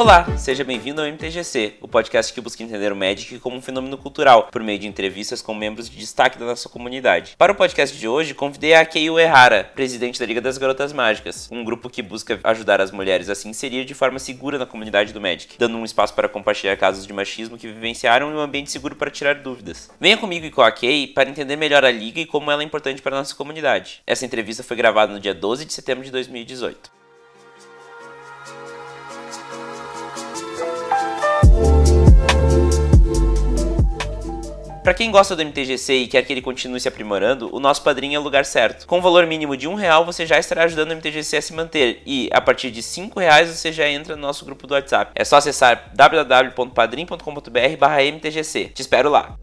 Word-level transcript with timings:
Olá, 0.00 0.34
seja 0.38 0.64
bem-vindo 0.64 1.02
ao 1.02 1.06
MTGC, 1.06 1.74
o 1.78 1.86
podcast 1.86 2.32
que 2.32 2.40
busca 2.40 2.62
entender 2.62 2.90
o 2.90 2.96
Magic 2.96 3.38
como 3.38 3.58
um 3.58 3.60
fenômeno 3.60 3.98
cultural, 3.98 4.48
por 4.50 4.62
meio 4.62 4.78
de 4.78 4.86
entrevistas 4.86 5.42
com 5.42 5.54
membros 5.54 5.90
de 5.90 5.98
destaque 5.98 6.38
da 6.38 6.46
nossa 6.46 6.70
comunidade. 6.70 7.34
Para 7.36 7.52
o 7.52 7.54
podcast 7.54 7.94
de 7.94 8.08
hoje, 8.08 8.32
convidei 8.32 8.72
a 8.72 8.86
Kei 8.86 9.10
Uehara, 9.10 9.70
presidente 9.74 10.18
da 10.18 10.24
Liga 10.24 10.40
das 10.40 10.56
Garotas 10.56 10.94
Mágicas, 10.94 11.50
um 11.52 11.62
grupo 11.62 11.90
que 11.90 12.00
busca 12.00 12.40
ajudar 12.44 12.80
as 12.80 12.90
mulheres 12.90 13.28
a 13.28 13.34
se 13.34 13.46
inserir 13.46 13.84
de 13.84 13.92
forma 13.92 14.18
segura 14.18 14.56
na 14.56 14.64
comunidade 14.64 15.12
do 15.12 15.20
Magic, 15.20 15.56
dando 15.58 15.76
um 15.76 15.84
espaço 15.84 16.14
para 16.14 16.30
compartilhar 16.30 16.78
casos 16.78 17.06
de 17.06 17.12
machismo 17.12 17.58
que 17.58 17.68
vivenciaram 17.68 18.30
e 18.30 18.34
um 18.34 18.40
ambiente 18.40 18.70
seguro 18.70 18.96
para 18.96 19.10
tirar 19.10 19.34
dúvidas. 19.34 19.90
Venha 20.00 20.16
comigo 20.16 20.46
e 20.46 20.50
com 20.50 20.62
a 20.62 20.72
Kei 20.72 21.08
para 21.08 21.28
entender 21.28 21.56
melhor 21.56 21.84
a 21.84 21.90
Liga 21.90 22.20
e 22.20 22.24
como 22.24 22.50
ela 22.50 22.62
é 22.62 22.64
importante 22.64 23.02
para 23.02 23.16
a 23.16 23.18
nossa 23.18 23.34
comunidade. 23.34 24.00
Essa 24.06 24.24
entrevista 24.24 24.62
foi 24.62 24.78
gravada 24.78 25.12
no 25.12 25.20
dia 25.20 25.34
12 25.34 25.66
de 25.66 25.74
setembro 25.74 26.02
de 26.02 26.10
2018. 26.10 26.99
Para 34.82 34.94
quem 34.94 35.10
gosta 35.10 35.36
do 35.36 35.44
MTGC 35.44 35.94
e 35.94 36.06
quer 36.06 36.22
que 36.22 36.32
ele 36.32 36.40
continue 36.40 36.80
se 36.80 36.88
aprimorando, 36.88 37.54
o 37.54 37.60
nosso 37.60 37.82
padrinho 37.82 38.16
é 38.16 38.18
o 38.18 38.22
lugar 38.22 38.46
certo. 38.46 38.86
Com 38.86 38.98
o 38.98 39.02
valor 39.02 39.26
mínimo 39.26 39.54
de 39.54 39.68
um 39.68 39.74
real, 39.74 40.06
você 40.06 40.24
já 40.24 40.38
estará 40.38 40.64
ajudando 40.64 40.92
o 40.92 40.96
MTGC 40.96 41.36
a 41.36 41.42
se 41.42 41.52
manter 41.52 42.00
e, 42.06 42.30
a 42.32 42.40
partir 42.40 42.70
de 42.70 42.82
cinco 42.82 43.20
reais, 43.20 43.50
você 43.50 43.70
já 43.72 43.86
entra 43.86 44.16
no 44.16 44.22
nosso 44.22 44.42
grupo 44.44 44.66
do 44.66 44.72
WhatsApp. 44.72 45.12
É 45.14 45.22
só 45.24 45.36
acessar 45.36 45.90
www.padrim.com.br/mtgc. 45.94 48.68
Te 48.68 48.80
espero 48.80 49.10
lá. 49.10 49.36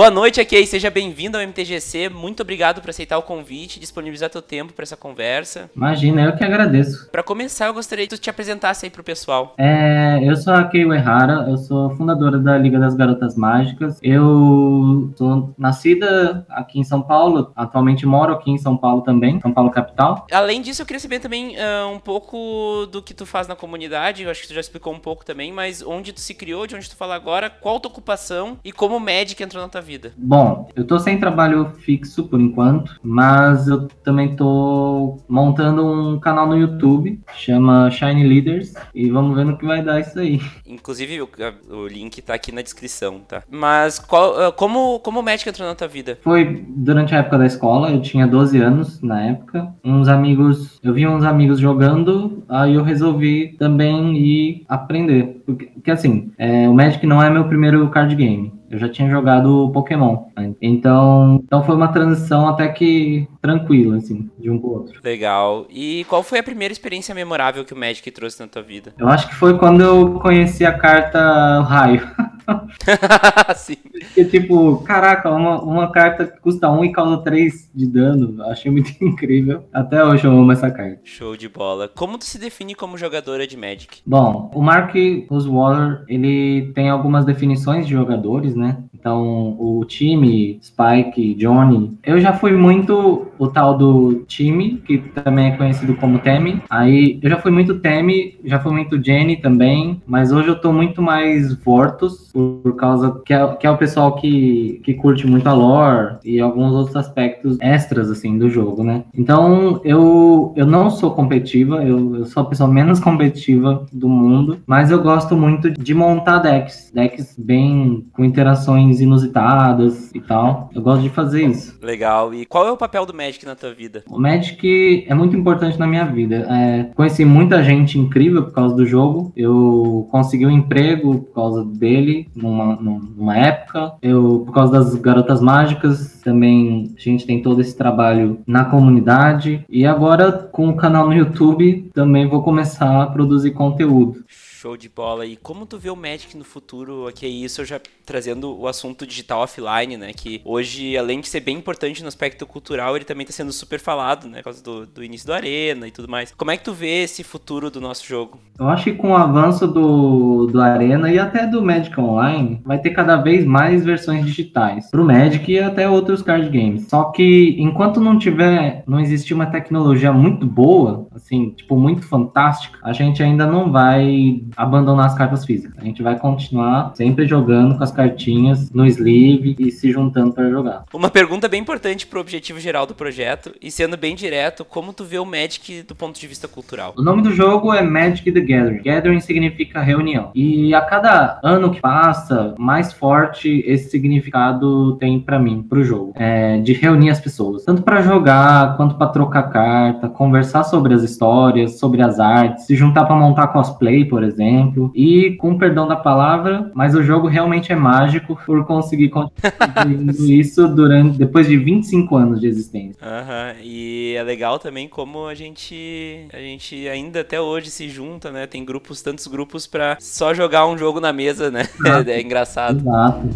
Boa 0.00 0.10
noite, 0.10 0.40
aqui 0.40 0.64
seja 0.64 0.88
bem-vindo 0.88 1.36
ao 1.36 1.46
MTGC. 1.46 2.08
Muito 2.08 2.40
obrigado 2.40 2.80
por 2.80 2.88
aceitar 2.88 3.18
o 3.18 3.22
convite 3.22 3.76
e 3.76 3.80
disponibilizar 3.80 4.30
teu 4.30 4.40
tempo 4.40 4.72
para 4.72 4.82
essa 4.82 4.96
conversa. 4.96 5.70
Imagina, 5.76 6.22
eu 6.22 6.34
que 6.34 6.42
agradeço. 6.42 7.10
Para 7.10 7.22
começar, 7.22 7.66
eu 7.66 7.74
gostaria 7.74 8.06
que 8.06 8.16
tu 8.16 8.18
te 8.18 8.30
apresentasse 8.30 8.86
aí 8.86 8.90
pro 8.90 9.04
pessoal. 9.04 9.54
É, 9.58 10.18
eu 10.22 10.34
sou 10.36 10.54
a 10.54 10.64
Kei 10.64 10.86
Uehara, 10.86 11.44
eu 11.50 11.58
sou 11.58 11.90
fundadora 11.96 12.38
da 12.38 12.56
Liga 12.56 12.78
das 12.78 12.94
Garotas 12.94 13.36
Mágicas. 13.36 13.98
Eu 14.02 15.12
sou 15.18 15.54
nascida 15.58 16.46
aqui 16.48 16.80
em 16.80 16.84
São 16.84 17.02
Paulo, 17.02 17.52
atualmente 17.54 18.06
moro 18.06 18.32
aqui 18.32 18.50
em 18.50 18.56
São 18.56 18.78
Paulo 18.78 19.02
também, 19.02 19.38
São 19.42 19.52
Paulo 19.52 19.70
capital. 19.70 20.26
Além 20.32 20.62
disso, 20.62 20.80
eu 20.80 20.86
queria 20.86 21.00
saber 21.00 21.20
também 21.20 21.56
uh, 21.56 21.88
um 21.92 21.98
pouco 21.98 22.86
do 22.90 23.02
que 23.02 23.12
tu 23.12 23.26
faz 23.26 23.46
na 23.46 23.54
comunidade. 23.54 24.22
Eu 24.22 24.30
acho 24.30 24.40
que 24.40 24.48
tu 24.48 24.54
já 24.54 24.60
explicou 24.60 24.94
um 24.94 24.98
pouco 24.98 25.26
também, 25.26 25.52
mas 25.52 25.82
onde 25.82 26.10
tu 26.10 26.20
se 26.20 26.32
criou, 26.32 26.66
de 26.66 26.74
onde 26.74 26.88
tu 26.88 26.96
fala 26.96 27.14
agora, 27.14 27.50
qual 27.50 27.78
tua 27.78 27.90
ocupação 27.90 28.56
e 28.64 28.72
como 28.72 28.96
o 28.96 29.00
Magic 29.00 29.42
entrou 29.42 29.62
na 29.62 29.68
tua 29.68 29.82
vida 29.82 29.89
vida? 29.90 30.12
Bom, 30.16 30.68
eu 30.76 30.84
tô 30.84 30.98
sem 31.00 31.18
trabalho 31.18 31.72
fixo 31.80 32.24
por 32.28 32.40
enquanto, 32.40 32.98
mas 33.02 33.66
eu 33.66 33.88
também 34.04 34.36
tô 34.36 35.18
montando 35.28 35.84
um 35.84 36.20
canal 36.20 36.46
no 36.46 36.56
YouTube, 36.56 37.20
chama 37.34 37.90
Shine 37.90 38.24
Leaders, 38.24 38.72
e 38.94 39.10
vamos 39.10 39.36
ver 39.36 39.44
no 39.44 39.58
que 39.58 39.66
vai 39.66 39.82
dar 39.82 39.98
isso 39.98 40.16
aí. 40.18 40.40
Inclusive, 40.64 41.22
o, 41.22 41.28
o 41.70 41.88
link 41.88 42.22
tá 42.22 42.34
aqui 42.34 42.52
na 42.52 42.62
descrição, 42.62 43.20
tá? 43.26 43.42
Mas 43.50 43.98
qual, 43.98 44.40
ah, 44.40 44.52
como, 44.52 45.00
como 45.00 45.18
o 45.18 45.22
Magic 45.22 45.48
entrou 45.48 45.66
na 45.66 45.74
tua 45.74 45.88
vida? 45.88 46.18
Foi 46.22 46.64
durante 46.68 47.12
a 47.14 47.18
época 47.18 47.38
da 47.38 47.46
escola, 47.46 47.90
eu 47.90 48.00
tinha 48.00 48.26
12 48.28 48.58
anos 48.58 49.02
na 49.02 49.20
época. 49.22 49.74
Uns 49.84 50.06
amigos, 50.06 50.78
eu 50.84 50.94
vi 50.94 51.04
uns 51.04 51.24
amigos 51.24 51.58
jogando, 51.58 52.44
aí 52.48 52.74
eu 52.74 52.84
resolvi 52.84 53.56
também 53.58 54.16
ir 54.16 54.64
aprender. 54.68 55.42
Porque, 55.44 55.66
porque 55.66 55.90
assim, 55.90 56.30
é, 56.38 56.68
o 56.68 56.74
Magic 56.74 57.04
não 57.04 57.20
é 57.20 57.28
meu 57.28 57.44
primeiro 57.46 57.88
card 57.90 58.14
game. 58.14 58.59
Eu 58.70 58.78
já 58.78 58.88
tinha 58.88 59.10
jogado 59.10 59.68
Pokémon. 59.74 60.26
Né? 60.36 60.54
Então, 60.62 61.40
então 61.44 61.64
foi 61.64 61.74
uma 61.74 61.88
transição 61.88 62.48
até 62.48 62.68
que 62.68 63.26
tranquila, 63.42 63.96
assim, 63.96 64.30
de 64.38 64.48
um 64.48 64.58
pro 64.58 64.70
outro. 64.70 65.00
Legal. 65.02 65.66
E 65.68 66.04
qual 66.08 66.22
foi 66.22 66.38
a 66.38 66.42
primeira 66.42 66.70
experiência 66.70 67.12
memorável 67.12 67.64
que 67.64 67.74
o 67.74 67.76
Magic 67.76 68.08
trouxe 68.12 68.38
na 68.38 68.46
tua 68.46 68.62
vida? 68.62 68.94
Eu 68.96 69.08
acho 69.08 69.28
que 69.28 69.34
foi 69.34 69.58
quando 69.58 69.82
eu 69.82 70.20
conheci 70.20 70.64
a 70.64 70.72
carta 70.72 71.60
Raio. 71.62 72.08
Sim. 73.56 73.76
Porque, 73.76 74.24
tipo, 74.24 74.78
caraca, 74.78 75.30
uma, 75.30 75.62
uma 75.62 75.92
carta 75.92 76.26
que 76.26 76.40
custa 76.40 76.70
1 76.70 76.84
e 76.84 76.92
causa 76.92 77.18
3 77.18 77.70
de 77.74 77.86
dano. 77.86 78.42
Achei 78.44 78.70
muito 78.70 78.92
incrível. 79.02 79.64
Até 79.72 80.04
hoje 80.04 80.24
eu 80.24 80.32
amo 80.32 80.52
essa 80.52 80.70
carta. 80.70 81.00
Show 81.04 81.36
de 81.36 81.48
bola. 81.48 81.88
Como 81.88 82.18
tu 82.18 82.24
se 82.24 82.38
define 82.38 82.74
como 82.74 82.98
jogadora 82.98 83.46
de 83.46 83.56
Magic? 83.56 84.00
Bom, 84.06 84.50
o 84.54 84.62
Mark 84.62 84.94
Oswaller, 85.28 86.04
ele 86.08 86.72
tem 86.74 86.88
algumas 86.88 87.24
definições 87.24 87.86
de 87.86 87.92
jogadores, 87.92 88.54
né? 88.54 88.82
Então, 88.94 89.56
o 89.58 89.84
time, 89.84 90.60
Spike, 90.62 91.34
Johnny. 91.34 91.98
Eu 92.04 92.20
já 92.20 92.32
fui 92.32 92.52
muito 92.52 93.29
o 93.40 93.48
tal 93.48 93.76
do 93.76 94.22
time, 94.28 94.82
que 94.86 94.98
também 94.98 95.48
é 95.48 95.56
conhecido 95.56 95.96
como 95.96 96.18
Temi. 96.18 96.62
Aí, 96.68 97.18
eu 97.22 97.30
já 97.30 97.38
fui 97.38 97.50
muito 97.50 97.78
Temi, 97.78 98.38
já 98.44 98.60
fui 98.60 98.70
muito 98.70 99.02
Jenny 99.02 99.36
também. 99.36 100.02
Mas 100.06 100.30
hoje 100.30 100.48
eu 100.48 100.60
tô 100.60 100.72
muito 100.72 101.00
mais 101.00 101.54
Vortus, 101.54 102.30
por, 102.32 102.76
causa 102.76 103.20
que 103.24 103.32
é, 103.32 103.46
que 103.56 103.66
é 103.66 103.70
o 103.70 103.78
pessoal 103.78 104.14
que, 104.16 104.80
que 104.84 104.94
curte 104.94 105.26
muito 105.26 105.48
a 105.48 105.54
lore 105.54 106.18
e 106.24 106.38
alguns 106.38 106.72
outros 106.72 106.96
aspectos 106.96 107.56
extras, 107.60 108.10
assim, 108.10 108.38
do 108.38 108.50
jogo, 108.50 108.84
né? 108.84 109.04
Então, 109.14 109.80
eu, 109.84 110.52
eu 110.54 110.66
não 110.66 110.90
sou 110.90 111.12
competitiva, 111.12 111.82
eu, 111.82 112.16
eu 112.16 112.24
sou 112.26 112.42
a 112.42 112.46
pessoa 112.46 112.68
menos 112.68 113.00
competitiva 113.00 113.86
do 113.92 114.08
mundo, 114.08 114.58
mas 114.66 114.90
eu 114.90 115.02
gosto 115.02 115.36
muito 115.36 115.70
de 115.70 115.94
montar 115.94 116.38
decks. 116.38 116.90
Decks 116.94 117.34
bem 117.38 118.06
com 118.12 118.24
interações 118.24 119.00
inusitadas 119.00 120.14
e 120.14 120.20
tal. 120.20 120.70
Eu 120.74 120.82
gosto 120.82 121.02
de 121.02 121.08
fazer 121.08 121.46
isso. 121.46 121.78
Legal. 121.82 122.34
E 122.34 122.44
qual 122.44 122.66
é 122.66 122.72
o 122.72 122.76
papel 122.76 123.06
do 123.06 123.14
Magic 123.30 123.46
na 123.46 123.54
tua 123.54 123.72
vida? 123.72 124.02
O 124.10 124.18
Magic 124.18 125.04
é 125.08 125.14
muito 125.14 125.36
importante 125.36 125.78
na 125.78 125.86
minha 125.86 126.04
vida. 126.04 126.46
É, 126.50 126.90
conheci 126.94 127.24
muita 127.24 127.62
gente 127.62 127.98
incrível 127.98 128.44
por 128.44 128.52
causa 128.52 128.74
do 128.74 128.84
jogo. 128.84 129.32
Eu 129.36 130.08
consegui 130.10 130.46
um 130.46 130.50
emprego 130.50 131.20
por 131.20 131.34
causa 131.34 131.64
dele 131.64 132.28
numa, 132.34 132.76
numa 132.76 133.36
época. 133.36 133.92
Eu, 134.02 134.42
por 134.44 134.52
causa 134.52 134.72
das 134.72 134.94
garotas 134.96 135.40
mágicas, 135.40 136.20
também 136.24 136.92
a 136.96 137.00
gente 137.00 137.24
tem 137.24 137.40
todo 137.40 137.60
esse 137.60 137.76
trabalho 137.76 138.40
na 138.46 138.64
comunidade. 138.64 139.64
E 139.68 139.86
agora, 139.86 140.32
com 140.32 140.68
o 140.68 140.76
canal 140.76 141.06
no 141.06 141.14
YouTube, 141.14 141.90
também 141.94 142.28
vou 142.28 142.42
começar 142.42 143.02
a 143.02 143.06
produzir 143.06 143.52
conteúdo. 143.52 144.24
Show 144.60 144.76
de 144.76 144.90
bola. 144.90 145.24
E 145.24 145.36
como 145.36 145.64
tu 145.64 145.78
vê 145.78 145.88
o 145.88 145.96
Magic 145.96 146.36
no 146.36 146.44
futuro? 146.44 147.06
Aqui 147.06 147.24
é 147.24 147.28
isso, 147.30 147.62
eu 147.62 147.64
já 147.64 147.80
trazendo 148.04 148.54
o 148.58 148.68
assunto 148.68 149.06
digital 149.06 149.40
offline, 149.40 149.96
né? 149.96 150.12
Que 150.12 150.42
hoje, 150.44 150.98
além 150.98 151.20
de 151.20 151.28
ser 151.28 151.40
bem 151.40 151.56
importante 151.56 152.02
no 152.02 152.08
aspecto 152.08 152.44
cultural, 152.44 152.94
ele 152.94 153.06
também 153.06 153.22
está 153.22 153.32
sendo 153.32 153.52
super 153.52 153.80
falado, 153.80 154.28
né? 154.28 154.38
Por 154.38 154.44
causa 154.44 154.62
do, 154.62 154.84
do, 154.84 155.02
início 155.02 155.26
do 155.26 155.32
Arena 155.32 155.88
e 155.88 155.90
tudo 155.90 156.08
mais. 156.08 156.34
Como 156.36 156.50
é 156.50 156.58
que 156.58 156.64
tu 156.64 156.74
vê 156.74 157.04
esse 157.04 157.24
futuro 157.24 157.70
do 157.70 157.80
nosso 157.80 158.04
jogo? 158.04 158.38
Eu 158.58 158.68
acho 158.68 158.84
que 158.84 158.92
com 158.92 159.12
o 159.12 159.16
avanço 159.16 159.66
do, 159.66 160.46
do 160.48 160.60
Arena 160.60 161.10
e 161.10 161.18
até 161.18 161.46
do 161.46 161.62
Magic 161.62 161.98
Online, 161.98 162.60
vai 162.62 162.78
ter 162.78 162.90
cada 162.90 163.16
vez 163.16 163.46
mais 163.46 163.82
versões 163.82 164.26
digitais 164.26 164.90
pro 164.90 165.04
Magic 165.04 165.50
e 165.50 165.58
até 165.58 165.88
outros 165.88 166.20
card 166.20 166.50
games. 166.50 166.86
Só 166.88 167.04
que 167.04 167.56
enquanto 167.58 167.98
não 167.98 168.18
tiver, 168.18 168.82
não 168.86 169.00
existir 169.00 169.32
uma 169.32 169.46
tecnologia 169.46 170.12
muito 170.12 170.44
boa, 170.44 171.06
assim, 171.14 171.50
tipo, 171.50 171.76
muito 171.76 172.02
fantástica, 172.02 172.78
a 172.82 172.92
gente 172.92 173.22
ainda 173.22 173.46
não 173.46 173.72
vai 173.72 174.42
abandonar 174.56 175.06
as 175.06 175.14
cartas 175.14 175.44
físicas. 175.44 175.78
A 175.78 175.84
gente 175.84 176.02
vai 176.02 176.18
continuar 176.18 176.92
sempre 176.94 177.26
jogando 177.26 177.76
com 177.76 177.84
as 177.84 177.92
cartinhas 177.92 178.70
no 178.70 178.86
sleeve 178.86 179.56
e 179.58 179.70
se 179.70 179.90
juntando 179.92 180.32
para 180.32 180.50
jogar. 180.50 180.84
Uma 180.92 181.10
pergunta 181.10 181.48
bem 181.48 181.60
importante 181.60 182.06
pro 182.06 182.20
objetivo 182.20 182.60
geral 182.60 182.86
do 182.86 182.94
projeto 182.94 183.54
e 183.60 183.70
sendo 183.70 183.96
bem 183.96 184.14
direto, 184.14 184.64
como 184.64 184.92
tu 184.92 185.04
vê 185.04 185.18
o 185.18 185.24
Magic 185.24 185.82
do 185.82 185.94
ponto 185.94 186.18
de 186.18 186.26
vista 186.26 186.48
cultural? 186.48 186.94
O 186.96 187.02
nome 187.02 187.22
do 187.22 187.32
jogo 187.32 187.72
é 187.72 187.82
Magic 187.82 188.30
the 188.30 188.40
Gathering. 188.40 188.82
Gathering 188.82 189.20
significa 189.20 189.80
reunião. 189.80 190.30
E 190.34 190.74
a 190.74 190.80
cada 190.80 191.40
ano 191.42 191.70
que 191.70 191.80
passa, 191.80 192.54
mais 192.58 192.92
forte 192.92 193.62
esse 193.66 193.90
significado 193.90 194.96
tem 194.96 195.20
para 195.20 195.38
mim, 195.38 195.62
pro 195.62 195.84
jogo. 195.84 196.12
É, 196.16 196.58
de 196.58 196.72
reunir 196.72 197.10
as 197.10 197.20
pessoas, 197.20 197.64
tanto 197.64 197.82
para 197.82 198.02
jogar 198.02 198.76
quanto 198.76 198.94
para 198.96 199.08
trocar 199.08 199.44
carta, 199.44 200.08
conversar 200.08 200.64
sobre 200.64 200.94
as 200.94 201.02
histórias, 201.02 201.78
sobre 201.78 202.02
as 202.02 202.18
artes, 202.18 202.66
se 202.66 202.74
juntar 202.74 203.04
para 203.04 203.16
montar 203.16 203.48
cosplay, 203.48 204.04
por 204.04 204.22
exemplo 204.22 204.39
exemplo. 204.40 204.90
E 204.94 205.36
com 205.36 205.58
perdão 205.58 205.86
da 205.86 205.96
palavra, 205.96 206.70
mas 206.74 206.94
o 206.94 207.02
jogo 207.02 207.28
realmente 207.28 207.72
é 207.72 207.76
mágico 207.76 208.38
por 208.46 208.64
conseguir 208.66 209.08
continuar 209.10 209.86
isso 210.18 210.68
durante 210.68 211.18
depois 211.18 211.46
de 211.46 211.56
25 211.56 212.16
anos 212.16 212.40
de 212.40 212.46
existência. 212.46 212.96
Uhum. 213.02 213.62
E 213.62 214.14
é 214.16 214.22
legal 214.22 214.58
também 214.58 214.88
como 214.88 215.26
a 215.26 215.34
gente 215.34 216.26
a 216.32 216.38
gente 216.38 216.88
ainda 216.88 217.20
até 217.20 217.40
hoje 217.40 217.70
se 217.70 217.88
junta, 217.88 218.30
né? 218.30 218.46
Tem 218.46 218.64
grupos, 218.64 219.02
tantos 219.02 219.26
grupos 219.26 219.66
para 219.66 219.96
só 220.00 220.34
jogar 220.34 220.66
um 220.66 220.76
jogo 220.76 221.00
na 221.00 221.12
mesa, 221.12 221.50
né? 221.50 221.68
É, 222.06 222.12
é 222.12 222.20
engraçado. 222.20 222.78
Exato. 222.78 223.28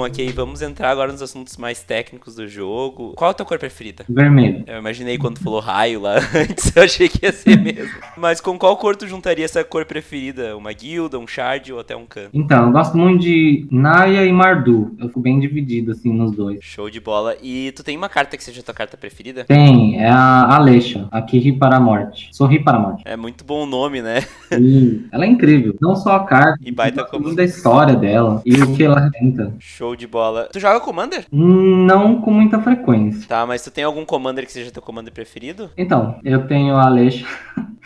Ok, 0.00 0.30
vamos 0.32 0.62
entrar 0.62 0.90
agora 0.90 1.12
nos 1.12 1.22
assuntos 1.22 1.56
mais 1.56 1.82
técnicos 1.82 2.34
do 2.34 2.46
jogo. 2.48 3.12
Qual 3.16 3.30
a 3.30 3.34
tua 3.34 3.46
cor 3.46 3.58
preferida? 3.58 4.04
Vermelho. 4.08 4.64
Eu 4.66 4.78
imaginei 4.78 5.18
quando 5.18 5.38
falou 5.38 5.60
raio 5.60 6.00
lá 6.00 6.16
antes, 6.34 6.74
eu 6.74 6.82
achei 6.82 7.08
que 7.08 7.24
ia 7.24 7.32
ser 7.32 7.58
mesmo. 7.60 7.92
Mas 8.16 8.40
com 8.40 8.58
qual 8.58 8.76
cor 8.76 8.96
tu 8.96 9.06
juntaria 9.06 9.44
essa 9.44 9.62
cor 9.64 9.84
preferida? 9.84 10.56
Uma 10.56 10.72
guilda, 10.72 11.18
um 11.18 11.26
shard 11.26 11.72
ou 11.72 11.80
até 11.80 11.94
um 11.96 12.06
can? 12.06 12.28
Então, 12.32 12.66
eu 12.66 12.72
gosto 12.72 12.96
muito 12.96 13.22
de 13.22 13.66
Naya 13.70 14.24
e 14.24 14.32
Mardu. 14.32 14.94
Eu 14.98 15.08
fico 15.08 15.20
bem 15.20 15.38
dividido, 15.40 15.92
assim, 15.92 16.12
nos 16.12 16.32
dois. 16.32 16.58
Show 16.62 16.90
de 16.90 17.00
bola. 17.00 17.36
E 17.42 17.72
tu 17.72 17.82
tem 17.84 17.96
uma 17.96 18.08
carta 18.08 18.36
que 18.36 18.44
seja 18.44 18.62
tua 18.62 18.74
carta 18.74 18.96
preferida? 18.96 19.44
Tem, 19.44 20.00
é 20.00 20.08
a 20.08 20.54
Alexa, 20.56 21.08
a 21.10 21.22
que 21.22 21.38
ri 21.38 21.52
para 21.52 21.76
a 21.76 21.80
morte. 21.80 22.28
Sorri 22.32 22.62
para 22.62 22.76
a 22.78 22.80
morte. 22.80 23.02
É 23.04 23.16
muito 23.16 23.44
bom 23.44 23.62
o 23.62 23.66
nome, 23.66 24.02
né? 24.02 24.24
E 24.52 25.04
ela 25.12 25.24
é 25.24 25.28
incrível. 25.28 25.74
Não 25.80 25.94
só 25.94 26.16
a 26.16 26.24
carta, 26.24 26.58
E 26.64 26.70
baita 26.72 27.04
como- 27.04 27.34
da 27.34 27.44
história 27.44 27.94
dela 27.94 28.40
e 28.44 28.54
o 28.62 28.74
que 28.74 28.82
ela 28.84 29.00
representa. 29.00 29.54
Show 29.58 29.85
de 29.94 30.06
bola. 30.06 30.48
Tu 30.52 30.58
joga 30.58 30.80
Commander? 30.80 31.26
Não 31.30 32.20
com 32.20 32.30
muita 32.30 32.58
frequência. 32.60 33.28
Tá, 33.28 33.46
mas 33.46 33.62
tu 33.62 33.70
tem 33.70 33.84
algum 33.84 34.04
Commander 34.04 34.46
que 34.46 34.52
seja 34.52 34.70
teu 34.70 34.82
Commander 34.82 35.12
preferido? 35.12 35.70
Então, 35.76 36.18
eu 36.24 36.46
tenho 36.46 36.74
a 36.76 36.86
Alexa. 36.86 37.24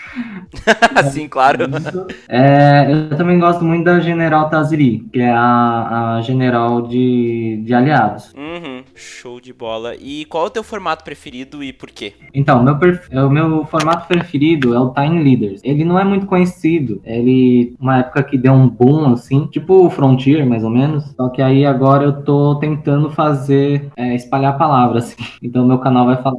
Sim, 1.12 1.28
claro. 1.28 1.66
É, 2.28 2.86
eu 2.90 3.16
também 3.16 3.38
gosto 3.38 3.64
muito 3.64 3.84
da 3.84 3.98
General 3.98 4.48
Taziri, 4.48 5.00
que 5.12 5.20
é 5.20 5.30
a, 5.30 6.16
a 6.16 6.22
general 6.22 6.82
de, 6.82 7.60
de 7.64 7.74
aliados. 7.74 8.32
Uhum, 8.34 8.69
show 9.00 9.40
de 9.40 9.52
bola. 9.52 9.94
E 9.96 10.24
qual 10.26 10.44
é 10.44 10.46
o 10.46 10.50
teu 10.50 10.62
formato 10.62 11.02
preferido 11.04 11.62
e 11.64 11.72
por 11.72 11.90
quê? 11.90 12.12
Então, 12.34 12.62
meu 12.62 12.78
perf- 12.78 13.08
o 13.12 13.30
meu 13.30 13.64
formato 13.66 14.06
preferido 14.06 14.74
é 14.74 14.80
o 14.80 14.90
Time 14.90 15.22
Leaders. 15.22 15.60
Ele 15.64 15.84
não 15.84 15.98
é 15.98 16.04
muito 16.04 16.26
conhecido. 16.26 17.00
Ele, 17.04 17.74
uma 17.80 17.98
época 17.98 18.22
que 18.22 18.36
deu 18.38 18.52
um 18.52 18.68
boom, 18.68 19.12
assim, 19.12 19.46
tipo 19.46 19.86
o 19.86 19.90
Frontier, 19.90 20.46
mais 20.46 20.62
ou 20.64 20.70
menos. 20.70 21.04
Só 21.16 21.28
que 21.28 21.40
aí 21.42 21.64
agora 21.64 22.04
eu 22.04 22.22
tô 22.22 22.56
tentando 22.56 23.10
fazer, 23.10 23.90
é, 23.96 24.14
espalhar 24.14 24.54
a 24.54 24.58
palavra, 24.58 24.98
assim. 24.98 25.16
Então, 25.42 25.66
meu 25.66 25.78
canal 25.78 26.04
vai 26.06 26.22
falar 26.22 26.36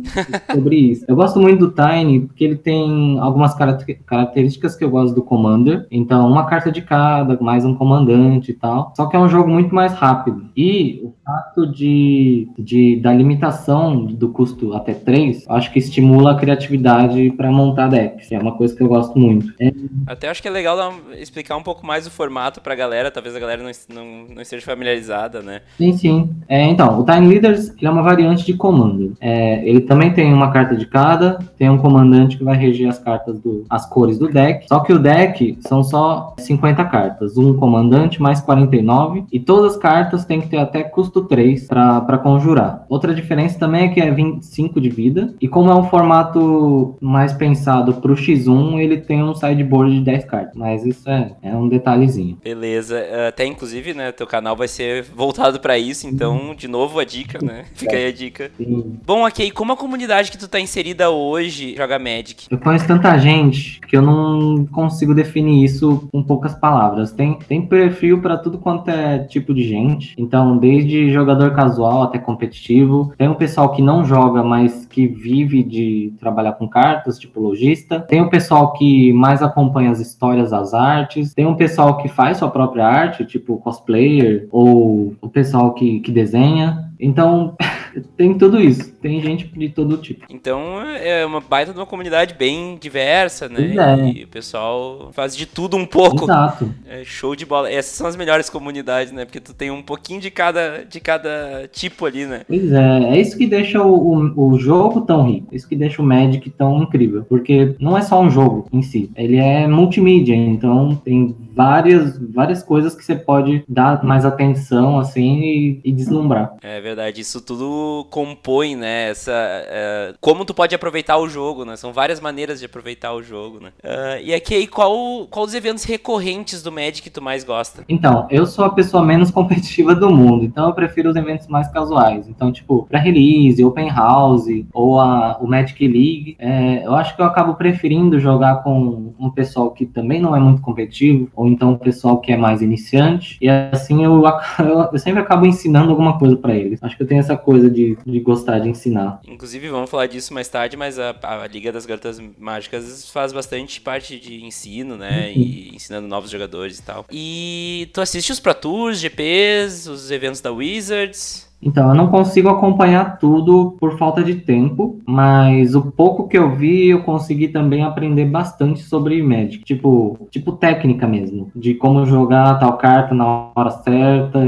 sobre 0.54 0.76
isso. 0.76 1.04
Eu 1.08 1.16
gosto 1.16 1.40
muito 1.40 1.68
do 1.68 1.72
Tiny, 1.72 2.22
porque 2.28 2.44
ele 2.44 2.56
tem 2.56 3.18
algumas 3.20 3.54
caracter- 3.56 4.00
características 4.06 4.76
que 4.76 4.84
eu 4.84 4.90
gosto 4.90 5.16
do 5.16 5.24
Commander. 5.24 5.88
Então, 5.92 6.30
uma 6.30 6.46
carta 6.46 6.72
de 6.72 6.82
cada, 6.82 7.38
mais 7.42 7.66
um 7.66 7.74
comandante 7.76 8.52
e 8.52 8.54
tal. 8.54 8.94
Só 8.96 9.08
que 9.08 9.16
é 9.16 9.20
um 9.20 9.28
jogo 9.28 9.50
muito 9.50 9.74
mais 9.74 9.94
rápido. 9.94 10.46
E 10.56 11.10
fato 11.32 11.66
de, 11.66 12.50
de 12.58 12.98
da 12.98 13.14
limitação 13.14 14.06
do 14.06 14.30
custo 14.30 14.74
até 14.74 14.94
3, 14.94 15.46
acho 15.48 15.72
que 15.72 15.80
estimula 15.80 16.34
a 16.34 16.36
criatividade 16.36 17.32
para 17.32 17.52
montar 17.52 17.88
decks. 17.88 18.32
É 18.32 18.38
uma 18.38 18.56
coisa 18.56 18.76
que 18.76 18.84
eu 18.84 18.88
gosto 18.88 19.18
muito. 19.18 19.54
É, 19.60 19.72
Até 20.06 20.30
acho 20.30 20.42
que 20.42 20.48
é 20.48 20.52
legal 20.52 20.76
dar 20.76 20.92
explicar 21.18 21.56
um 21.56 21.64
pouco 21.64 21.86
mais 21.86 22.06
o 22.06 22.12
formato 22.12 22.60
pra 22.60 22.76
galera, 22.76 23.10
talvez 23.10 23.36
a 23.36 23.40
galera 23.40 23.64
não, 23.64 23.72
não, 23.94 24.36
não 24.36 24.42
esteja 24.42 24.66
familiarizada, 24.66 25.42
né? 25.42 25.62
sim, 25.78 25.94
sim. 25.94 26.30
É, 26.50 26.64
então, 26.66 27.00
o 27.00 27.06
Time 27.06 27.28
Leaders 27.28 27.74
é 27.82 27.90
uma 27.90 28.02
variante 28.02 28.46
de 28.46 28.54
Commander. 28.54 29.12
É, 29.22 29.68
ele 29.68 29.82
também 29.82 30.14
tem 30.14 30.34
uma 30.34 30.52
carta 30.52 30.76
de 30.76 30.86
cada, 30.86 31.40
tem 31.58 31.70
um 31.70 31.78
comandante 31.78 32.38
que 32.38 32.44
vai 32.44 32.58
reger 32.58 32.90
as 32.90 33.00
cartas 33.00 33.40
do, 33.40 33.64
as 33.70 33.88
cores 33.88 34.18
do 34.18 34.28
deck. 34.28 34.68
Só 34.68 34.80
que 34.80 34.92
o 34.92 35.00
deck 35.00 35.58
são 35.62 35.84
só 35.84 36.34
50 36.38 36.84
cartas, 36.86 37.38
um 37.38 37.56
comandante 37.56 38.22
mais 38.22 38.42
49, 38.42 39.26
e 39.32 39.40
todas 39.40 39.74
as 39.74 39.78
cartas 39.78 40.26
têm 40.26 40.42
que 40.42 40.50
ter 40.50 40.58
até 40.58 40.84
custo 40.84 41.21
3 41.26 41.68
para 41.68 42.18
conjurar. 42.18 42.86
Outra 42.90 43.14
diferença 43.14 43.60
também 43.60 43.86
é 43.86 43.88
que 43.90 44.00
é 44.00 44.12
25 44.12 44.80
de 44.80 44.90
vida, 44.90 45.34
e 45.42 45.48
como 45.48 45.70
é 45.70 45.76
um 45.76 45.84
formato 45.84 46.96
mais 47.02 47.34
pensado 47.34 47.94
pro 47.96 48.16
X1, 48.16 48.80
ele 48.80 48.98
tem 48.98 49.24
um 49.24 49.34
sideboard 49.34 49.94
de 49.94 50.02
10 50.02 50.26
cartas. 50.26 50.56
Mas 50.56 50.86
isso 50.86 51.10
é, 51.10 51.32
é 51.42 51.56
um 51.56 51.68
detalhezinho. 51.68 52.38
Beleza. 52.44 52.98
Eh, 52.98 53.28
Até 53.28 53.46
inclusive, 53.46 53.94
né, 53.94 54.12
teu 54.12 54.28
canal 54.28 54.56
vai 54.56 54.68
ser 54.68 55.04
voltado 55.04 55.60
pra 55.60 55.78
isso, 55.78 56.08
então, 56.08 56.54
de 56.56 56.68
novo 56.68 57.00
a 57.00 57.06
dica, 57.06 57.40
né? 57.44 57.66
Fica 57.74 57.96
aí 57.96 58.08
a 58.08 58.12
dica. 58.12 58.52
Sim. 58.58 59.00
Bom, 59.06 59.26
ok, 59.26 59.52
como 59.52 59.74
a 59.74 59.78
comunidade 59.78 60.32
que 60.32 60.38
tu 60.38 60.48
tá 60.48 60.60
inserida 60.60 61.10
hoje 61.10 61.76
joga 61.76 61.98
Magic? 61.98 62.48
Eu 62.50 62.58
conheço 62.58 62.88
tanta 62.88 63.18
gente 63.18 63.80
que 63.88 63.96
eu 63.96 64.02
não 64.02 64.66
consigo 64.66 65.14
definir 65.14 65.64
isso 65.64 66.08
com 66.12 66.24
poucas 66.24 66.56
palavras. 66.56 67.12
Tem, 67.12 67.38
tem 67.48 67.62
perfil 67.66 68.22
para 68.22 68.38
tudo 68.38 68.58
quanto 68.58 68.90
é 68.90 69.20
tipo 69.20 69.54
de 69.54 69.64
gente. 69.64 70.14
Então, 70.18 70.58
desde 70.58 71.01
jogador 71.10 71.56
casual 71.56 72.04
até 72.04 72.20
competitivo. 72.20 73.14
Tem 73.18 73.28
o 73.28 73.36
pessoal 73.36 73.72
que 73.72 73.82
não 73.82 74.04
joga, 74.04 74.44
mas 74.44 74.86
que 74.86 75.08
vive 75.08 75.64
de 75.64 76.14
trabalhar 76.20 76.54
com 76.54 76.68
cartas, 76.68 77.18
tipo 77.18 77.40
lojista. 77.40 78.00
Tem 78.02 78.22
o 78.22 78.30
pessoal 78.30 78.74
que 78.74 79.12
mais 79.14 79.42
acompanha 79.42 79.92
as 79.92 80.00
histórias, 80.00 80.54
as 80.54 80.74
artes. 80.74 81.34
Tem 81.34 81.46
o 81.46 81.56
pessoal 81.56 81.98
que 81.98 82.08
faz 82.08 82.38
sua 82.38 82.50
própria 82.50 82.86
arte, 82.86 83.26
tipo 83.26 83.58
cosplayer, 83.58 84.48
ou 84.52 85.16
o 85.22 85.30
pessoal 85.30 85.74
que, 85.74 86.00
que 86.02 86.12
desenha. 86.12 86.92
Então, 87.00 87.56
tem 88.18 88.38
tudo 88.38 88.60
isso. 88.60 88.94
Tem 89.02 89.22
gente 89.22 89.48
de 89.48 89.70
todo 89.70 89.98
tipo. 89.98 90.26
Então 90.30 90.82
é 90.82 91.26
uma 91.26 91.42
baita 91.42 91.74
de 91.74 91.80
uma 91.80 91.86
comunidade 91.86 92.34
bem 92.34 92.78
diversa, 92.80 93.50
né? 93.50 93.76
É. 93.76 94.20
E 94.20 94.24
o 94.24 94.28
pessoal 94.28 95.10
faz 95.14 95.36
de 95.36 95.46
tudo 95.46 95.78
um 95.78 95.86
pouco. 95.86 96.26
Exato. 96.26 96.74
É 96.88 97.04
show 97.04 97.36
de 97.36 97.46
bola. 97.46 97.70
Essas 97.70 97.96
são 97.96 98.08
as 98.08 98.16
melhores 98.16 98.50
comunidades, 98.50 99.12
né? 99.12 99.26
Porque 99.26 99.40
tu 99.40 99.54
tem 99.54 99.72
um 99.72 99.82
pouquinho 99.82 100.22
de 100.22 100.32
cada, 100.32 100.84
de 100.84 101.00
cada 101.00 101.68
tipo 101.72 102.06
ali, 102.06 102.26
né? 102.26 102.42
Pois 102.48 102.72
é, 102.72 103.04
é 103.16 103.20
isso 103.20 103.38
que 103.38 103.48
deixa 103.48 103.82
o, 103.82 104.34
o, 104.36 104.50
o 104.50 104.60
jogo 104.60 105.02
tão 105.02 105.24
rico, 105.24 105.54
isso 105.54 105.68
que 105.68 105.76
deixa 105.76 106.02
o 106.02 106.06
Magic 106.06 106.50
tão 106.52 106.84
incrível, 106.84 107.26
porque 107.28 107.76
não 107.80 107.98
é 107.98 108.02
só 108.02 108.22
um 108.22 108.30
jogo 108.30 108.68
em 108.72 108.82
si, 108.82 109.12
ele 109.16 109.38
é 109.38 109.68
multimídia, 109.68 110.36
então 110.36 110.96
tem 110.96 111.36
várias, 111.54 112.18
várias 112.34 112.64
coisas 112.64 112.96
que 112.96 113.04
você 113.04 113.16
pode 113.16 113.64
dar 113.68 114.04
mais 114.04 114.26
atenção, 114.26 115.00
assim, 115.00 115.42
e, 115.42 115.82
e 115.84 115.92
deslumbrar. 115.92 116.56
É 116.62 116.80
verdade, 116.80 117.22
isso 117.22 117.42
tudo 117.42 117.66
compõe, 118.10 118.76
né? 118.76 119.10
Essa, 119.10 119.32
é, 119.34 120.14
como 120.20 120.46
tu 120.46 120.54
pode 120.54 120.76
aproveitar 120.76 121.18
o 121.18 121.28
jogo, 121.28 121.66
né? 121.66 121.76
São 121.76 121.94
várias 121.94 122.20
maneiras 122.20 122.60
de 122.60 122.66
aproveitar 122.66 123.14
o 123.14 123.24
jogo, 123.24 123.60
né? 123.60 123.72
Ah, 123.84 124.20
e 124.22 124.34
aqui, 124.34 124.56
aí, 124.56 124.68
qual, 124.68 125.28
qual 125.30 125.46
os 125.46 125.54
eventos 125.54 125.84
recorrentes 125.84 126.62
do 126.62 126.72
Magic 126.72 127.02
que 127.02 127.10
tu 127.10 127.22
mais 127.22 127.44
gosta? 127.44 127.84
Então, 127.88 128.28
eu 128.30 128.46
sou 128.46 128.66
a 128.66 128.70
pessoa 128.70 129.04
menos 129.04 129.30
competitiva 129.32 129.96
do 129.96 130.10
mundo, 130.10 130.46
então 130.46 130.68
eu 130.68 130.74
prefiro 130.74 131.10
os 131.10 131.16
eventos 131.16 131.48
mais 131.48 131.68
casuais. 131.70 132.28
Então, 132.28 132.52
tipo, 132.52 132.86
pra 132.90 133.00
release, 133.00 133.64
open 133.64 133.90
house, 133.90 134.48
ou 134.74 135.00
a, 135.00 135.38
o 135.40 135.48
Magic 135.48 135.88
League, 135.88 136.36
é, 136.40 136.86
eu 136.86 136.96
acho 136.96 137.16
que 137.16 137.22
eu 137.22 137.26
acabo 137.26 137.56
preferindo 137.56 138.20
jogar 138.20 138.64
com 138.64 139.14
um 139.20 139.30
pessoal 139.30 139.72
que 139.72 139.86
também 139.86 140.22
não 140.22 140.36
é 140.36 140.40
muito 140.40 140.62
competitivo, 140.62 141.30
ou 141.36 141.48
então 141.48 141.72
um 141.72 141.78
pessoal 141.78 142.20
que 142.20 142.32
é 142.32 142.38
mais 142.38 142.62
iniciante, 142.62 143.38
e 143.42 143.50
assim 143.50 144.04
eu, 144.04 144.24
eu, 144.60 144.90
eu 144.92 145.00
sempre 145.00 145.22
acabo 145.22 145.46
ensinando 145.46 145.92
alguma 145.92 146.18
coisa 146.18 146.36
pra 146.36 146.56
eles. 146.56 146.82
Acho 146.82 146.96
que 146.96 147.04
eu 147.04 147.08
tenho 147.08 147.20
essa 147.20 147.38
coisa 147.38 147.70
de, 147.72 147.98
de 148.06 148.20
gostar 148.20 148.60
de 148.60 148.70
ensinar. 148.70 149.22
Inclusive, 149.28 149.70
vamos 149.70 149.90
falar 149.90 150.08
disso 150.08 150.34
mais 150.34 150.48
tarde, 150.48 150.78
mas 150.78 151.00
a, 151.00 151.16
a 151.22 151.48
Liga 151.48 151.72
das 151.72 151.86
Garotas 151.86 152.20
Mágicas 152.38 153.10
faz 153.10 153.32
bastante 153.32 153.80
parte 153.82 154.20
de 154.20 154.44
ensino, 154.44 154.98
né? 154.98 155.32
E 155.34 155.76
ensinando 155.76 156.08
novos 156.08 156.30
jogadores 156.30 156.80
e 156.80 156.84
tal. 156.84 157.06
E 157.12 157.90
tu 157.94 158.02
assiste 158.02 158.32
os 158.32 158.40
Pro 158.40 158.54
Tours, 158.54 159.00
GPs, 159.00 159.88
os 159.88 160.12
eventos 160.12 160.42
da 160.42 160.52
Wizards. 160.52 161.51
Então, 161.62 161.90
eu 161.90 161.96
não 161.96 162.08
consigo 162.08 162.50
acompanhar 162.50 163.18
tudo 163.20 163.76
por 163.80 163.98
falta 163.98 164.24
de 164.24 164.36
tempo, 164.36 165.00
mas 165.06 165.76
o 165.76 165.92
pouco 165.92 166.28
que 166.28 166.38
eu 166.38 166.56
vi, 166.56 166.90
eu 166.90 167.04
consegui 167.04 167.48
também 167.48 167.84
aprender 167.84 168.26
bastante 168.26 168.82
sobre 168.82 169.22
Magic, 169.22 169.64
tipo, 169.64 170.18
tipo 170.30 170.54
técnica 170.54 171.08
mesmo, 171.08 171.52
de 171.56 171.74
como 171.76 172.06
jogar 172.06 172.60
tal 172.60 172.78
carta 172.78 173.14
na 173.14 173.50
hora 173.56 173.72
certa 173.72 174.40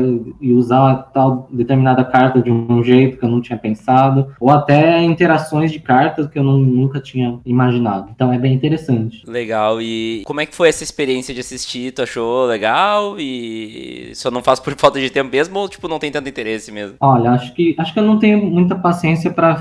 e 0.42 0.54
usar 0.54 0.96
tal 1.14 1.48
determinada 1.52 2.04
carta 2.04 2.42
de 2.42 2.50
um 2.52 2.84
jeito 2.84 3.18
que 3.18 3.26
eu 3.26 3.30
não 3.30 3.42
tinha 3.42 3.58
pensado, 3.58 4.28
ou 4.40 4.50
até 4.50 5.02
interações 5.04 5.72
de 5.72 5.80
cartas 5.80 6.28
que 6.28 6.40
eu 6.40 6.44
não- 6.44 6.58
nunca 6.58 7.00
tinha 7.00 7.40
imaginado. 7.46 8.10
Então, 8.14 8.32
é 8.34 8.38
bem 8.38 8.54
interessante. 8.54 9.24
Legal. 9.28 9.82
E 9.82 10.24
como 10.26 10.42
é 10.42 10.46
que 10.46 10.56
foi 10.56 10.70
essa 10.70 10.84
experiência 10.84 11.34
de 11.34 11.40
assistir? 11.42 11.92
Tu 11.92 12.02
achou 12.02 12.46
legal? 12.46 13.16
E 13.20 14.12
só 14.16 14.32
não 14.32 14.42
faz 14.42 14.60
por 14.60 14.74
falta 14.80 15.00
de 15.00 15.10
tempo 15.10 15.32
mesmo 15.32 15.60
ou, 15.60 15.70
tipo, 15.70 15.88
não 15.88 16.00
tem 16.00 16.12
tanto 16.12 16.30
interesse 16.30 16.72
mesmo? 16.72 16.96
Olha, 17.06 17.32
acho 17.32 17.54
que 17.54 17.76
acho 17.78 17.94
que 17.94 18.00
eu 18.00 18.04
não 18.04 18.18
tenho 18.18 18.42
muita 18.46 18.76
paciência 18.76 19.30
para 19.30 19.58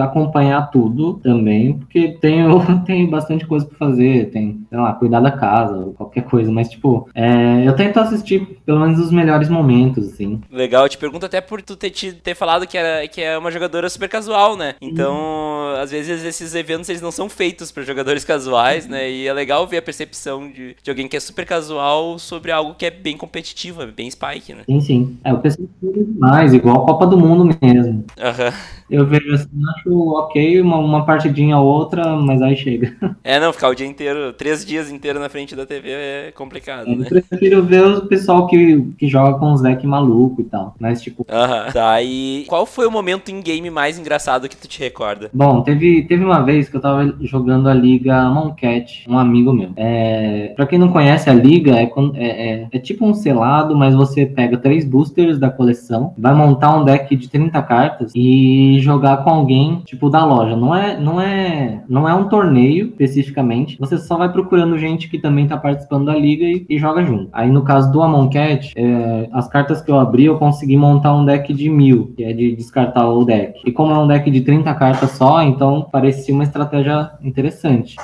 acompanhar 0.00 0.68
tudo 0.68 1.14
também, 1.22 1.74
porque 1.74 2.18
tenho, 2.20 2.60
tenho 2.84 3.08
bastante 3.08 3.46
coisa 3.46 3.64
para 3.64 3.78
fazer, 3.78 4.30
tem, 4.30 4.66
sei 4.68 4.78
lá, 4.78 4.92
cuidar 4.92 5.20
da 5.20 5.30
casa, 5.30 5.92
qualquer 5.96 6.24
coisa, 6.24 6.50
mas 6.50 6.68
tipo, 6.68 7.08
é, 7.14 7.62
eu 7.64 7.76
tento 7.76 8.00
assistir 8.00 8.60
pelo 8.66 8.80
menos 8.80 8.98
os 8.98 9.12
melhores 9.12 9.48
momentos, 9.48 10.08
assim. 10.08 10.40
Legal, 10.50 10.84
eu 10.84 10.88
te 10.88 10.98
pergunto 10.98 11.24
até 11.24 11.40
por 11.40 11.62
tu 11.62 11.76
ter, 11.76 11.90
te- 11.90 12.14
ter 12.14 12.34
falado 12.34 12.66
que, 12.66 12.76
era, 12.76 13.06
que 13.06 13.20
é 13.20 13.38
uma 13.38 13.52
jogadora 13.52 13.88
super 13.88 14.08
casual, 14.08 14.56
né? 14.56 14.74
Então, 14.80 15.74
às 15.80 15.92
vezes 15.92 16.24
esses 16.24 16.52
eventos 16.52 16.88
eles 16.88 17.00
não 17.00 17.12
são 17.12 17.28
feitos 17.28 17.70
para 17.70 17.84
jogadores 17.84 18.24
casuais, 18.24 18.88
né? 18.88 19.08
E 19.08 19.28
é 19.28 19.32
legal 19.32 19.66
ver 19.68 19.76
a 19.76 19.82
percepção 19.82 20.50
de, 20.50 20.76
de 20.82 20.90
alguém 20.90 21.06
que 21.06 21.16
é 21.16 21.20
super 21.20 21.46
casual 21.46 22.18
sobre 22.18 22.50
algo 22.50 22.74
que 22.74 22.86
é 22.86 22.90
bem 22.90 23.16
competitivo, 23.16 23.82
é 23.82 23.86
bem 23.86 24.10
spike, 24.10 24.52
né? 24.52 24.62
Sim, 24.66 24.80
sim. 24.80 25.16
É, 25.22 25.32
o 25.32 25.38
pessoal 25.38 25.68
estuda 25.72 26.04
demais 26.04 26.52
e 26.52 26.58
igual 26.72 26.86
Copa 26.86 27.06
do 27.06 27.18
Mundo 27.18 27.56
mesmo. 27.60 28.04
Aham. 28.18 28.52
Eu 28.90 29.06
vejo 29.06 29.32
assim, 29.32 29.48
acho 29.78 30.08
ok, 30.18 30.60
uma, 30.60 30.76
uma 30.76 31.06
partidinha 31.06 31.56
ou 31.56 31.66
outra, 31.66 32.14
mas 32.16 32.42
aí 32.42 32.54
chega. 32.56 32.94
É, 33.24 33.38
não, 33.38 33.52
ficar 33.52 33.68
o 33.68 33.74
dia 33.74 33.86
inteiro, 33.86 34.32
três 34.32 34.64
dias 34.64 34.90
inteiro 34.90 35.20
na 35.20 35.28
frente 35.28 35.54
da 35.54 35.64
TV 35.64 35.90
é 35.90 36.32
complicado, 36.34 36.90
Eu 36.90 36.96
né? 36.96 37.08
prefiro 37.08 37.62
ver 37.62 37.84
o 37.84 38.06
pessoal 38.06 38.46
que, 38.46 38.82
que 38.98 39.06
joga 39.06 39.38
com 39.38 39.52
os 39.52 39.62
decks 39.62 39.84
maluco 39.84 40.40
e 40.40 40.44
tal. 40.44 40.74
Mas, 40.78 41.00
tipo, 41.00 41.24
Aham. 41.30 41.70
Tá, 41.72 42.02
e 42.02 42.44
qual 42.48 42.66
foi 42.66 42.86
o 42.86 42.90
momento 42.90 43.30
em 43.30 43.40
game 43.40 43.70
mais 43.70 43.98
engraçado 43.98 44.48
que 44.48 44.56
tu 44.56 44.66
te 44.66 44.80
recorda? 44.80 45.30
Bom, 45.32 45.62
teve, 45.62 46.02
teve 46.02 46.24
uma 46.24 46.42
vez 46.42 46.68
que 46.68 46.76
eu 46.76 46.80
tava 46.80 47.14
jogando 47.20 47.68
a 47.68 47.74
Liga 47.74 48.24
Moncat, 48.28 49.04
um 49.08 49.16
amigo 49.16 49.52
meu. 49.52 49.70
É, 49.76 50.52
pra 50.56 50.66
quem 50.66 50.78
não 50.78 50.88
conhece 50.92 51.30
a 51.30 51.34
Liga, 51.34 51.76
é, 51.76 51.90
é, 52.16 52.50
é, 52.50 52.68
é 52.72 52.78
tipo 52.78 53.06
um 53.06 53.14
selado, 53.14 53.76
mas 53.76 53.94
você 53.94 54.26
pega 54.26 54.58
três 54.58 54.84
boosters 54.84 55.38
da 55.38 55.48
coleção, 55.48 56.12
vai 56.18 56.34
montar 56.34 56.61
um 56.70 56.84
deck 56.84 57.14
de 57.16 57.28
30 57.28 57.60
cartas 57.62 58.12
e 58.14 58.78
jogar 58.80 59.18
com 59.18 59.30
alguém, 59.30 59.82
tipo, 59.84 60.10
da 60.10 60.24
loja. 60.24 60.56
Não 60.56 60.74
é, 60.74 60.98
não 60.98 61.20
é, 61.20 61.82
não 61.88 62.08
é 62.08 62.14
um 62.14 62.28
torneio 62.28 62.88
especificamente, 62.88 63.78
você 63.78 63.98
só 63.98 64.16
vai 64.16 64.30
procurando 64.30 64.78
gente 64.78 65.08
que 65.08 65.18
também 65.18 65.46
tá 65.46 65.56
participando 65.56 66.06
da 66.06 66.14
Liga 66.14 66.44
e, 66.44 66.66
e 66.68 66.78
joga 66.78 67.04
junto. 67.04 67.28
Aí 67.32 67.50
no 67.50 67.62
caso 67.62 67.90
do 67.90 68.02
Amon 68.02 68.28
Cat, 68.28 68.72
é, 68.76 69.28
as 69.32 69.48
cartas 69.48 69.80
que 69.80 69.90
eu 69.90 69.98
abri, 69.98 70.24
eu 70.24 70.38
consegui 70.38 70.76
montar 70.76 71.14
um 71.14 71.24
deck 71.24 71.52
de 71.52 71.68
mil, 71.68 72.12
que 72.16 72.24
é 72.24 72.32
de 72.32 72.54
descartar 72.54 73.08
o 73.08 73.24
deck. 73.24 73.60
E 73.64 73.72
como 73.72 73.92
é 73.92 73.98
um 73.98 74.06
deck 74.06 74.30
de 74.30 74.40
30 74.40 74.74
cartas 74.74 75.10
só, 75.12 75.42
então 75.42 75.88
parecia 75.90 76.34
uma 76.34 76.44
estratégia 76.44 77.10
interessante. 77.22 77.96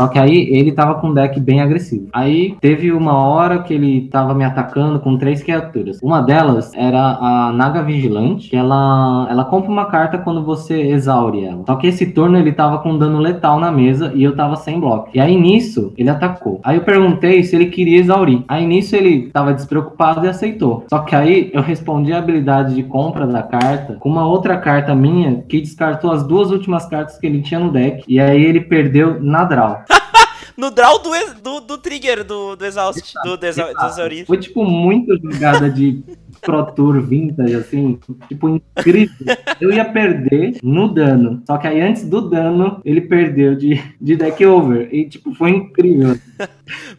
Só 0.00 0.08
que 0.08 0.18
aí 0.18 0.48
ele 0.50 0.72
tava 0.72 0.94
com 0.94 1.08
um 1.08 1.14
deck 1.14 1.38
bem 1.38 1.60
agressivo. 1.60 2.08
Aí 2.12 2.56
teve 2.60 2.90
uma 2.90 3.12
hora 3.12 3.62
que 3.62 3.74
ele 3.74 4.08
tava 4.08 4.34
me 4.34 4.44
atacando 4.44 4.98
com 5.00 5.18
três 5.18 5.42
criaturas. 5.42 6.00
Uma 6.02 6.22
delas 6.22 6.72
era 6.74 7.18
a 7.20 7.52
Naga 7.52 7.82
Vigilante, 7.82 7.99
que 8.48 8.56
ela, 8.56 9.26
ela 9.30 9.44
compra 9.44 9.70
uma 9.70 9.86
carta 9.86 10.18
quando 10.18 10.44
você 10.44 10.80
exaure 10.80 11.44
ela. 11.44 11.64
Só 11.66 11.76
que 11.76 11.86
esse 11.86 12.06
turno 12.06 12.38
ele 12.38 12.52
tava 12.52 12.78
com 12.78 12.96
dano 12.96 13.18
letal 13.18 13.58
na 13.58 13.70
mesa 13.70 14.12
e 14.14 14.22
eu 14.22 14.34
tava 14.34 14.56
sem 14.56 14.78
bloco. 14.78 15.10
E 15.14 15.20
aí 15.20 15.36
nisso 15.36 15.92
ele 15.96 16.10
atacou. 16.10 16.60
Aí 16.62 16.76
eu 16.76 16.82
perguntei 16.82 17.42
se 17.42 17.56
ele 17.56 17.66
queria 17.66 17.98
exaurir. 17.98 18.42
Aí 18.48 18.66
nisso 18.66 18.96
ele 18.96 19.30
tava 19.30 19.52
despreocupado 19.52 20.24
e 20.24 20.28
aceitou. 20.28 20.84
Só 20.88 21.00
que 21.00 21.14
aí 21.14 21.50
eu 21.52 21.62
respondi 21.62 22.12
a 22.12 22.18
habilidade 22.18 22.74
de 22.74 22.82
compra 22.82 23.26
da 23.26 23.42
carta 23.42 23.96
com 24.00 24.08
uma 24.08 24.26
outra 24.26 24.56
carta 24.56 24.94
minha 24.94 25.44
que 25.48 25.60
descartou 25.60 26.12
as 26.12 26.22
duas 26.26 26.50
últimas 26.50 26.86
cartas 26.86 27.18
que 27.18 27.26
ele 27.26 27.42
tinha 27.42 27.60
no 27.60 27.72
deck. 27.72 28.04
E 28.08 28.20
aí 28.20 28.42
ele 28.42 28.60
perdeu 28.60 29.20
na 29.20 29.44
draw. 29.44 29.82
No 30.60 30.70
draw 30.70 30.98
do, 30.98 31.10
do, 31.42 31.60
do 31.60 31.78
trigger, 31.78 32.22
do, 32.22 32.54
do 32.54 32.66
exaust, 32.66 33.14
do, 33.24 33.30
do, 33.30 33.38
do 33.38 33.86
exaurir. 33.86 34.26
Foi 34.26 34.36
tipo 34.36 34.62
muito 34.62 35.18
jogada 35.18 35.70
de 35.70 36.04
Pro 36.40 36.64
Tour 36.72 37.00
Vintage, 37.02 37.54
assim, 37.54 37.98
tipo, 38.28 38.48
incrível. 38.48 39.26
Eu 39.60 39.72
ia 39.72 39.84
perder 39.84 40.56
no 40.62 40.88
dano. 40.88 41.42
Só 41.46 41.56
que 41.58 41.66
aí 41.66 41.80
antes 41.80 42.08
do 42.08 42.28
dano, 42.28 42.80
ele 42.84 43.00
perdeu 43.02 43.54
de, 43.54 43.80
de 44.00 44.16
deck 44.16 44.44
over. 44.46 44.88
E, 44.92 45.08
tipo, 45.08 45.34
foi 45.34 45.50
incrível. 45.50 46.16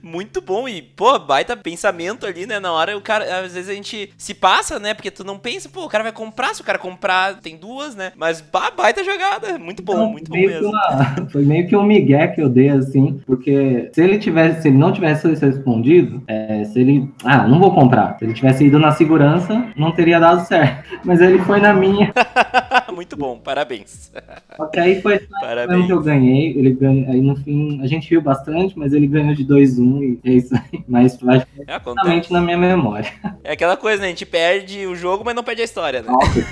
Muito 0.01 0.41
bom 0.41 0.67
e, 0.67 0.81
pô, 0.81 1.17
baita 1.19 1.55
pensamento 1.55 2.25
ali, 2.25 2.45
né? 2.45 2.59
Na 2.59 2.71
hora 2.73 2.97
o 2.97 3.01
cara, 3.01 3.39
às 3.43 3.53
vezes 3.53 3.69
a 3.69 3.73
gente 3.73 4.11
se 4.17 4.33
passa, 4.33 4.79
né? 4.79 4.93
Porque 4.93 5.09
tu 5.11 5.23
não 5.23 5.37
pensa, 5.37 5.69
pô, 5.69 5.85
o 5.85 5.89
cara 5.89 6.03
vai 6.03 6.11
comprar, 6.11 6.53
se 6.53 6.61
o 6.61 6.65
cara 6.65 6.77
comprar, 6.77 7.39
tem 7.39 7.57
duas, 7.57 7.95
né? 7.95 8.11
Mas 8.15 8.41
ba- 8.41 8.71
baita 8.71 9.03
jogada, 9.03 9.57
muito 9.57 9.81
bom, 9.81 9.93
Então, 9.93 10.11
muito 10.11 10.29
bom 10.29 10.37
mesmo. 10.37 10.67
uma- 10.69 11.27
foi 11.31 11.43
meio 11.43 11.67
que 11.67 11.75
um 11.75 11.83
migué 11.83 12.27
que 12.27 12.41
eu 12.41 12.49
dei, 12.49 12.69
assim, 12.69 13.19
porque 13.25 13.89
se 13.93 14.01
ele 14.03 14.17
tivesse, 14.19 14.61
se 14.61 14.67
ele 14.67 14.77
não 14.77 14.91
tivesse 14.91 15.27
respondido, 15.33 16.21
é, 16.27 16.63
se 16.65 16.79
ele, 16.79 17.09
ah, 17.23 17.47
não 17.47 17.59
vou 17.59 17.73
comprar. 17.73 18.17
Se 18.19 18.25
ele 18.25 18.33
tivesse 18.33 18.65
ido 18.65 18.77
na 18.79 18.91
segurança, 18.91 19.30
não 19.75 19.91
teria 19.91 20.19
dado 20.19 20.45
certo. 20.47 20.89
Mas 21.03 21.21
ele 21.21 21.39
foi 21.39 21.59
na 21.59 21.73
minha. 21.73 22.11
muito 22.93 23.15
bom, 23.15 23.37
parabéns. 23.37 24.11
Só 24.55 24.65
que 24.67 24.79
aí 24.79 25.01
foi 25.01 25.19
Parabéns. 25.41 25.85
que 25.85 25.91
eu 25.93 26.01
ganhei. 26.01 26.57
Ele 26.57 26.71
ganha, 26.73 27.09
aí 27.09 27.21
no 27.21 27.35
fim, 27.35 27.81
a 27.81 27.87
gente 27.87 28.09
riu 28.09 28.21
bastante, 28.21 28.77
mas 28.77 28.93
ele 28.93 29.07
ganhou 29.07 29.33
de 29.33 29.45
2-1 29.45 30.19
e 30.23 30.29
é 30.29 30.33
isso 30.33 30.53
aí. 30.53 30.83
Mas 30.87 31.17
vai 31.17 31.37
É, 31.37 31.41
acontece. 31.75 31.83
totalmente 31.83 32.33
na 32.33 32.41
minha 32.41 32.57
memória. 32.57 33.11
É 33.43 33.53
aquela 33.53 33.77
coisa, 33.77 34.01
né? 34.01 34.07
A 34.07 34.09
gente 34.09 34.25
perde 34.25 34.85
o 34.85 34.95
jogo, 34.95 35.23
mas 35.23 35.33
não 35.35 35.43
perde 35.43 35.61
a 35.61 35.65
história, 35.65 36.01
né? 36.01 36.09
Nossa, 36.11 36.45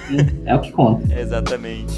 é 0.45 0.55
o 0.55 0.59
que 0.61 0.71
conta. 0.71 1.13
Exatamente. 1.13 1.93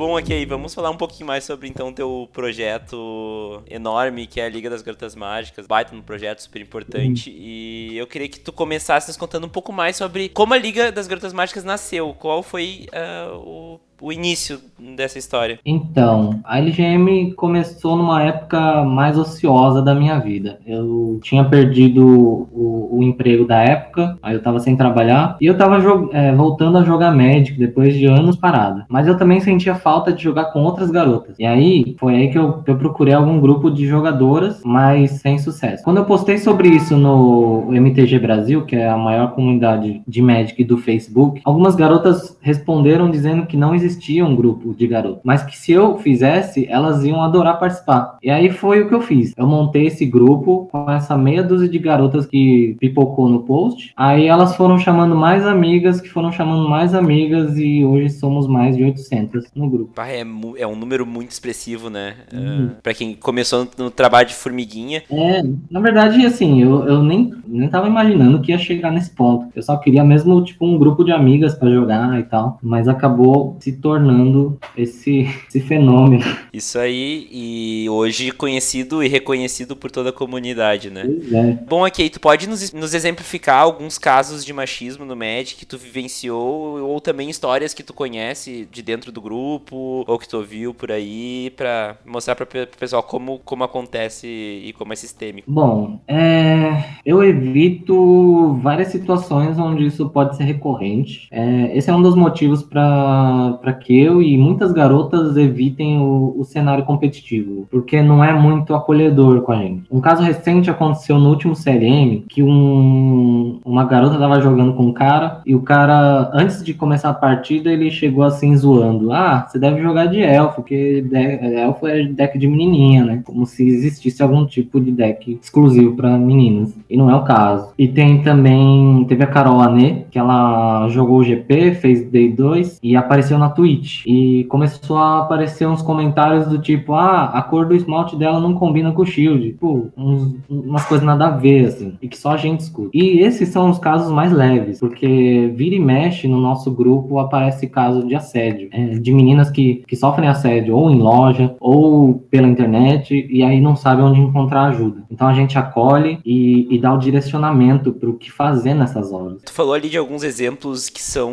Bom, 0.00 0.16
ok, 0.18 0.46
vamos 0.46 0.72
falar 0.72 0.88
um 0.88 0.96
pouquinho 0.96 1.26
mais 1.26 1.44
sobre 1.44 1.68
então 1.68 1.88
o 1.88 1.92
teu 1.92 2.26
projeto 2.32 3.62
enorme 3.68 4.26
que 4.26 4.40
é 4.40 4.46
a 4.46 4.48
Liga 4.48 4.70
das 4.70 4.80
Garotas 4.80 5.14
Mágicas. 5.14 5.66
Baita 5.66 5.94
um 5.94 6.00
projeto 6.00 6.38
super 6.38 6.62
importante. 6.62 7.30
E 7.30 7.98
eu 7.98 8.06
queria 8.06 8.26
que 8.26 8.40
tu 8.40 8.50
começasse 8.50 9.08
nos 9.08 9.18
contando 9.18 9.44
um 9.44 9.50
pouco 9.50 9.70
mais 9.74 9.96
sobre 9.96 10.30
como 10.30 10.54
a 10.54 10.56
Liga 10.56 10.90
das 10.90 11.06
Garotas 11.06 11.34
Mágicas 11.34 11.64
nasceu. 11.64 12.14
Qual 12.14 12.42
foi 12.42 12.86
ah, 12.94 13.34
o, 13.34 13.78
o 14.00 14.12
início 14.12 14.60
dessa 14.96 15.18
história? 15.18 15.58
Então, 15.64 16.40
a 16.44 16.58
LGM 16.58 17.32
começou 17.34 17.96
numa 17.96 18.22
época 18.22 18.82
mais 18.84 19.18
ociosa 19.18 19.82
da 19.82 19.94
minha 19.94 20.18
vida. 20.18 20.58
Eu 20.66 21.20
tinha 21.22 21.44
perdido 21.44 22.06
o, 22.06 22.98
o 22.98 23.02
emprego 23.02 23.44
da 23.44 23.62
época, 23.62 24.18
aí 24.22 24.34
eu 24.34 24.42
tava 24.42 24.58
sem 24.60 24.76
trabalhar, 24.76 25.36
e 25.40 25.46
eu 25.46 25.56
tava 25.56 25.78
é, 26.12 26.34
voltando 26.34 26.78
a 26.78 26.84
jogar 26.84 27.14
Magic 27.14 27.58
depois 27.58 27.94
de 27.94 28.06
anos 28.06 28.36
parada. 28.36 28.86
Mas 28.88 29.06
eu 29.06 29.16
também 29.16 29.40
sentia 29.40 29.74
falta 29.74 30.12
de 30.12 30.22
jogar 30.22 30.46
com 30.46 30.62
outras 30.62 30.90
garotas. 30.90 31.36
E 31.38 31.44
aí, 31.44 31.94
foi 31.98 32.14
aí 32.14 32.30
que 32.30 32.38
eu, 32.38 32.62
eu 32.66 32.76
procurei 32.76 33.14
algum 33.14 33.40
grupo 33.40 33.70
de 33.70 33.86
jogadoras, 33.86 34.62
mas 34.64 35.12
sem 35.12 35.38
sucesso. 35.38 35.84
Quando 35.84 35.98
eu 35.98 36.04
postei 36.04 36.38
sobre 36.38 36.68
isso 36.68 36.96
no 36.96 37.68
MTG 37.72 38.18
Brasil, 38.18 38.64
que 38.64 38.76
é 38.76 38.88
a 38.88 38.96
maior 38.96 39.32
comunidade 39.32 40.02
de 40.06 40.22
Magic 40.22 40.62
do 40.64 40.78
Facebook, 40.78 41.40
algumas 41.44 41.74
garotas 41.74 42.38
responderam 42.40 43.10
dizendo 43.10 43.46
que 43.46 43.56
não 43.56 43.74
existia 43.74 43.89
um 44.22 44.34
grupo 44.34 44.74
de 44.74 44.86
garotas, 44.86 45.20
mas 45.24 45.42
que 45.42 45.56
se 45.56 45.72
eu 45.72 45.98
fizesse, 45.98 46.66
elas 46.68 47.04
iam 47.04 47.22
adorar 47.22 47.58
participar. 47.58 48.18
E 48.22 48.30
aí 48.30 48.50
foi 48.50 48.82
o 48.82 48.88
que 48.88 48.94
eu 48.94 49.00
fiz. 49.00 49.32
Eu 49.36 49.46
montei 49.46 49.86
esse 49.86 50.04
grupo 50.04 50.68
com 50.70 50.90
essa 50.90 51.16
meia 51.16 51.42
dúzia 51.42 51.68
de 51.68 51.78
garotas 51.78 52.26
que 52.26 52.76
pipocou 52.80 53.28
no 53.28 53.40
post. 53.42 53.92
Aí 53.96 54.26
elas 54.26 54.56
foram 54.56 54.78
chamando 54.78 55.14
mais 55.14 55.46
amigas, 55.46 56.00
que 56.00 56.08
foram 56.08 56.32
chamando 56.32 56.68
mais 56.68 56.94
amigas, 56.94 57.56
e 57.58 57.84
hoje 57.84 58.10
somos 58.10 58.46
mais 58.46 58.76
de 58.76 58.84
800 58.84 59.46
no 59.54 59.68
grupo. 59.68 60.00
É, 60.00 60.20
é 60.58 60.66
um 60.66 60.76
número 60.76 61.06
muito 61.06 61.30
expressivo, 61.30 61.90
né? 61.90 62.14
Uhum. 62.32 62.70
Ah, 62.72 62.76
pra 62.82 62.94
quem 62.94 63.14
começou 63.14 63.68
no, 63.78 63.90
trabalho 63.90 64.28
de 64.28 64.34
formiguinha. 64.34 65.02
É, 65.10 65.42
na 65.70 65.80
verdade, 65.80 66.24
assim, 66.24 66.62
eu, 66.62 66.84
eu 66.86 67.02
nem, 67.02 67.32
nem 67.46 67.68
tava 67.68 67.86
imaginando 67.86 68.40
que 68.40 68.52
ia 68.52 68.58
chegar 68.58 68.90
nesse 68.90 69.10
ponto. 69.10 69.46
Eu 69.54 69.62
só 69.62 69.76
queria 69.76 70.04
mesmo, 70.04 70.42
tipo, 70.42 70.66
um 70.66 70.78
grupo 70.78 71.04
de 71.04 71.12
amigas 71.12 71.54
pra 71.54 71.70
jogar 71.70 72.18
e 72.18 72.24
tal. 72.24 72.58
Mas 72.62 72.88
acabou 72.88 73.56
se 73.60 73.72
tornando 73.80 74.58
esse, 74.76 75.28
esse 75.48 75.60
fenômeno. 75.60 76.24
Isso 76.52 76.78
aí, 76.78 77.28
e 77.30 77.88
hoje 77.88 78.30
conhecido 78.32 79.02
e 79.02 79.08
reconhecido 79.08 79.76
por 79.76 79.90
toda 79.90 80.10
a 80.10 80.12
comunidade, 80.12 80.90
né? 80.90 81.04
É. 81.32 81.52
Bom, 81.68 81.86
ok, 81.86 82.08
tu 82.10 82.20
pode 82.20 82.48
nos, 82.48 82.72
nos 82.72 82.94
exemplificar 82.94 83.60
alguns 83.62 83.98
casos 83.98 84.44
de 84.44 84.52
machismo 84.52 85.04
no 85.04 85.16
Magic 85.16 85.56
que 85.56 85.66
tu 85.66 85.78
vivenciou, 85.78 86.80
ou 86.82 87.00
também 87.00 87.30
histórias 87.30 87.72
que 87.74 87.82
tu 87.82 87.92
conhece 87.94 88.68
de 88.70 88.82
dentro 88.82 89.12
do 89.12 89.20
grupo, 89.20 90.04
ou 90.06 90.18
que 90.18 90.28
tu 90.28 90.36
ouviu 90.38 90.74
por 90.74 90.90
aí, 90.90 91.52
pra 91.56 91.96
mostrar 92.06 92.34
pe- 92.34 92.44
pro 92.44 92.66
pessoal 92.78 93.02
como, 93.02 93.38
como 93.44 93.64
acontece 93.64 94.26
e 94.26 94.72
como 94.76 94.92
é 94.92 94.96
sistêmico. 94.96 95.50
Bom, 95.50 96.00
é, 96.06 96.84
eu 97.04 97.22
evito 97.22 98.58
várias 98.62 98.88
situações 98.88 99.58
onde 99.58 99.86
isso 99.86 100.08
pode 100.10 100.36
ser 100.36 100.44
recorrente. 100.44 101.28
É, 101.30 101.76
esse 101.76 101.90
é 101.90 101.94
um 101.94 102.02
dos 102.02 102.14
motivos 102.14 102.62
para 102.62 103.69
que 103.72 103.98
eu 103.98 104.22
e 104.22 104.36
muitas 104.36 104.72
garotas 104.72 105.36
evitem 105.36 105.98
o, 106.00 106.34
o 106.38 106.44
cenário 106.44 106.84
competitivo, 106.84 107.66
porque 107.70 108.02
não 108.02 108.22
é 108.22 108.32
muito 108.32 108.74
acolhedor 108.74 109.42
com 109.42 109.52
a 109.52 109.56
gente. 109.56 109.82
Um 109.90 110.00
caso 110.00 110.22
recente 110.22 110.70
aconteceu 110.70 111.18
no 111.18 111.28
último 111.28 111.54
CLM 111.54 112.24
que 112.28 112.42
um, 112.42 113.58
uma 113.64 113.84
garota 113.84 114.14
estava 114.14 114.40
jogando 114.40 114.74
com 114.74 114.84
um 114.86 114.92
cara 114.92 115.40
e 115.46 115.54
o 115.54 115.60
cara, 115.62 116.30
antes 116.32 116.62
de 116.62 116.74
começar 116.74 117.10
a 117.10 117.14
partida, 117.14 117.70
ele 117.72 117.90
chegou 117.90 118.22
assim 118.24 118.56
zoando: 118.56 119.12
Ah, 119.12 119.46
você 119.48 119.58
deve 119.58 119.80
jogar 119.82 120.06
de 120.06 120.20
elfo, 120.20 120.56
porque 120.56 121.02
de- 121.02 121.56
elfo 121.56 121.86
é 121.86 122.04
deck 122.04 122.38
de 122.38 122.46
menininha, 122.46 123.04
né? 123.04 123.22
Como 123.24 123.46
se 123.46 123.66
existisse 123.66 124.22
algum 124.22 124.44
tipo 124.46 124.80
de 124.80 124.90
deck 124.90 125.38
exclusivo 125.42 125.94
para 125.94 126.16
meninas. 126.18 126.74
E 126.88 126.96
não 126.96 127.10
é 127.10 127.14
o 127.14 127.22
caso. 127.24 127.72
E 127.78 127.88
tem 127.88 128.22
também, 128.22 129.04
teve 129.08 129.22
a 129.22 129.26
Carol 129.26 129.60
Anê, 129.60 130.02
que 130.10 130.18
ela 130.18 130.88
jogou 130.88 131.18
o 131.18 131.24
GP, 131.24 131.74
fez 131.74 132.10
Day 132.10 132.30
2 132.30 132.80
e 132.82 132.96
apareceu 132.96 133.38
na 133.38 133.48
Twitch. 133.60 134.06
E 134.06 134.44
começou 134.44 134.96
a 134.96 135.20
aparecer 135.20 135.68
uns 135.68 135.82
comentários 135.82 136.46
do 136.46 136.58
tipo, 136.58 136.94
ah, 136.94 137.26
a 137.26 137.42
cor 137.42 137.66
do 137.66 137.74
esmalte 137.74 138.16
dela 138.16 138.40
não 138.40 138.54
combina 138.54 138.90
com 138.92 139.02
o 139.02 139.06
Shield. 139.06 139.52
Tipo, 139.52 139.90
uns, 139.96 140.34
umas 140.48 140.86
coisas 140.86 141.06
nada 141.06 141.26
a 141.26 141.30
ver, 141.30 141.66
assim, 141.66 141.92
e 142.00 142.08
que 142.08 142.16
só 142.16 142.30
a 142.30 142.36
gente 142.36 142.60
escuta. 142.60 142.90
E 142.94 143.20
esses 143.20 143.50
são 143.50 143.68
os 143.68 143.78
casos 143.78 144.10
mais 144.10 144.32
leves, 144.32 144.80
porque 144.80 145.52
vira 145.54 145.74
e 145.74 145.78
mexe 145.78 146.26
no 146.26 146.40
nosso 146.40 146.70
grupo 146.70 147.18
aparece 147.18 147.66
caso 147.66 148.06
de 148.06 148.14
assédio, 148.14 148.68
é, 148.72 148.98
de 148.98 149.12
meninas 149.12 149.50
que, 149.50 149.84
que 149.86 149.94
sofrem 149.94 150.28
assédio 150.28 150.74
ou 150.74 150.90
em 150.90 150.98
loja 150.98 151.54
ou 151.60 152.14
pela 152.30 152.48
internet 152.48 153.26
e 153.28 153.42
aí 153.42 153.60
não 153.60 153.76
sabem 153.76 154.04
onde 154.04 154.20
encontrar 154.20 154.66
ajuda. 154.66 155.02
Então 155.10 155.28
a 155.28 155.34
gente 155.34 155.58
acolhe 155.58 156.18
e, 156.24 156.66
e 156.74 156.78
dá 156.78 156.94
o 156.94 156.98
direcionamento 156.98 157.92
para 157.92 158.08
o 158.08 158.14
que 158.14 158.30
fazer 158.30 158.74
nessas 158.74 159.12
horas. 159.12 159.42
Tu 159.44 159.52
falou 159.52 159.74
ali 159.74 159.88
de 159.88 159.98
alguns 159.98 160.22
exemplos 160.22 160.88
que 160.88 161.02
são 161.02 161.32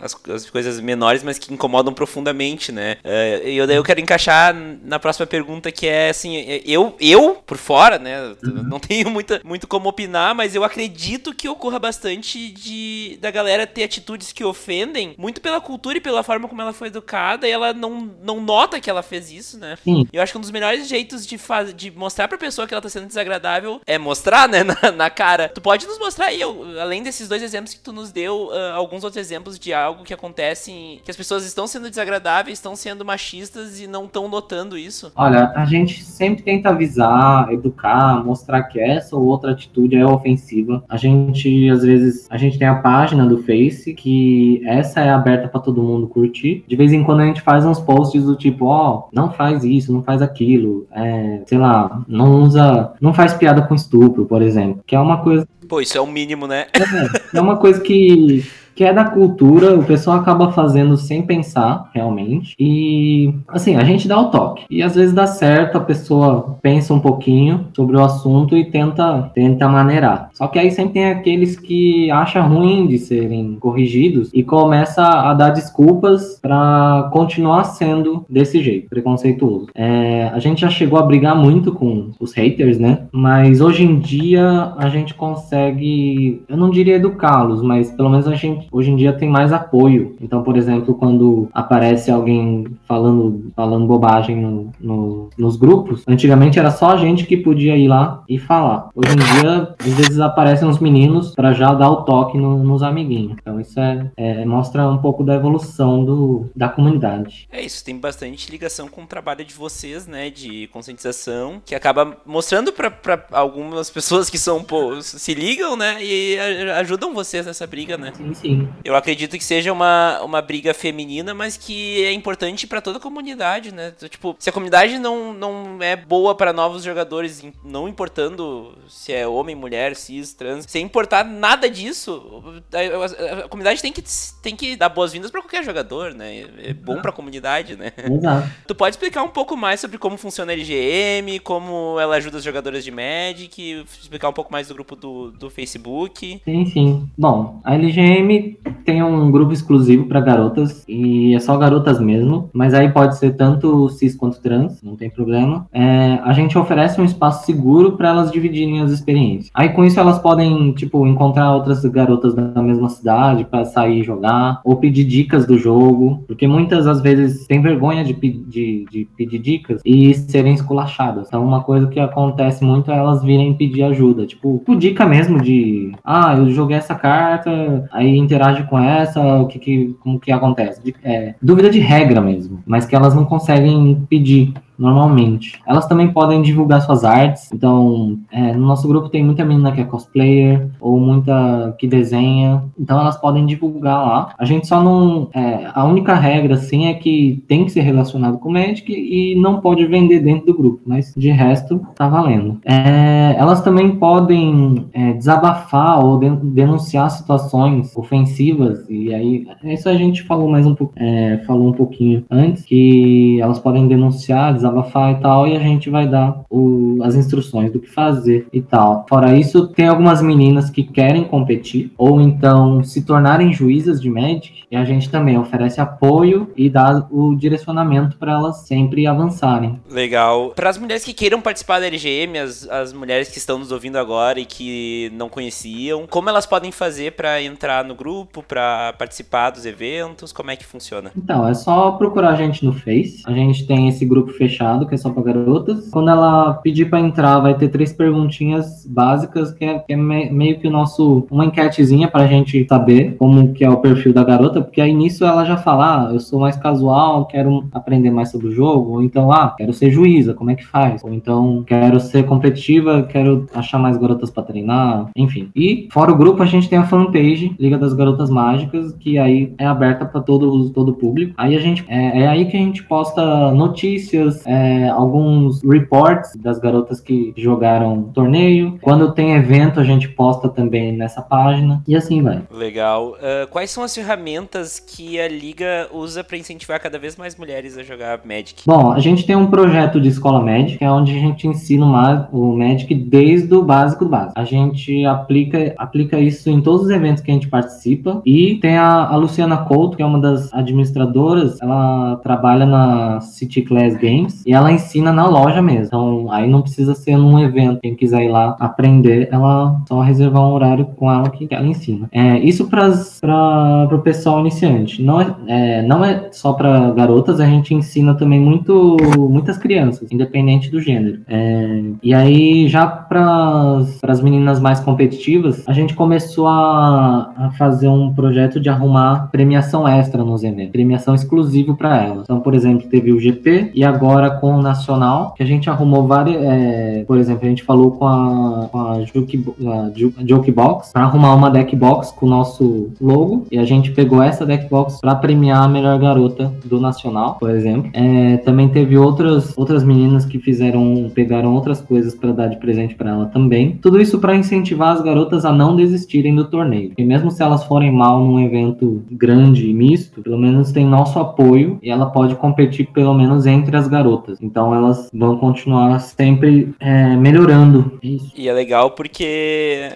as, 0.00 0.16
as 0.30 0.48
coisas 0.48 0.80
menores, 0.80 1.21
mas 1.22 1.38
que 1.38 1.52
incomodam 1.52 1.92
profundamente, 1.92 2.72
né? 2.72 2.96
Uh, 3.04 3.48
e 3.48 3.56
eu, 3.56 3.66
daí 3.66 3.76
eu 3.76 3.84
quero 3.84 4.00
encaixar 4.00 4.54
na 4.54 4.98
próxima 4.98 5.26
pergunta 5.26 5.70
que 5.70 5.86
é 5.86 6.10
assim, 6.10 6.36
eu, 6.64 6.96
eu 7.00 7.34
por 7.46 7.56
fora, 7.56 7.98
né? 7.98 8.34
Uhum. 8.42 8.62
Não 8.64 8.80
tenho 8.80 9.10
muita, 9.10 9.40
muito 9.44 9.66
como 9.66 9.88
opinar, 9.88 10.34
mas 10.34 10.54
eu 10.54 10.64
acredito 10.64 11.34
que 11.34 11.48
ocorra 11.48 11.78
bastante 11.78 12.50
de 12.50 13.18
da 13.20 13.30
galera 13.30 13.66
ter 13.66 13.84
atitudes 13.84 14.32
que 14.32 14.44
ofendem, 14.44 15.14
muito 15.18 15.40
pela 15.40 15.60
cultura 15.60 15.98
e 15.98 16.00
pela 16.00 16.22
forma 16.22 16.48
como 16.48 16.62
ela 16.62 16.72
foi 16.72 16.88
educada, 16.88 17.46
e 17.46 17.50
ela 17.50 17.72
não, 17.72 18.10
não 18.22 18.40
nota 18.40 18.80
que 18.80 18.90
ela 18.90 19.02
fez 19.02 19.30
isso, 19.30 19.58
né? 19.58 19.76
Sim. 19.84 20.06
Eu 20.12 20.22
acho 20.22 20.32
que 20.32 20.38
um 20.38 20.40
dos 20.40 20.50
melhores 20.50 20.88
jeitos 20.88 21.26
de, 21.26 21.38
faz, 21.38 21.74
de 21.74 21.90
mostrar 21.90 22.28
pra 22.28 22.38
pessoa 22.38 22.66
que 22.66 22.74
ela 22.74 22.80
tá 22.80 22.88
sendo 22.88 23.06
desagradável 23.06 23.80
é 23.86 23.98
mostrar, 23.98 24.48
né, 24.48 24.64
na, 24.82 24.92
na 24.92 25.10
cara. 25.10 25.48
Tu 25.48 25.60
pode 25.60 25.86
nos 25.86 25.98
mostrar 25.98 26.26
aí, 26.26 26.40
além 26.42 27.02
desses 27.02 27.28
dois 27.28 27.42
exemplos 27.42 27.74
que 27.74 27.80
tu 27.80 27.92
nos 27.92 28.10
deu, 28.10 28.48
uh, 28.48 28.74
alguns 28.74 29.04
outros 29.04 29.20
exemplos 29.20 29.58
de 29.58 29.72
algo 29.72 30.04
que 30.04 30.14
acontece, 30.14 31.00
que 31.04 31.10
as 31.12 31.16
pessoas 31.16 31.44
estão 31.44 31.66
sendo 31.66 31.90
desagradáveis, 31.90 32.58
estão 32.58 32.74
sendo 32.74 33.04
machistas 33.04 33.78
e 33.80 33.86
não 33.86 34.06
estão 34.06 34.28
notando 34.28 34.78
isso? 34.78 35.12
Olha, 35.14 35.52
a 35.54 35.64
gente 35.66 36.02
sempre 36.02 36.42
tenta 36.42 36.70
avisar, 36.70 37.52
educar, 37.52 38.24
mostrar 38.24 38.62
que 38.64 38.80
essa 38.80 39.14
ou 39.14 39.24
outra 39.24 39.52
atitude 39.52 39.94
é 39.94 40.04
ofensiva. 40.04 40.82
A 40.88 40.96
gente, 40.96 41.68
às 41.68 41.82
vezes, 41.82 42.26
a 42.30 42.38
gente 42.38 42.58
tem 42.58 42.66
a 42.66 42.76
página 42.76 43.26
do 43.26 43.42
Face 43.42 43.92
que 43.92 44.62
essa 44.64 45.00
é 45.00 45.10
aberta 45.10 45.48
para 45.48 45.60
todo 45.60 45.82
mundo 45.82 46.08
curtir. 46.08 46.64
De 46.66 46.76
vez 46.76 46.92
em 46.92 47.04
quando 47.04 47.20
a 47.20 47.26
gente 47.26 47.42
faz 47.42 47.66
uns 47.66 47.78
posts 47.78 48.24
do 48.24 48.34
tipo, 48.34 48.66
ó, 48.66 49.00
oh, 49.00 49.08
não 49.12 49.30
faz 49.30 49.64
isso, 49.64 49.92
não 49.92 50.02
faz 50.02 50.22
aquilo, 50.22 50.86
é, 50.92 51.42
sei 51.46 51.58
lá, 51.58 52.02
não 52.08 52.42
usa, 52.42 52.94
não 53.00 53.12
faz 53.12 53.34
piada 53.34 53.60
com 53.62 53.74
estupro, 53.74 54.24
por 54.24 54.40
exemplo, 54.40 54.82
que 54.86 54.96
é 54.96 55.00
uma 55.00 55.22
coisa 55.22 55.46
Pô, 55.68 55.80
isso 55.80 55.96
é 55.96 56.00
o 56.00 56.06
mínimo, 56.06 56.46
né? 56.46 56.66
É, 56.74 57.38
é 57.38 57.40
uma 57.40 57.56
coisa 57.56 57.80
que 57.80 58.44
que 58.74 58.84
é 58.84 58.92
da 58.92 59.04
cultura, 59.04 59.78
o 59.78 59.84
pessoal 59.84 60.18
acaba 60.18 60.52
fazendo 60.52 60.96
sem 60.96 61.22
pensar, 61.22 61.90
realmente. 61.92 62.54
E, 62.58 63.32
assim, 63.48 63.76
a 63.76 63.84
gente 63.84 64.08
dá 64.08 64.18
o 64.20 64.30
toque. 64.30 64.64
E 64.70 64.82
às 64.82 64.94
vezes 64.94 65.14
dá 65.14 65.26
certo, 65.26 65.76
a 65.76 65.80
pessoa 65.80 66.58
pensa 66.62 66.94
um 66.94 67.00
pouquinho 67.00 67.66
sobre 67.74 67.96
o 67.96 68.04
assunto 68.04 68.56
e 68.56 68.64
tenta, 68.64 69.30
tenta 69.34 69.68
maneirar. 69.68 70.30
Só 70.32 70.46
que 70.46 70.58
aí 70.58 70.70
sempre 70.70 70.94
tem 70.94 71.06
aqueles 71.06 71.58
que 71.58 72.10
acham 72.10 72.48
ruim 72.48 72.86
de 72.86 72.98
serem 72.98 73.56
corrigidos 73.60 74.30
e 74.32 74.42
começa 74.42 75.02
a 75.02 75.34
dar 75.34 75.50
desculpas 75.50 76.38
para 76.40 77.10
continuar 77.12 77.64
sendo 77.64 78.24
desse 78.28 78.62
jeito, 78.62 78.88
preconceituoso. 78.88 79.68
É, 79.74 80.30
a 80.32 80.38
gente 80.38 80.60
já 80.60 80.70
chegou 80.70 80.98
a 80.98 81.02
brigar 81.02 81.36
muito 81.36 81.72
com 81.72 82.10
os 82.18 82.32
haters, 82.32 82.78
né? 82.78 83.04
Mas 83.12 83.60
hoje 83.60 83.84
em 83.84 83.98
dia 83.98 84.72
a 84.76 84.88
gente 84.88 85.14
consegue, 85.14 86.42
eu 86.48 86.56
não 86.56 86.70
diria 86.70 86.96
educá-los, 86.96 87.62
mas 87.62 87.90
pelo 87.90 88.10
menos 88.10 88.26
a 88.26 88.34
gente 88.34 88.61
hoje 88.70 88.90
em 88.90 88.96
dia 88.96 89.12
tem 89.12 89.28
mais 89.28 89.52
apoio. 89.52 90.16
Então, 90.20 90.42
por 90.42 90.56
exemplo, 90.56 90.94
quando 90.94 91.48
aparece 91.52 92.10
alguém 92.10 92.66
falando, 92.86 93.52
falando 93.54 93.86
bobagem 93.86 94.36
no, 94.36 94.70
no, 94.80 95.30
nos 95.38 95.56
grupos, 95.56 96.02
antigamente 96.06 96.58
era 96.58 96.70
só 96.70 96.90
a 96.90 96.96
gente 96.96 97.24
que 97.24 97.36
podia 97.36 97.76
ir 97.76 97.88
lá 97.88 98.22
e 98.28 98.38
falar. 98.38 98.88
Hoje 98.94 99.12
em 99.12 99.40
dia, 99.40 99.74
às 99.78 99.94
vezes 99.94 100.20
aparecem 100.20 100.66
uns 100.68 100.78
meninos 100.78 101.34
para 101.34 101.52
já 101.52 101.72
dar 101.74 101.90
o 101.90 102.02
toque 102.02 102.38
no, 102.38 102.62
nos 102.62 102.82
amiguinhos. 102.82 103.36
Então, 103.40 103.60
isso 103.60 103.78
é, 103.78 104.10
é, 104.16 104.44
mostra 104.44 104.88
um 104.88 104.98
pouco 104.98 105.24
da 105.24 105.34
evolução 105.34 106.04
do, 106.04 106.50
da 106.54 106.68
comunidade. 106.68 107.48
É 107.50 107.60
isso, 107.60 107.84
tem 107.84 107.98
bastante 107.98 108.50
ligação 108.50 108.88
com 108.88 109.02
o 109.02 109.06
trabalho 109.06 109.44
de 109.44 109.54
vocês, 109.54 110.06
né, 110.06 110.30
de 110.30 110.68
conscientização, 110.68 111.60
que 111.64 111.74
acaba 111.74 112.16
mostrando 112.26 112.72
para 112.72 112.92
algumas 113.32 113.90
pessoas 113.90 114.28
que 114.28 114.38
são, 114.38 114.62
pô, 114.62 115.00
se 115.00 115.34
ligam, 115.34 115.76
né, 115.76 115.98
e 116.02 116.38
ajudam 116.78 117.14
vocês 117.14 117.46
nessa 117.46 117.66
briga, 117.66 117.96
né? 117.96 118.12
Sim, 118.16 118.34
sim. 118.34 118.51
Eu 118.84 118.96
acredito 118.96 119.36
que 119.36 119.44
seja 119.44 119.72
uma, 119.72 120.20
uma 120.22 120.42
briga 120.42 120.74
feminina, 120.74 121.34
mas 121.34 121.56
que 121.56 122.04
é 122.04 122.12
importante 122.12 122.66
para 122.66 122.80
toda 122.80 122.98
a 122.98 123.00
comunidade, 123.00 123.72
né? 123.72 123.92
Tipo, 124.08 124.36
se 124.38 124.50
a 124.50 124.52
comunidade 124.52 124.98
não, 124.98 125.32
não 125.32 125.78
é 125.80 125.96
boa 125.96 126.34
para 126.34 126.52
novos 126.52 126.82
jogadores, 126.82 127.44
não 127.64 127.88
importando 127.88 128.76
se 128.88 129.12
é 129.12 129.26
homem, 129.26 129.54
mulher, 129.54 129.94
cis, 129.96 130.32
trans, 130.32 130.66
sem 130.68 130.84
importar 130.84 131.24
nada 131.24 131.68
disso, 131.68 132.42
a, 132.72 132.78
a, 132.78 133.44
a 133.44 133.48
comunidade 133.48 133.80
tem 133.80 133.92
que, 133.92 134.02
tem 134.42 134.56
que 134.56 134.76
dar 134.76 134.88
boas-vindas 134.88 135.30
para 135.30 135.40
qualquer 135.40 135.64
jogador, 135.64 136.14
né? 136.14 136.44
É 136.62 136.72
bom 136.72 137.00
para 137.00 137.10
a 137.10 137.14
comunidade, 137.14 137.76
né? 137.76 137.92
Exato. 137.96 138.50
Tu 138.66 138.74
pode 138.74 138.94
explicar 138.94 139.22
um 139.22 139.28
pouco 139.28 139.56
mais 139.56 139.80
sobre 139.80 139.98
como 139.98 140.16
funciona 140.16 140.52
a 140.52 140.54
LGM, 140.54 141.38
como 141.40 141.98
ela 142.00 142.16
ajuda 142.16 142.38
os 142.38 142.44
jogadores 142.44 142.84
de 142.84 142.90
Magic, 142.90 143.84
explicar 144.00 144.28
um 144.28 144.32
pouco 144.32 144.52
mais 144.52 144.68
do 144.68 144.74
grupo 144.74 144.96
do, 144.96 145.30
do 145.30 145.50
Facebook? 145.50 146.40
Sim, 146.44 146.66
sim. 146.66 147.10
Bom, 147.16 147.60
a 147.64 147.74
LGM 147.74 148.41
tem 148.84 149.02
um 149.02 149.30
grupo 149.30 149.52
exclusivo 149.52 150.06
para 150.06 150.20
garotas 150.20 150.84
e 150.88 151.34
é 151.34 151.40
só 151.40 151.56
garotas 151.56 152.00
mesmo, 152.00 152.50
mas 152.52 152.74
aí 152.74 152.90
pode 152.90 153.18
ser 153.18 153.36
tanto 153.36 153.88
cis 153.90 154.14
quanto 154.14 154.40
trans, 154.40 154.82
não 154.82 154.96
tem 154.96 155.10
problema. 155.10 155.66
É, 155.72 156.18
a 156.24 156.32
gente 156.32 156.58
oferece 156.58 157.00
um 157.00 157.04
espaço 157.04 157.46
seguro 157.46 157.92
para 157.92 158.08
elas 158.08 158.30
dividirem 158.30 158.80
as 158.80 158.90
experiências. 158.90 159.50
Aí 159.54 159.70
com 159.70 159.84
isso 159.84 159.98
elas 159.98 160.18
podem, 160.18 160.72
tipo, 160.72 161.06
encontrar 161.06 161.54
outras 161.54 161.84
garotas 161.84 162.34
da 162.34 162.62
mesma 162.62 162.88
cidade 162.88 163.44
para 163.44 163.64
sair 163.64 164.02
jogar 164.02 164.60
ou 164.64 164.76
pedir 164.76 165.04
dicas 165.04 165.46
do 165.46 165.58
jogo, 165.58 166.24
porque 166.26 166.46
muitas 166.46 166.86
às 166.86 167.00
vezes 167.00 167.46
têm 167.46 167.60
vergonha 167.60 168.04
de, 168.04 168.12
de, 168.12 168.86
de 168.90 169.08
pedir 169.16 169.38
dicas 169.38 169.80
e 169.84 170.14
serem 170.14 170.54
esculachadas. 170.54 171.28
Então 171.28 171.44
uma 171.44 171.62
coisa 171.62 171.86
que 171.86 172.00
acontece 172.00 172.64
muito 172.64 172.90
é 172.90 172.96
elas 172.96 173.22
virem 173.22 173.54
pedir 173.54 173.82
ajuda, 173.82 174.26
tipo, 174.26 174.62
dica 174.76 175.06
mesmo 175.06 175.40
de, 175.40 175.92
ah, 176.04 176.34
eu 176.36 176.50
joguei 176.50 176.76
essa 176.76 176.94
carta, 176.94 177.88
aí 177.92 178.16
interage 178.32 178.64
com 178.64 178.78
essa, 178.78 179.20
o 179.20 179.46
que, 179.46 179.58
que 179.58 179.96
como 180.00 180.18
que 180.18 180.32
acontece? 180.32 180.94
É, 181.04 181.34
dúvida 181.40 181.68
de 181.68 181.78
regra 181.78 182.20
mesmo, 182.20 182.62
mas 182.66 182.86
que 182.86 182.96
elas 182.96 183.14
não 183.14 183.24
conseguem 183.24 184.06
pedir 184.08 184.54
normalmente. 184.78 185.60
Elas 185.66 185.86
também 185.86 186.12
podem 186.12 186.42
divulgar 186.42 186.82
suas 186.82 187.04
artes. 187.04 187.50
Então, 187.52 188.18
é, 188.30 188.52
no 188.52 188.66
nosso 188.66 188.88
grupo 188.88 189.08
tem 189.08 189.24
muita 189.24 189.44
menina 189.44 189.72
que 189.72 189.80
é 189.80 189.84
cosplayer 189.84 190.68
ou 190.80 190.98
muita 190.98 191.74
que 191.78 191.86
desenha. 191.86 192.64
Então, 192.78 193.00
elas 193.00 193.16
podem 193.16 193.46
divulgar 193.46 194.06
lá. 194.06 194.34
A 194.38 194.44
gente 194.44 194.66
só 194.66 194.82
não. 194.82 195.28
É, 195.34 195.70
a 195.74 195.84
única 195.84 196.14
regra, 196.14 196.54
assim, 196.54 196.86
é 196.86 196.94
que 196.94 197.42
tem 197.46 197.64
que 197.64 197.72
ser 197.72 197.82
relacionado 197.82 198.38
com 198.38 198.48
o 198.48 198.52
Magic 198.52 198.92
e 198.92 199.34
não 199.36 199.60
pode 199.60 199.84
vender 199.86 200.20
dentro 200.20 200.46
do 200.46 200.54
grupo. 200.54 200.80
Mas 200.86 201.12
de 201.16 201.30
resto, 201.30 201.80
tá 201.94 202.08
valendo. 202.08 202.58
É, 202.64 203.34
elas 203.38 203.60
também 203.62 203.96
podem 203.96 204.86
é, 204.92 205.12
desabafar 205.12 206.04
ou 206.04 206.18
denunciar 206.18 207.10
situações 207.10 207.96
ofensivas. 207.96 208.84
E 208.88 209.12
aí, 209.14 209.46
isso 209.64 209.88
a 209.88 209.94
gente 209.94 210.22
falou 210.22 210.48
mais 210.48 210.66
um 210.66 210.74
pouco. 210.74 210.92
É, 210.96 211.38
falou 211.46 211.68
um 211.68 211.72
pouquinho 211.72 212.24
antes. 212.30 212.64
Que 212.64 213.40
elas 213.40 213.58
podem 213.58 213.86
denunciar, 213.86 214.52
desabafar 214.62 215.12
e 215.12 215.20
tal, 215.20 215.46
e 215.46 215.56
a 215.56 215.60
gente 215.60 215.90
vai 215.90 216.06
dar 216.06 216.44
o, 216.48 216.98
as 217.02 217.14
instruções 217.14 217.72
do 217.72 217.80
que 217.80 217.88
fazer 217.88 218.46
e 218.52 218.62
tal. 218.62 219.04
Fora 219.08 219.36
isso, 219.36 219.66
tem 219.68 219.88
algumas 219.88 220.22
meninas 220.22 220.70
que 220.70 220.84
querem 220.84 221.24
competir, 221.24 221.92
ou 221.98 222.20
então 222.20 222.82
se 222.84 223.02
tornarem 223.02 223.52
juízas 223.52 224.00
de 224.00 224.08
Magic, 224.08 224.62
e 224.70 224.76
a 224.76 224.84
gente 224.84 225.10
também 225.10 225.38
oferece 225.38 225.80
apoio 225.80 226.50
e 226.56 226.70
dá 226.70 227.06
o 227.10 227.34
direcionamento 227.34 228.16
para 228.16 228.32
elas 228.32 228.58
sempre 228.66 229.06
avançarem. 229.06 229.80
Legal. 229.90 230.52
Para 230.54 230.70
as 230.70 230.78
mulheres 230.78 231.04
que 231.04 231.12
queiram 231.12 231.40
participar 231.40 231.80
da 231.80 231.86
LGM, 231.86 232.38
as, 232.38 232.68
as 232.68 232.92
mulheres 232.92 233.28
que 233.28 233.38
estão 233.38 233.58
nos 233.58 233.72
ouvindo 233.72 233.96
agora 233.96 234.38
e 234.38 234.44
que 234.44 235.10
não 235.14 235.28
conheciam, 235.28 236.06
como 236.08 236.28
elas 236.28 236.46
podem 236.46 236.70
fazer 236.70 237.12
para 237.12 237.42
entrar 237.42 237.84
no 237.84 237.94
grupo, 237.94 238.42
para 238.42 238.94
participar 238.94 239.50
dos 239.50 239.66
eventos? 239.66 240.32
Como 240.32 240.50
é 240.50 240.56
que 240.56 240.64
funciona? 240.64 241.10
Então, 241.16 241.46
é 241.46 241.54
só 241.54 241.92
procurar 241.92 242.30
a 242.30 242.36
gente 242.36 242.64
no 242.64 242.72
Face. 242.72 243.22
A 243.26 243.32
gente 243.32 243.66
tem 243.66 243.88
esse 243.88 244.04
grupo 244.04 244.32
fechado 244.32 244.51
fechado, 244.52 244.86
que 244.86 244.94
é 244.94 244.98
só 244.98 245.10
para 245.10 245.22
garotas. 245.22 245.88
Quando 245.90 246.10
ela 246.10 246.54
pedir 246.54 246.90
para 246.90 247.00
entrar, 247.00 247.40
vai 247.40 247.54
ter 247.54 247.68
três 247.68 247.92
perguntinhas 247.92 248.86
básicas, 248.86 249.52
que 249.52 249.64
é, 249.64 249.78
que 249.78 249.94
é 249.94 249.96
me, 249.96 250.30
meio 250.30 250.58
que 250.58 250.68
o 250.68 250.70
nosso 250.70 251.26
uma 251.30 251.46
enquetezinha 251.46 252.08
para 252.08 252.24
a 252.24 252.26
gente 252.26 252.66
saber 252.68 253.16
como 253.18 253.52
que 253.52 253.64
é 253.64 253.70
o 253.70 253.78
perfil 253.78 254.12
da 254.12 254.22
garota, 254.22 254.60
porque 254.60 254.80
aí 254.80 254.92
nisso 254.92 255.24
ela 255.24 255.44
já 255.44 255.56
fala, 255.56 256.08
ah, 256.08 256.12
eu 256.12 256.20
sou 256.20 256.38
mais 256.38 256.56
casual, 256.56 257.26
quero 257.26 257.64
aprender 257.72 258.10
mais 258.10 258.30
sobre 258.30 258.48
o 258.48 258.52
jogo, 258.52 258.92
ou 258.92 259.02
então, 259.02 259.32
ah, 259.32 259.54
quero 259.56 259.72
ser 259.72 259.90
juíza, 259.90 260.34
como 260.34 260.50
é 260.50 260.54
que 260.54 260.66
faz? 260.66 261.02
Ou 261.02 261.12
então, 261.12 261.64
quero 261.66 261.98
ser 261.98 262.24
competitiva, 262.26 263.02
quero 263.04 263.46
achar 263.54 263.78
mais 263.78 263.96
garotas 263.96 264.30
para 264.30 264.42
treinar, 264.42 265.08
enfim. 265.16 265.50
E 265.56 265.88
fora 265.90 266.12
o 266.12 266.16
grupo, 266.16 266.42
a 266.42 266.46
gente 266.46 266.68
tem 266.68 266.78
a 266.78 266.84
fanpage 266.84 267.54
Liga 267.58 267.78
das 267.78 267.94
Garotas 267.94 268.30
Mágicas, 268.30 268.92
que 268.98 269.18
aí 269.18 269.54
é 269.58 269.66
aberta 269.66 270.04
para 270.04 270.20
todo 270.20 270.70
todo 270.70 270.94
público. 270.94 271.34
Aí 271.36 271.56
a 271.56 271.60
gente 271.60 271.84
é, 271.88 272.22
é, 272.22 272.28
aí 272.28 272.44
que 272.46 272.56
a 272.56 272.60
gente 272.60 272.82
posta 272.82 273.52
notícias, 273.52 274.41
é, 274.46 274.88
alguns 274.88 275.62
reports 275.62 276.36
das 276.36 276.58
garotas 276.58 277.00
que 277.00 277.32
jogaram 277.36 278.04
torneio. 278.14 278.78
Quando 278.80 279.12
tem 279.12 279.34
evento, 279.34 279.80
a 279.80 279.84
gente 279.84 280.08
posta 280.08 280.48
também 280.48 280.92
nessa 280.92 281.22
página 281.22 281.82
e 281.86 281.96
assim 281.96 282.22
vai. 282.22 282.42
Legal. 282.50 283.12
Uh, 283.12 283.46
quais 283.50 283.70
são 283.70 283.82
as 283.82 283.94
ferramentas 283.94 284.78
que 284.78 285.20
a 285.20 285.28
liga 285.28 285.88
usa 285.92 286.22
para 286.24 286.36
incentivar 286.36 286.80
cada 286.80 286.98
vez 286.98 287.16
mais 287.16 287.36
mulheres 287.36 287.76
a 287.76 287.82
jogar 287.82 288.20
Magic? 288.24 288.62
Bom, 288.66 288.92
a 288.92 289.00
gente 289.00 289.26
tem 289.26 289.36
um 289.36 289.46
projeto 289.46 290.00
de 290.00 290.08
escola 290.08 290.40
Magic, 290.40 290.78
que 290.78 290.84
é 290.84 290.90
onde 290.90 291.12
a 291.12 291.20
gente 291.20 291.46
ensina 291.46 292.28
o 292.32 292.56
Magic 292.56 292.94
desde 292.94 293.54
o 293.54 293.62
básico 293.62 294.04
do 294.04 294.10
básico. 294.10 294.32
A 294.36 294.44
gente 294.44 295.04
aplica, 295.04 295.74
aplica 295.76 296.18
isso 296.18 296.50
em 296.50 296.60
todos 296.60 296.86
os 296.86 296.90
eventos 296.90 297.22
que 297.22 297.30
a 297.30 297.34
gente 297.34 297.48
participa. 297.48 298.22
E 298.24 298.56
tem 298.56 298.76
a, 298.76 299.06
a 299.06 299.16
Luciana 299.16 299.58
Couto, 299.58 299.96
que 299.96 300.02
é 300.02 300.06
uma 300.06 300.20
das 300.20 300.52
administradoras, 300.52 301.60
ela 301.60 302.16
trabalha 302.16 302.66
na 302.66 303.20
City 303.20 303.62
Class 303.62 303.94
Games 303.96 304.31
e 304.46 304.52
ela 304.52 304.72
ensina 304.72 305.12
na 305.12 305.26
loja 305.26 305.60
mesmo. 305.60 305.86
Então, 305.86 306.30
aí 306.30 306.48
não 306.48 306.62
precisa 306.62 306.94
ser 306.94 307.16
num 307.16 307.38
evento. 307.38 307.80
Quem 307.80 307.94
quiser 307.94 308.22
ir 308.24 308.28
lá 308.28 308.56
aprender, 308.58 309.28
ela 309.30 309.80
só 309.88 310.00
reservar 310.00 310.42
um 310.42 310.52
horário 310.52 310.86
com 310.96 311.10
ela 311.10 311.28
que 311.30 311.48
ela 311.50 311.66
ensina. 311.66 312.08
É, 312.12 312.38
isso 312.38 312.68
para 312.68 313.88
o 313.92 313.98
pessoal 313.98 314.40
iniciante. 314.40 315.02
Não 315.02 315.20
é, 315.20 315.34
é 315.46 315.82
não 315.82 316.04
é 316.04 316.28
só 316.32 316.52
para 316.52 316.90
garotas, 316.92 317.40
a 317.40 317.46
gente 317.46 317.74
ensina 317.74 318.14
também 318.14 318.40
muito 318.40 318.96
muitas 319.18 319.58
crianças, 319.58 320.10
independente 320.10 320.70
do 320.70 320.80
gênero. 320.80 321.20
É, 321.28 321.82
e 322.02 322.14
aí, 322.14 322.68
já 322.68 322.86
para 322.86 323.82
as 324.06 324.20
meninas 324.20 324.60
mais 324.60 324.80
competitivas, 324.80 325.62
a 325.66 325.72
gente 325.72 325.94
começou 325.94 326.46
a, 326.46 327.32
a, 327.36 327.50
fazer 327.52 327.88
um 327.88 328.12
projeto 328.12 328.60
de 328.60 328.68
arrumar 328.68 329.28
premiação 329.30 329.86
extra 329.86 330.24
nos 330.24 330.42
eventos, 330.44 330.72
premiação 330.72 331.14
exclusivo 331.14 331.76
para 331.76 332.02
elas. 332.02 332.22
Então, 332.24 332.40
por 332.40 332.54
exemplo, 332.54 332.88
teve 332.88 333.12
o 333.12 333.20
GP 333.20 333.72
e 333.74 333.84
agora 333.84 334.21
com 334.30 334.54
o 334.54 334.62
Nacional, 334.62 335.34
que 335.36 335.42
a 335.42 335.46
gente 335.46 335.68
arrumou 335.68 336.06
várias. 336.06 336.42
É, 336.42 337.04
por 337.06 337.18
exemplo, 337.18 337.46
a 337.46 337.48
gente 337.48 337.62
falou 337.62 337.92
com 337.92 338.06
a, 338.06 338.68
com 338.70 338.78
a, 338.78 338.92
a 338.92 340.26
Jokebox 340.26 340.92
para 340.92 341.02
arrumar 341.02 341.34
uma 341.34 341.50
deck 341.50 341.74
box 341.76 342.10
com 342.12 342.26
o 342.26 342.28
nosso 342.28 342.90
logo 343.00 343.46
e 343.50 343.58
a 343.58 343.64
gente 343.64 343.90
pegou 343.92 344.22
essa 344.22 344.46
deck 344.46 344.68
box 344.68 345.00
para 345.00 345.14
premiar 345.14 345.62
a 345.62 345.68
melhor 345.68 345.98
garota 345.98 346.52
do 346.64 346.80
Nacional, 346.80 347.36
por 347.38 347.50
exemplo. 347.50 347.90
É, 347.92 348.38
também 348.38 348.68
teve 348.68 348.96
outras, 348.96 349.56
outras 349.56 349.84
meninas 349.84 350.24
que 350.24 350.38
fizeram, 350.38 351.10
pegaram 351.14 351.54
outras 351.54 351.80
coisas 351.80 352.14
para 352.14 352.32
dar 352.32 352.48
de 352.48 352.56
presente 352.56 352.94
para 352.94 353.10
ela 353.10 353.26
também. 353.26 353.78
Tudo 353.80 354.00
isso 354.00 354.18
para 354.18 354.36
incentivar 354.36 354.92
as 354.92 355.02
garotas 355.02 355.44
a 355.44 355.52
não 355.52 355.76
desistirem 355.76 356.34
do 356.34 356.44
torneio. 356.44 356.92
E 356.96 357.04
mesmo 357.04 357.30
se 357.30 357.42
elas 357.42 357.64
forem 357.64 357.92
mal 357.92 358.24
num 358.24 358.40
evento 358.40 359.02
grande 359.10 359.68
e 359.68 359.74
misto, 359.74 360.22
pelo 360.22 360.38
menos 360.38 360.72
tem 360.72 360.86
nosso 360.86 361.18
apoio 361.18 361.78
e 361.82 361.90
ela 361.90 362.06
pode 362.06 362.34
competir 362.36 362.88
pelo 362.92 363.14
menos 363.14 363.46
entre 363.46 363.76
as 363.76 363.88
garotas. 363.88 364.11
Então 364.40 364.74
elas 364.74 365.10
vão 365.12 365.36
continuar 365.38 365.98
sempre 366.00 366.74
é, 366.80 367.16
melhorando. 367.16 367.98
Isso. 368.02 368.32
E 368.36 368.48
é 368.48 368.52
legal 368.52 368.90
porque 368.92 369.90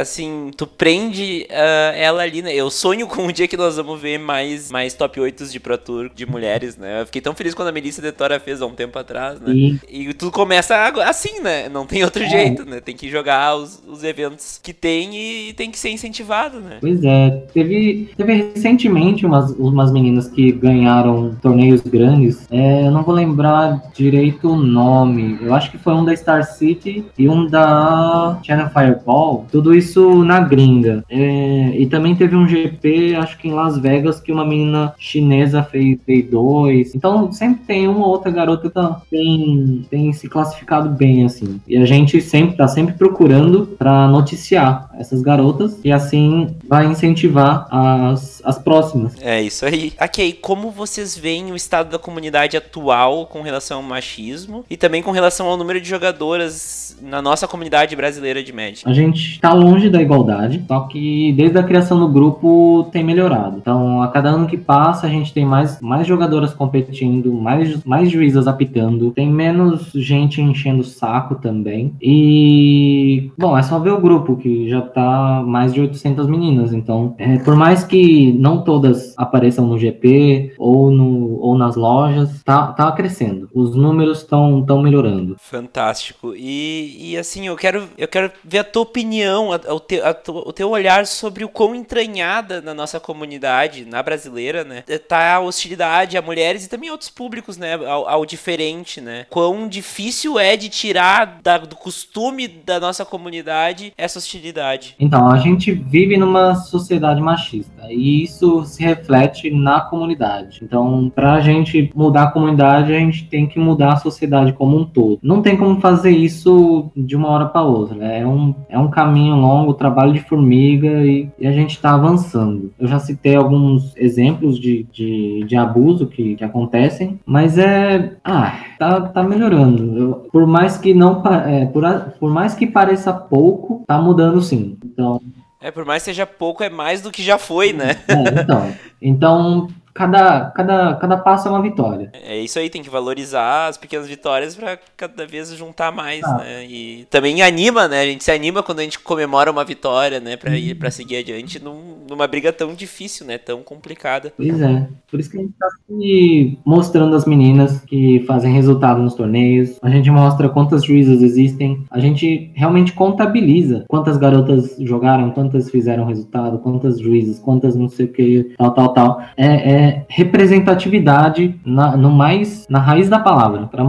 assim, 0.00 0.50
tu 0.56 0.66
prende 0.66 1.46
uh, 1.50 1.96
ela 1.96 2.22
ali, 2.22 2.42
né? 2.42 2.54
Eu 2.54 2.70
sonho 2.70 3.06
com 3.06 3.22
um 3.22 3.32
dia 3.32 3.48
que 3.48 3.56
nós 3.56 3.76
vamos 3.76 4.00
ver 4.00 4.18
mais, 4.18 4.70
mais 4.70 4.94
top 4.94 5.20
8 5.20 5.46
de 5.46 5.60
Pro 5.60 5.78
Tour 5.78 6.10
de 6.14 6.26
mulheres, 6.26 6.76
né? 6.76 7.00
Eu 7.02 7.06
fiquei 7.06 7.20
tão 7.20 7.34
feliz 7.34 7.54
quando 7.54 7.68
a 7.68 7.72
Melissa 7.72 8.02
Detora 8.02 8.38
fez 8.38 8.60
há 8.60 8.66
um 8.66 8.74
tempo 8.74 8.98
atrás, 8.98 9.40
né? 9.40 9.52
E, 9.52 9.80
e 9.88 10.14
tudo 10.14 10.30
começa 10.30 10.76
assim, 11.04 11.40
né? 11.40 11.68
Não 11.68 11.86
tem 11.86 12.04
outro 12.04 12.22
é. 12.22 12.28
jeito, 12.28 12.64
né? 12.64 12.80
Tem 12.80 12.94
que 12.94 13.08
jogar 13.08 13.56
os, 13.56 13.82
os 13.86 14.04
eventos 14.04 14.60
que 14.62 14.72
tem 14.72 15.16
e 15.16 15.52
tem 15.54 15.70
que 15.70 15.78
ser 15.78 15.90
incentivado, 15.90 16.60
né? 16.60 16.78
Pois 16.80 17.02
é. 17.02 17.30
Teve, 17.52 18.10
teve 18.16 18.32
recentemente 18.54 19.24
umas, 19.24 19.50
umas 19.52 19.92
meninas 19.92 20.28
que 20.28 20.52
ganharam 20.52 21.36
torneios 21.40 21.80
grandes. 21.80 22.46
É, 22.50 22.86
eu 22.86 22.90
não 22.90 23.02
vou 23.02 23.14
lembrar 23.14 23.82
direito 23.94 24.50
o 24.50 24.56
nome. 24.56 25.38
Eu 25.40 25.54
acho 25.54 25.70
que 25.70 25.78
foi 25.78 25.94
um 25.94 26.04
da 26.04 26.14
Star 26.14 26.44
City 26.44 27.04
e 27.16 27.28
um 27.28 27.46
da 27.46 28.38
Channel 28.42 28.68
Fireball. 28.70 29.46
Tudo 29.50 29.74
isso 29.74 29.85
isso 29.86 30.24
na 30.24 30.40
gringa. 30.40 31.04
É, 31.08 31.72
e 31.76 31.86
também 31.86 32.14
teve 32.14 32.34
um 32.36 32.46
GP, 32.46 33.14
acho 33.16 33.38
que 33.38 33.48
em 33.48 33.52
Las 33.52 33.78
Vegas, 33.78 34.20
que 34.20 34.32
uma 34.32 34.44
menina 34.44 34.94
chinesa 34.98 35.62
fez 35.62 35.98
P2. 36.06 36.90
Então 36.94 37.30
sempre 37.32 37.64
tem 37.64 37.88
uma 37.88 38.04
ou 38.04 38.12
outra 38.12 38.30
garota 38.30 38.68
que 38.68 39.10
tem, 39.10 39.86
tem 39.88 40.12
se 40.12 40.28
classificado 40.28 40.88
bem, 40.90 41.24
assim. 41.24 41.60
E 41.66 41.76
a 41.76 41.84
gente 41.84 42.20
sempre 42.20 42.56
tá 42.56 42.66
sempre 42.66 42.94
procurando 42.94 43.66
para 43.78 44.08
noticiar 44.08 44.90
essas 44.98 45.22
garotas 45.22 45.78
e 45.84 45.92
assim 45.92 46.54
vai 46.68 46.86
incentivar 46.86 47.66
as, 47.70 48.42
as 48.44 48.58
próximas. 48.58 49.14
É 49.20 49.40
isso 49.40 49.64
aí. 49.64 49.92
Ok, 50.00 50.32
como 50.40 50.70
vocês 50.70 51.16
veem 51.16 51.52
o 51.52 51.56
estado 51.56 51.90
da 51.90 51.98
comunidade 51.98 52.56
atual 52.56 53.26
com 53.26 53.42
relação 53.42 53.78
ao 53.78 53.82
machismo 53.82 54.64
e 54.68 54.76
também 54.76 55.02
com 55.02 55.10
relação 55.10 55.46
ao 55.46 55.56
número 55.56 55.80
de 55.80 55.88
jogadoras 55.88 56.96
na 57.00 57.22
nossa 57.22 57.46
comunidade 57.46 57.94
brasileira 57.94 58.42
de 58.42 58.52
Magic? 58.52 58.82
A 58.88 58.92
gente 58.92 59.38
tá 59.40 59.52
longe 59.52 59.75
longe 59.76 59.90
da 59.90 60.00
igualdade, 60.00 60.64
só 60.66 60.80
que 60.80 61.32
desde 61.32 61.58
a 61.58 61.62
criação 61.62 62.00
do 62.00 62.08
grupo 62.08 62.88
tem 62.90 63.04
melhorado. 63.04 63.58
Então, 63.58 64.02
a 64.02 64.08
cada 64.08 64.30
ano 64.30 64.46
que 64.46 64.56
passa, 64.56 65.06
a 65.06 65.10
gente 65.10 65.32
tem 65.32 65.44
mais, 65.44 65.80
mais 65.80 66.06
jogadoras 66.06 66.54
competindo, 66.54 67.32
mais, 67.32 67.84
mais 67.84 68.10
juízas 68.10 68.48
apitando, 68.48 69.10
tem 69.10 69.30
menos 69.30 69.92
gente 69.94 70.40
enchendo 70.40 70.80
o 70.80 70.84
saco 70.84 71.34
também. 71.34 71.94
E, 72.00 73.30
bom, 73.36 73.56
é 73.56 73.62
só 73.62 73.78
ver 73.78 73.90
o 73.90 74.00
grupo, 74.00 74.36
que 74.36 74.68
já 74.68 74.80
tá 74.80 75.42
mais 75.46 75.74
de 75.74 75.80
800 75.80 76.26
meninas. 76.26 76.72
Então, 76.72 77.14
é, 77.18 77.38
por 77.38 77.54
mais 77.54 77.84
que 77.84 78.32
não 78.32 78.64
todas 78.64 79.14
apareçam 79.18 79.66
no 79.66 79.78
GP 79.78 80.54
ou, 80.58 80.90
no, 80.90 81.38
ou 81.40 81.58
nas 81.58 81.76
lojas, 81.76 82.42
tá, 82.42 82.68
tá 82.68 82.90
crescendo. 82.92 83.48
Os 83.52 83.76
números 83.76 84.18
estão 84.18 84.64
tão 84.64 84.80
melhorando. 84.80 85.36
Fantástico. 85.38 86.34
E, 86.34 87.10
e 87.10 87.16
assim, 87.18 87.46
eu 87.46 87.56
quero, 87.56 87.84
eu 87.98 88.08
quero 88.08 88.32
ver 88.42 88.58
a 88.58 88.64
tua 88.64 88.82
opinião, 88.82 89.52
a, 89.52 89.60
o, 89.68 89.80
te, 89.80 90.00
a, 90.00 90.16
o 90.28 90.52
teu 90.52 90.70
olhar 90.70 91.06
sobre 91.06 91.44
o 91.44 91.48
quão 91.48 91.74
entranhada 91.74 92.60
na 92.60 92.74
nossa 92.74 93.00
comunidade, 93.00 93.84
na 93.84 94.02
brasileira, 94.02 94.64
né, 94.64 94.82
tá 95.08 95.34
a 95.34 95.40
hostilidade 95.40 96.16
a 96.16 96.22
mulheres 96.22 96.64
e 96.64 96.68
também 96.68 96.88
a 96.88 96.92
outros 96.92 97.10
públicos, 97.10 97.56
né, 97.56 97.74
ao, 97.74 98.08
ao 98.08 98.26
diferente, 98.26 99.00
né. 99.00 99.26
Quão 99.30 99.68
difícil 99.68 100.38
é 100.38 100.56
de 100.56 100.68
tirar 100.68 101.40
da, 101.42 101.58
do 101.58 101.76
costume 101.76 102.48
da 102.48 102.80
nossa 102.80 103.04
comunidade 103.04 103.92
essa 103.96 104.18
hostilidade. 104.18 104.94
Então, 104.98 105.28
a 105.28 105.38
gente 105.38 105.72
vive 105.72 106.16
numa 106.16 106.54
sociedade 106.54 107.20
machista 107.20 107.86
e 107.90 108.22
isso 108.22 108.64
se 108.64 108.82
reflete 108.82 109.50
na 109.50 109.80
comunidade. 109.80 110.60
Então, 110.62 111.10
pra 111.14 111.40
gente 111.40 111.90
mudar 111.94 112.24
a 112.24 112.30
comunidade, 112.30 112.94
a 112.94 112.98
gente 112.98 113.24
tem 113.24 113.46
que 113.46 113.58
mudar 113.58 113.94
a 113.94 113.96
sociedade 113.96 114.52
como 114.52 114.76
um 114.76 114.84
todo. 114.84 115.18
Não 115.22 115.42
tem 115.42 115.56
como 115.56 115.80
fazer 115.80 116.10
isso 116.10 116.90
de 116.96 117.16
uma 117.16 117.28
hora 117.28 117.46
para 117.46 117.62
outra, 117.62 117.94
né? 117.94 118.20
É 118.20 118.26
um, 118.26 118.54
é 118.68 118.78
um 118.78 118.88
caminho 118.88 119.36
longo 119.46 119.74
trabalho 119.74 120.12
de 120.12 120.20
formiga 120.20 120.88
e, 121.04 121.28
e 121.38 121.46
a 121.46 121.52
gente 121.52 121.70
está 121.70 121.94
avançando. 121.94 122.72
Eu 122.78 122.86
já 122.86 122.98
citei 122.98 123.36
alguns 123.36 123.96
exemplos 123.96 124.58
de, 124.58 124.84
de, 124.92 125.44
de 125.44 125.56
abuso 125.56 126.06
que, 126.06 126.36
que 126.36 126.44
acontecem, 126.44 127.20
mas 127.24 127.58
é. 127.58 128.16
Ah, 128.24 128.58
tá, 128.78 129.00
tá 129.00 129.22
melhorando. 129.22 129.98
Eu, 129.98 130.12
por 130.32 130.46
mais 130.46 130.76
que 130.76 130.94
não. 130.94 131.22
É, 131.46 131.66
por, 131.66 131.82
por 132.18 132.30
mais 132.30 132.54
que 132.54 132.66
pareça 132.66 133.12
pouco, 133.12 133.84
tá 133.86 134.00
mudando 134.00 134.40
sim. 134.40 134.76
Então. 134.84 135.20
É, 135.60 135.70
por 135.70 135.84
mais 135.84 136.02
que 136.02 136.10
seja 136.10 136.26
pouco, 136.26 136.62
é 136.62 136.68
mais 136.70 137.00
do 137.02 137.10
que 137.10 137.22
já 137.22 137.38
foi, 137.38 137.72
né? 137.72 137.96
É, 138.08 138.42
então. 138.42 138.72
Então, 139.00 139.68
cada, 139.96 140.50
cada, 140.50 140.94
cada 140.96 141.16
passo 141.16 141.48
é 141.48 141.50
uma 141.50 141.62
vitória. 141.62 142.10
É 142.12 142.38
isso 142.38 142.58
aí, 142.58 142.68
tem 142.68 142.82
que 142.82 142.90
valorizar 142.90 143.68
as 143.68 143.78
pequenas 143.78 144.06
vitórias 144.06 144.54
para 144.54 144.78
cada 144.96 145.26
vez 145.26 145.50
juntar 145.54 145.90
mais, 145.90 146.22
ah. 146.22 146.38
né? 146.38 146.66
E 146.66 147.06
também 147.10 147.42
anima, 147.42 147.88
né? 147.88 148.02
A 148.02 148.06
gente 148.06 148.22
se 148.22 148.30
anima 148.30 148.62
quando 148.62 148.80
a 148.80 148.82
gente 148.82 148.98
comemora 148.98 149.50
uma 149.50 149.64
vitória, 149.64 150.20
né? 150.20 150.36
Para 150.36 150.56
ir 150.56 150.74
para 150.74 150.90
seguir 150.90 151.16
adiante 151.16 151.62
num, 151.62 152.04
numa 152.08 152.26
briga 152.26 152.52
tão 152.52 152.74
difícil, 152.74 153.26
né? 153.26 153.38
Tão 153.38 153.62
complicada. 153.62 154.32
Pois 154.36 154.60
é. 154.60 154.86
Por 155.10 155.18
isso 155.18 155.30
que 155.30 155.38
a 155.38 155.40
gente 155.40 155.54
tá 155.58 155.66
se 155.86 156.58
mostrando 156.64 157.16
as 157.16 157.24
meninas 157.24 157.80
que 157.80 158.22
fazem 158.26 158.52
resultado 158.52 159.00
nos 159.00 159.14
torneios. 159.14 159.78
A 159.82 159.88
gente 159.88 160.10
mostra 160.10 160.48
quantas 160.48 160.84
juízas 160.84 161.22
existem. 161.22 161.84
A 161.90 161.98
gente 161.98 162.50
realmente 162.54 162.92
contabiliza 162.92 163.84
quantas 163.88 164.18
garotas 164.18 164.76
jogaram, 164.80 165.30
quantas 165.30 165.70
fizeram 165.70 166.04
resultado, 166.04 166.58
quantas 166.58 167.00
juízes, 167.00 167.38
quantas 167.38 167.74
não 167.74 167.88
sei 167.88 168.06
o 168.06 168.12
que, 168.12 168.54
tal, 168.58 168.72
tal, 168.72 168.88
tal. 168.92 169.20
É, 169.36 169.46
é 169.46 169.85
é 169.86 170.04
representatividade 170.08 171.58
na, 171.64 171.96
no 171.96 172.10
mais 172.10 172.66
na 172.68 172.78
raiz 172.78 173.08
da 173.08 173.18
palavra, 173.18 173.66
para 173.66 173.84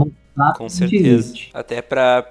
com 0.57 0.69
certeza. 0.69 1.33
Até 1.53 1.81
para 1.81 2.25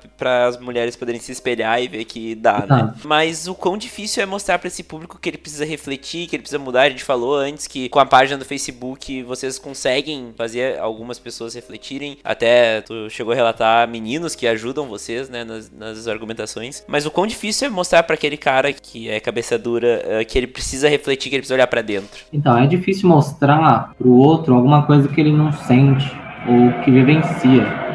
as 0.47 0.59
mulheres 0.59 0.97
poderem 0.97 1.21
se 1.21 1.33
espelhar 1.33 1.83
e 1.83 1.89
ver 1.89 2.05
que 2.05 2.35
dá, 2.35 2.65
né? 2.69 2.95
Mas 3.05 3.47
o 3.47 3.55
quão 3.55 3.77
difícil 3.77 4.23
é 4.23 4.27
mostrar 4.27 4.59
para 4.59 4.69
esse 4.69 4.83
público 4.83 5.19
que 5.21 5.29
ele 5.29 5.39
precisa 5.39 5.65
refletir, 5.65 6.27
que 6.27 6.37
ele 6.37 6.43
precisa 6.43 6.59
mudar. 6.59 6.83
A 6.83 6.91
gente 6.91 7.05
falou 7.05 7.37
antes 7.37 7.67
que 7.67 7.89
com 7.89 7.99
a 7.99 8.07
página 8.07 8.39
do 8.39 8.45
Facebook 8.45 9.23
vocês 9.23 9.59
conseguem 9.59 10.33
fazer 10.37 10.79
algumas 10.79 11.19
pessoas 11.19 11.55
refletirem. 11.55 12.19
Até 12.23 12.81
tu 12.83 13.09
chegou 13.11 13.33
a 13.33 13.37
relatar 13.37 13.89
meninos 13.89 14.35
que 14.35 14.47
ajudam 14.47 14.87
vocês, 14.87 15.29
né, 15.29 15.45
nas, 15.45 15.71
nas 15.71 16.07
argumentações. 16.07 16.85
Mas 16.87 17.07
o 17.07 17.11
quão 17.11 17.27
difícil 17.27 17.67
é 17.67 17.71
mostrar 17.71 18.03
para 18.03 18.15
aquele 18.15 18.37
cara 18.37 18.73
que 18.73 19.09
é 19.09 19.21
cabeça 19.21 19.59
dura 19.59 20.03
eh, 20.05 20.25
que 20.25 20.39
ele 20.39 20.47
precisa 20.47 20.89
refletir, 20.89 21.29
que 21.29 21.37
ele 21.37 21.43
precisa 21.43 21.55
olhar 21.55 21.67
para 21.67 21.83
dentro. 21.83 22.25
Então, 22.33 22.57
é 22.57 22.67
difícil 22.67 23.09
mostrar 23.09 23.95
pro 23.99 24.13
outro 24.13 24.55
alguma 24.55 24.85
coisa 24.87 25.09
que 25.09 25.21
ele 25.21 25.33
não 25.33 25.53
sente 25.53 26.11
ou 26.49 26.85
que 26.85 26.91
vivencia. 26.91 27.86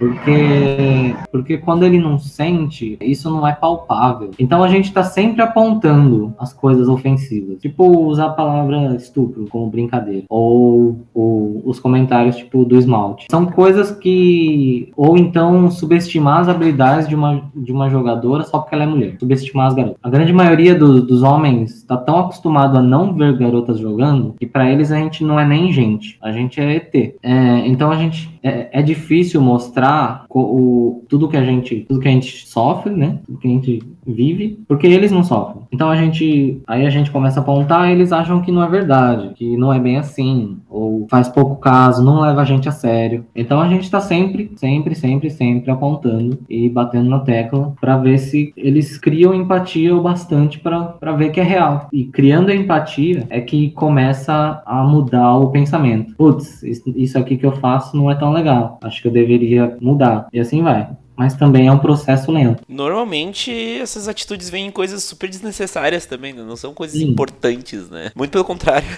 Porque, 0.00 1.14
porque 1.30 1.58
quando 1.58 1.84
ele 1.84 1.98
não 1.98 2.18
sente, 2.18 2.96
isso 3.02 3.30
não 3.30 3.46
é 3.46 3.52
palpável. 3.52 4.30
Então 4.38 4.64
a 4.64 4.68
gente 4.68 4.86
está 4.86 5.04
sempre 5.04 5.42
apontando 5.42 6.34
as 6.38 6.54
coisas 6.54 6.88
ofensivas. 6.88 7.60
Tipo, 7.60 7.84
usar 8.06 8.26
a 8.26 8.30
palavra 8.30 8.96
estupro 8.96 9.46
como 9.50 9.70
brincadeira. 9.70 10.24
Ou, 10.30 11.00
ou 11.12 11.60
os 11.66 11.78
comentários, 11.78 12.36
tipo, 12.36 12.64
do 12.64 12.78
esmalte. 12.78 13.26
São 13.30 13.44
coisas 13.44 13.90
que. 13.90 14.90
Ou 14.96 15.18
então 15.18 15.70
subestimar 15.70 16.40
as 16.40 16.48
habilidades 16.48 17.06
de 17.06 17.14
uma, 17.14 17.42
de 17.54 17.70
uma 17.70 17.90
jogadora 17.90 18.44
só 18.44 18.58
porque 18.58 18.74
ela 18.74 18.84
é 18.84 18.86
mulher. 18.86 19.16
Subestimar 19.20 19.66
as 19.66 19.74
garotas. 19.74 19.98
A 20.02 20.08
grande 20.08 20.32
maioria 20.32 20.74
do, 20.74 21.02
dos 21.02 21.22
homens 21.22 21.76
está 21.76 21.98
tão 21.98 22.20
acostumado 22.20 22.78
a 22.78 22.82
não 22.82 23.12
ver 23.12 23.36
garotas 23.36 23.78
jogando 23.78 24.34
que 24.38 24.46
para 24.46 24.70
eles 24.70 24.90
a 24.90 24.96
gente 24.96 25.22
não 25.22 25.38
é 25.38 25.46
nem 25.46 25.70
gente. 25.70 26.18
A 26.22 26.32
gente 26.32 26.58
é 26.58 26.76
ET. 26.76 26.94
É, 27.22 27.66
então 27.66 27.90
a 27.90 27.96
gente. 27.96 28.39
É, 28.42 28.80
é 28.80 28.82
difícil 28.82 29.40
mostrar 29.40 30.24
o, 30.28 31.04
tudo 31.08 31.28
que 31.28 31.36
a 31.36 31.44
gente 31.44 31.84
tudo 31.88 32.00
que 32.00 32.08
a 32.08 32.12
gente 32.12 32.46
sofre, 32.46 32.92
né? 32.92 33.18
Tudo 33.26 33.38
que 33.38 33.48
a 33.48 33.50
gente 33.50 33.82
vive, 34.06 34.58
porque 34.66 34.86
eles 34.86 35.12
não 35.12 35.22
sofrem. 35.22 35.62
Então 35.72 35.90
a 35.90 35.96
gente 35.96 36.62
aí 36.66 36.86
a 36.86 36.90
gente 36.90 37.10
começa 37.10 37.40
a 37.40 37.42
apontar, 37.42 37.90
eles 37.90 38.12
acham 38.12 38.40
que 38.40 38.50
não 38.52 38.62
é 38.62 38.68
verdade, 38.68 39.32
que 39.34 39.56
não 39.56 39.72
é 39.72 39.78
bem 39.78 39.98
assim, 39.98 40.58
ou 40.68 41.06
faz 41.10 41.28
pouco 41.28 41.56
caso, 41.56 42.04
não 42.04 42.20
leva 42.20 42.40
a 42.40 42.44
gente 42.44 42.68
a 42.68 42.72
sério. 42.72 43.24
Então 43.34 43.60
a 43.60 43.68
gente 43.68 43.82
está 43.82 44.00
sempre, 44.00 44.50
sempre, 44.56 44.94
sempre, 44.94 45.30
sempre 45.30 45.70
apontando 45.70 46.38
e 46.48 46.68
batendo 46.68 47.10
na 47.10 47.20
tecla 47.20 47.74
para 47.80 47.96
ver 47.96 48.18
se 48.18 48.52
eles 48.56 48.98
criam 48.98 49.34
empatia 49.34 49.94
o 49.94 50.02
bastante 50.02 50.58
para 50.58 51.12
ver 51.16 51.30
que 51.30 51.40
é 51.40 51.44
real. 51.44 51.88
E 51.92 52.04
criando 52.04 52.50
a 52.50 52.54
empatia 52.54 53.26
é 53.30 53.40
que 53.40 53.70
começa 53.70 54.62
a 54.64 54.82
mudar 54.82 55.36
o 55.36 55.50
pensamento. 55.50 56.14
Putz, 56.16 56.62
isso 56.62 57.18
aqui 57.18 57.36
que 57.36 57.46
eu 57.46 57.52
faço 57.52 57.96
não 57.96 58.10
é 58.10 58.14
tão 58.14 58.29
legal. 58.32 58.78
Acho 58.82 59.02
que 59.02 59.08
eu 59.08 59.12
deveria 59.12 59.76
mudar. 59.80 60.28
E 60.32 60.40
assim 60.40 60.62
vai 60.62 60.88
mas 61.20 61.34
também 61.34 61.66
é 61.66 61.72
um 61.72 61.78
processo 61.78 62.32
lento. 62.32 62.62
Normalmente 62.66 63.52
essas 63.78 64.08
atitudes 64.08 64.48
vêm 64.48 64.68
em 64.68 64.70
coisas 64.70 65.04
super 65.04 65.28
desnecessárias 65.28 66.06
também, 66.06 66.32
né? 66.32 66.42
não 66.42 66.56
são 66.56 66.72
coisas 66.72 66.98
Sim. 66.98 67.10
importantes, 67.10 67.90
né? 67.90 68.10
Muito 68.16 68.30
pelo 68.30 68.42
contrário. 68.42 68.88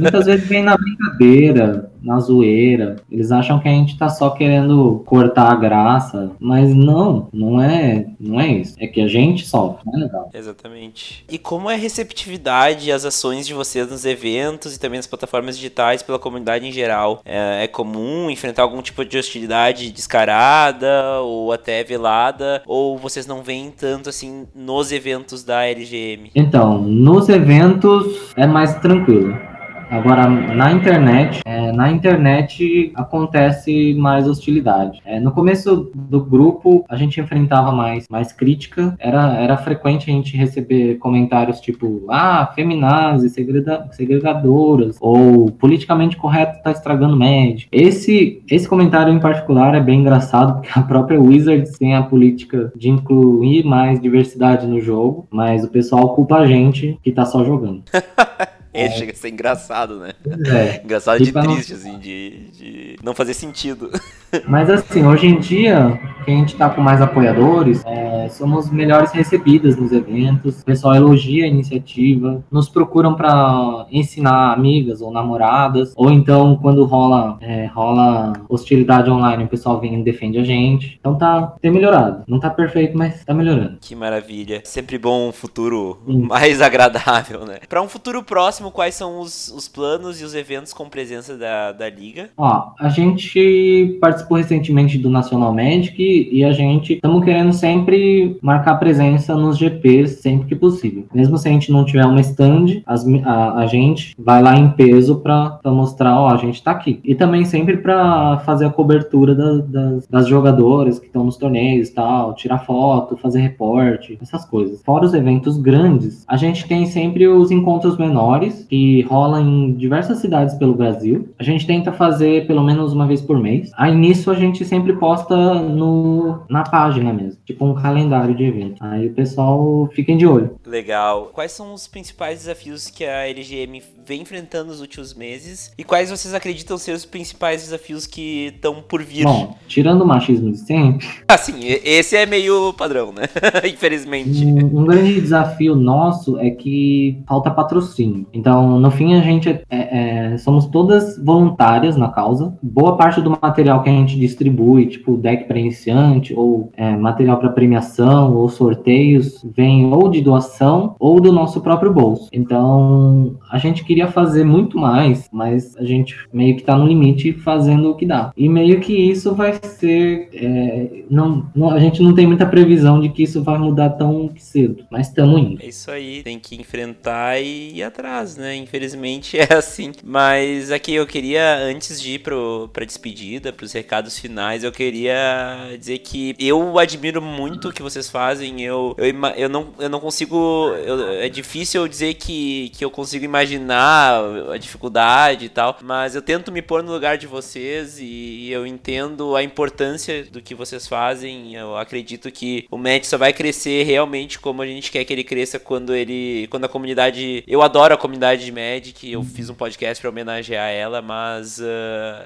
Muitas 0.00 0.24
vezes 0.24 0.48
vem 0.48 0.62
na 0.62 0.74
brincadeira, 0.74 1.92
na 2.02 2.18
zoeira. 2.18 2.96
Eles 3.10 3.30
acham 3.32 3.58
que 3.58 3.68
a 3.68 3.72
gente 3.72 3.96
tá 3.98 4.08
só 4.08 4.30
querendo 4.30 5.02
cortar 5.06 5.52
a 5.52 5.56
graça, 5.56 6.30
mas 6.38 6.74
não, 6.74 7.28
não 7.32 7.60
é, 7.60 8.06
não 8.18 8.40
é 8.40 8.48
isso. 8.48 8.74
É 8.78 8.86
que 8.86 9.00
a 9.00 9.08
gente 9.08 9.46
sofre, 9.46 9.82
não 9.86 9.98
é 9.98 10.04
legal. 10.04 10.30
Exatamente. 10.32 11.24
E 11.30 11.38
como 11.38 11.70
é 11.70 11.74
a 11.74 11.78
receptividade 11.78 12.88
e 12.88 12.92
as 12.92 13.04
ações 13.04 13.46
de 13.46 13.54
vocês 13.54 13.90
nos 13.90 14.04
eventos 14.04 14.74
e 14.74 14.80
também 14.80 14.98
nas 14.98 15.06
plataformas 15.06 15.56
digitais 15.56 16.02
pela 16.02 16.18
comunidade 16.18 16.66
em 16.66 16.72
geral? 16.72 17.20
É, 17.24 17.64
é 17.64 17.66
comum 17.66 18.30
enfrentar 18.30 18.62
algum 18.62 18.82
tipo 18.82 19.04
de 19.04 19.18
hostilidade 19.18 19.90
descarada 19.90 21.20
ou 21.20 21.52
até 21.52 21.82
velada? 21.84 22.62
Ou 22.66 22.96
vocês 22.98 23.26
não 23.26 23.42
veem 23.42 23.70
tanto 23.70 24.08
assim 24.08 24.46
nos 24.54 24.92
eventos 24.92 25.44
da 25.44 25.64
LGM? 25.64 26.30
Então, 26.34 26.78
nos 26.78 27.28
eventos 27.28 28.32
é 28.36 28.46
mais 28.46 28.74
tranquilo. 28.80 29.49
Agora, 29.90 30.28
na 30.28 30.70
internet, 30.70 31.40
é, 31.44 31.72
na 31.72 31.90
internet 31.90 32.92
acontece 32.94 33.92
mais 33.94 34.28
hostilidade. 34.28 35.00
É, 35.04 35.18
no 35.18 35.32
começo 35.32 35.90
do 35.92 36.24
grupo, 36.24 36.84
a 36.88 36.94
gente 36.94 37.20
enfrentava 37.20 37.72
mais, 37.72 38.06
mais 38.08 38.32
crítica. 38.32 38.94
Era, 39.00 39.34
era 39.34 39.56
frequente 39.56 40.08
a 40.08 40.14
gente 40.14 40.36
receber 40.36 40.96
comentários 40.98 41.60
tipo, 41.60 42.04
ah, 42.08 42.52
feminazes, 42.54 43.32
segrega, 43.32 43.88
segregadoras, 43.90 44.96
ou 45.00 45.50
politicamente 45.50 46.16
correto 46.16 46.62
tá 46.62 46.70
estragando 46.70 47.16
médico. 47.16 47.68
Esse, 47.72 48.42
esse 48.48 48.68
comentário 48.68 49.12
em 49.12 49.18
particular 49.18 49.74
é 49.74 49.80
bem 49.80 50.00
engraçado, 50.00 50.60
porque 50.60 50.78
a 50.78 50.82
própria 50.82 51.20
Wizards 51.20 51.76
tem 51.76 51.96
a 51.96 52.02
política 52.02 52.72
de 52.76 52.88
incluir 52.88 53.64
mais 53.64 54.00
diversidade 54.00 54.68
no 54.68 54.80
jogo, 54.80 55.26
mas 55.30 55.64
o 55.64 55.68
pessoal 55.68 56.14
culpa 56.14 56.36
a 56.36 56.46
gente 56.46 56.96
que 57.02 57.10
tá 57.10 57.24
só 57.24 57.44
jogando. 57.44 57.82
É, 58.72 58.90
chega 58.90 59.12
a 59.12 59.14
ser 59.16 59.30
engraçado, 59.30 59.98
né? 59.98 60.12
É. 60.46 60.82
Engraçado 60.84 61.22
de 61.22 61.32
triste, 61.32 61.74
assim, 61.74 61.98
de, 61.98 62.49
de 62.60 62.96
não 63.02 63.14
fazer 63.14 63.34
sentido. 63.34 63.90
Mas 64.46 64.70
assim, 64.70 65.04
hoje 65.04 65.26
em 65.26 65.40
dia, 65.40 65.98
que 66.24 66.30
a 66.30 66.34
gente 66.34 66.54
tá 66.54 66.70
com 66.70 66.80
mais 66.80 67.00
apoiadores, 67.00 67.82
é, 67.84 68.28
somos 68.28 68.70
melhores 68.70 69.10
recebidas 69.10 69.76
nos 69.76 69.90
eventos, 69.90 70.60
o 70.60 70.64
pessoal 70.64 70.94
elogia 70.94 71.44
a 71.44 71.48
iniciativa, 71.48 72.44
nos 72.50 72.68
procuram 72.68 73.14
para 73.14 73.86
ensinar 73.90 74.52
amigas 74.52 75.00
ou 75.00 75.10
namoradas, 75.10 75.92
ou 75.96 76.10
então 76.10 76.56
quando 76.56 76.84
rola, 76.84 77.38
é, 77.40 77.66
rola 77.66 78.34
hostilidade 78.48 79.10
online, 79.10 79.44
o 79.44 79.48
pessoal 79.48 79.80
vem 79.80 79.98
e 79.98 80.04
defende 80.04 80.38
a 80.38 80.44
gente. 80.44 80.96
Então 81.00 81.16
tá, 81.16 81.54
tem 81.60 81.70
melhorado. 81.70 82.22
Não 82.28 82.38
tá 82.38 82.50
perfeito, 82.50 82.96
mas 82.96 83.24
tá 83.24 83.34
melhorando. 83.34 83.78
Que 83.80 83.96
maravilha. 83.96 84.62
Sempre 84.64 84.98
bom 84.98 85.28
um 85.28 85.32
futuro 85.32 85.98
Sim. 86.06 86.22
mais 86.22 86.60
agradável, 86.62 87.44
né? 87.44 87.58
Para 87.68 87.82
um 87.82 87.88
futuro 87.88 88.22
próximo, 88.22 88.70
quais 88.70 88.94
são 88.94 89.20
os, 89.20 89.48
os 89.48 89.66
planos 89.66 90.20
e 90.20 90.24
os 90.24 90.34
eventos 90.34 90.72
com 90.72 90.88
presença 90.88 91.36
da, 91.36 91.72
da 91.72 91.88
Liga? 91.88 92.30
Ó, 92.36 92.49
a 92.78 92.88
gente 92.88 93.98
participou 94.00 94.38
recentemente 94.38 94.98
do 94.98 95.10
National 95.10 95.52
Magic 95.52 96.28
e 96.32 96.44
a 96.44 96.52
gente 96.52 96.94
estamos 96.94 97.24
querendo 97.24 97.52
sempre 97.52 98.38
marcar 98.42 98.76
presença 98.76 99.34
nos 99.34 99.58
GPs 99.58 100.20
sempre 100.20 100.48
que 100.48 100.54
possível. 100.54 101.04
Mesmo 101.14 101.36
se 101.38 101.48
a 101.48 101.52
gente 101.52 101.72
não 101.72 101.84
tiver 101.84 102.04
uma 102.04 102.20
stand, 102.20 102.82
as, 102.86 103.06
a, 103.24 103.58
a, 103.58 103.66
gente 103.66 104.14
vai 104.18 104.42
lá 104.42 104.56
em 104.56 104.70
peso 104.70 105.16
para 105.16 105.60
mostrar, 105.66 106.18
ó, 106.18 106.28
a 106.28 106.36
gente 106.36 106.54
está 106.54 106.70
aqui. 106.70 107.00
E 107.04 107.14
também 107.14 107.44
sempre 107.44 107.76
para 107.76 108.38
fazer 108.38 108.66
a 108.66 108.70
cobertura 108.70 109.34
da, 109.34 109.58
das, 109.58 110.06
das 110.06 110.28
jogadoras 110.28 110.98
que 110.98 111.06
estão 111.06 111.24
nos 111.24 111.36
torneios 111.36 111.88
e 111.88 111.94
tal, 111.94 112.34
tirar 112.34 112.58
foto, 112.58 113.16
fazer 113.16 113.40
reporte, 113.40 114.18
essas 114.20 114.44
coisas. 114.44 114.82
Fora 114.82 115.04
os 115.04 115.14
eventos 115.14 115.56
grandes, 115.58 116.24
a 116.26 116.36
gente 116.36 116.66
tem 116.66 116.86
sempre 116.86 117.26
os 117.26 117.50
encontros 117.50 117.96
menores 117.96 118.66
que 118.68 119.02
rolam 119.02 119.40
em 119.40 119.72
diversas 119.72 120.18
cidades 120.18 120.54
pelo 120.54 120.74
Brasil. 120.74 121.28
A 121.38 121.42
gente 121.42 121.66
tenta 121.66 121.92
fazer 121.92 122.39
pelo 122.40 122.62
menos 122.62 122.92
uma 122.92 123.06
vez 123.06 123.20
por 123.20 123.38
mês. 123.38 123.70
A 123.76 123.90
isso 123.90 124.30
a 124.30 124.34
gente 124.34 124.64
sempre 124.64 124.94
posta 124.94 125.54
no, 125.54 126.40
na 126.48 126.62
página 126.62 127.12
mesmo, 127.12 127.40
tipo 127.44 127.64
um 127.64 127.74
calendário 127.74 128.34
de 128.34 128.44
evento. 128.44 128.76
Aí 128.80 129.06
o 129.06 129.14
pessoal 129.14 129.88
fiquem 129.94 130.16
de 130.16 130.26
olho. 130.26 130.56
Legal. 130.66 131.30
Quais 131.32 131.52
são 131.52 131.74
os 131.74 131.86
principais 131.86 132.40
desafios 132.40 132.88
que 132.88 133.04
a 133.04 133.26
LGM 133.28 133.82
vem 134.04 134.22
enfrentando 134.22 134.70
nos 134.70 134.80
últimos 134.80 135.14
meses 135.14 135.72
e 135.78 135.84
quais 135.84 136.10
vocês 136.10 136.34
acreditam 136.34 136.76
ser 136.78 136.92
os 136.92 137.04
principais 137.04 137.62
desafios 137.62 138.06
que 138.06 138.46
estão 138.54 138.82
por 138.82 139.02
vir? 139.02 139.24
Bom, 139.24 139.56
tirando 139.68 140.02
o 140.02 140.06
machismo 140.06 140.50
de 140.50 140.58
sempre. 140.58 141.06
Ah, 141.28 141.38
sim, 141.38 141.60
esse 141.62 142.16
é 142.16 142.26
meio 142.26 142.72
padrão, 142.72 143.12
né? 143.12 143.22
Infelizmente. 143.64 144.44
Um, 144.44 144.80
um, 144.80 144.84
grande 144.84 145.20
desafio 145.20 145.74
nosso 145.74 146.38
é 146.38 146.50
que 146.50 147.18
falta 147.26 147.50
patrocínio. 147.50 148.26
Então, 148.32 148.78
no 148.78 148.90
fim, 148.90 149.14
a 149.14 149.20
gente 149.20 149.48
é, 149.48 149.62
é, 149.70 150.38
somos 150.38 150.66
todas 150.66 151.18
voluntárias 151.22 151.96
na 151.96 152.08
causa. 152.08 152.29
Boa 152.62 152.96
parte 152.96 153.20
do 153.20 153.30
material 153.30 153.82
que 153.82 153.88
a 153.88 153.92
gente 153.92 154.18
distribui, 154.18 154.86
tipo 154.86 155.16
deck 155.16 155.44
para 155.44 155.58
iniciante, 155.58 156.34
ou 156.34 156.70
é, 156.76 156.96
material 156.96 157.38
para 157.38 157.50
premiação, 157.50 158.34
ou 158.36 158.48
sorteios, 158.48 159.44
vem 159.44 159.92
ou 159.92 160.08
de 160.08 160.20
doação 160.20 160.94
ou 160.98 161.20
do 161.20 161.32
nosso 161.32 161.60
próprio 161.60 161.92
bolso. 161.92 162.28
Então, 162.32 163.36
a 163.50 163.58
gente 163.58 163.84
queria 163.84 164.08
fazer 164.08 164.44
muito 164.44 164.78
mais, 164.78 165.28
mas 165.32 165.76
a 165.76 165.84
gente 165.84 166.16
meio 166.32 166.56
que 166.56 166.62
tá 166.62 166.76
no 166.76 166.86
limite 166.86 167.32
fazendo 167.32 167.90
o 167.90 167.94
que 167.94 168.06
dá. 168.06 168.32
E 168.36 168.48
meio 168.48 168.80
que 168.80 168.92
isso 168.92 169.34
vai 169.34 169.58
ser. 169.62 170.28
É, 170.32 171.04
não, 171.10 171.46
não, 171.54 171.70
a 171.70 171.78
gente 171.78 172.02
não 172.02 172.14
tem 172.14 172.26
muita 172.26 172.46
previsão 172.46 173.00
de 173.00 173.08
que 173.08 173.22
isso 173.22 173.42
vai 173.42 173.58
mudar 173.58 173.90
tão 173.90 174.30
cedo, 174.36 174.84
mas 174.90 175.08
estamos 175.08 175.40
indo. 175.40 175.62
É 175.62 175.66
isso 175.66 175.90
aí, 175.90 176.22
tem 176.22 176.38
que 176.38 176.54
enfrentar 176.54 177.40
e 177.40 177.76
ir 177.76 177.82
atrás, 177.82 178.36
né? 178.36 178.56
Infelizmente 178.56 179.36
é 179.38 179.54
assim. 179.54 179.92
Mas 180.04 180.70
aqui 180.70 180.94
eu 180.94 181.06
queria, 181.06 181.56
antes 181.58 182.00
de 182.00 182.18
pro, 182.20 182.70
pra 182.72 182.84
despedida, 182.84 183.52
pros 183.52 183.72
recados 183.72 184.18
finais, 184.18 184.64
eu 184.64 184.72
queria 184.72 185.76
dizer 185.78 185.98
que 185.98 186.34
eu 186.38 186.78
admiro 186.78 187.20
muito 187.20 187.68
o 187.68 187.72
que 187.72 187.82
vocês 187.82 188.08
fazem. 188.08 188.62
Eu, 188.62 188.94
eu, 188.98 189.06
eu, 189.36 189.48
não, 189.48 189.74
eu 189.78 189.88
não 189.88 190.00
consigo. 190.00 190.72
Eu, 190.84 191.10
é 191.12 191.28
difícil 191.28 191.82
eu 191.82 191.88
dizer 191.88 192.14
que, 192.14 192.70
que 192.70 192.84
eu 192.84 192.90
consigo 192.90 193.24
imaginar 193.24 194.22
a 194.52 194.56
dificuldade 194.56 195.46
e 195.46 195.48
tal, 195.48 195.78
mas 195.82 196.14
eu 196.14 196.22
tento 196.22 196.52
me 196.52 196.62
pôr 196.62 196.82
no 196.82 196.92
lugar 196.92 197.18
de 197.18 197.26
vocês 197.26 197.98
e 198.00 198.50
eu 198.50 198.66
entendo 198.66 199.36
a 199.36 199.42
importância 199.42 200.24
do 200.24 200.40
que 200.40 200.54
vocês 200.54 200.86
fazem. 200.86 201.54
Eu 201.54 201.76
acredito 201.76 202.30
que 202.30 202.66
o 202.70 202.78
match 202.78 203.04
só 203.04 203.18
vai 203.18 203.32
crescer 203.32 203.84
realmente 203.84 204.38
como 204.38 204.62
a 204.62 204.66
gente 204.66 204.90
quer 204.90 205.04
que 205.04 205.12
ele 205.12 205.24
cresça 205.24 205.58
quando 205.58 205.94
ele. 205.94 206.46
Quando 206.48 206.64
a 206.64 206.68
comunidade. 206.68 207.42
Eu 207.46 207.62
adoro 207.62 207.94
a 207.94 207.96
comunidade 207.96 208.44
de 208.44 208.52
Magic, 208.52 209.10
eu 209.10 209.22
fiz 209.22 209.48
um 209.48 209.54
podcast 209.54 210.00
para 210.00 210.10
homenagear 210.10 210.70
ela, 210.70 211.00
mas 211.02 211.58
uh, 211.58 211.62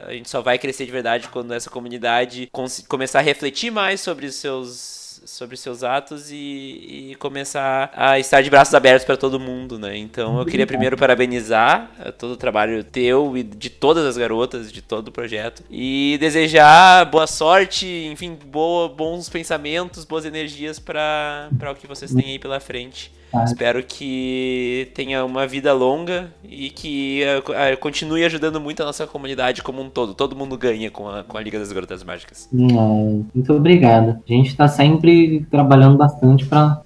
a 0.07 0.13
gente 0.13 0.29
só 0.29 0.41
vai 0.41 0.59
crescer 0.59 0.87
de 0.87 0.93
verdade 0.93 1.29
quando 1.29 1.53
essa 1.53 1.71
comunidade 1.71 2.49
começar 2.89 3.21
a 3.21 3.23
refletir 3.23 3.71
mais 3.71 4.01
sobre 4.01 4.27
os 4.27 4.35
seus 4.35 5.05
sobre 5.25 5.57
seus 5.57 5.83
atos 5.83 6.31
e, 6.31 7.11
e, 7.11 7.17
começar 7.19 7.91
a 7.95 8.19
estar 8.19 8.43
de 8.43 8.51
braços 8.51 8.75
abertos 8.75 9.05
para 9.05 9.17
todo 9.17 9.41
mundo, 9.41 9.79
né? 9.79 9.97
Então 9.97 10.39
eu 10.39 10.45
queria 10.45 10.67
primeiro 10.67 10.97
parabenizar 10.97 11.91
eh, 12.01 12.13
todo 12.13 12.33
o 12.33 12.37
trabalho 12.37 12.85
teu 12.85 13.37
e 13.37 13.43
de 13.43 13.71
todas 13.71 14.05
as 14.05 14.17
garotas, 14.17 14.71
de 14.71 14.83
todo 14.83 15.09
o 15.09 15.13
projeto 15.13 15.63
e 15.71 16.17
desejar 16.21 17.05
boa 17.07 17.27
sorte, 17.27 17.87
enfim, 17.87 18.37
boa, 18.47 18.89
bons 18.89 19.29
pensamentos, 19.29 20.05
boas 20.05 20.25
energias 20.25 20.79
para 20.79 21.49
o 21.71 21.75
que 21.75 21.87
vocês 21.87 22.13
têm 22.13 22.33
aí 22.33 22.39
pela 22.39 22.61
frente. 22.61 23.11
Espero 23.43 23.83
que 23.83 24.91
tenha 24.95 25.25
uma 25.25 25.47
vida 25.47 25.73
longa 25.73 26.31
e 26.49 26.71
que 26.71 27.23
uh, 27.25 27.79
continue 27.81 28.25
ajudando 28.25 28.61
muito 28.61 28.83
a 28.83 28.87
nossa 28.87 29.07
comunidade 29.07 29.63
como 29.63 29.83
um 29.83 29.89
todo. 29.89 30.15
Todo 30.15 30.37
mundo 30.37 30.57
ganha 30.57 30.91
com 30.91 31.09
a, 31.09 31.25
com 31.25 31.37
a 31.37 31.41
Liga 31.41 31.59
das 31.59 31.73
Garotas 31.73 32.05
Mágicas. 32.05 32.49
muito 33.35 33.53
obrigado. 33.53 34.19
A 34.29 34.33
gente 34.33 34.49
está 34.49 34.69
sempre 34.69 35.47
trabalhando 35.51 35.97
bastante 35.97 36.47
para 36.47 36.83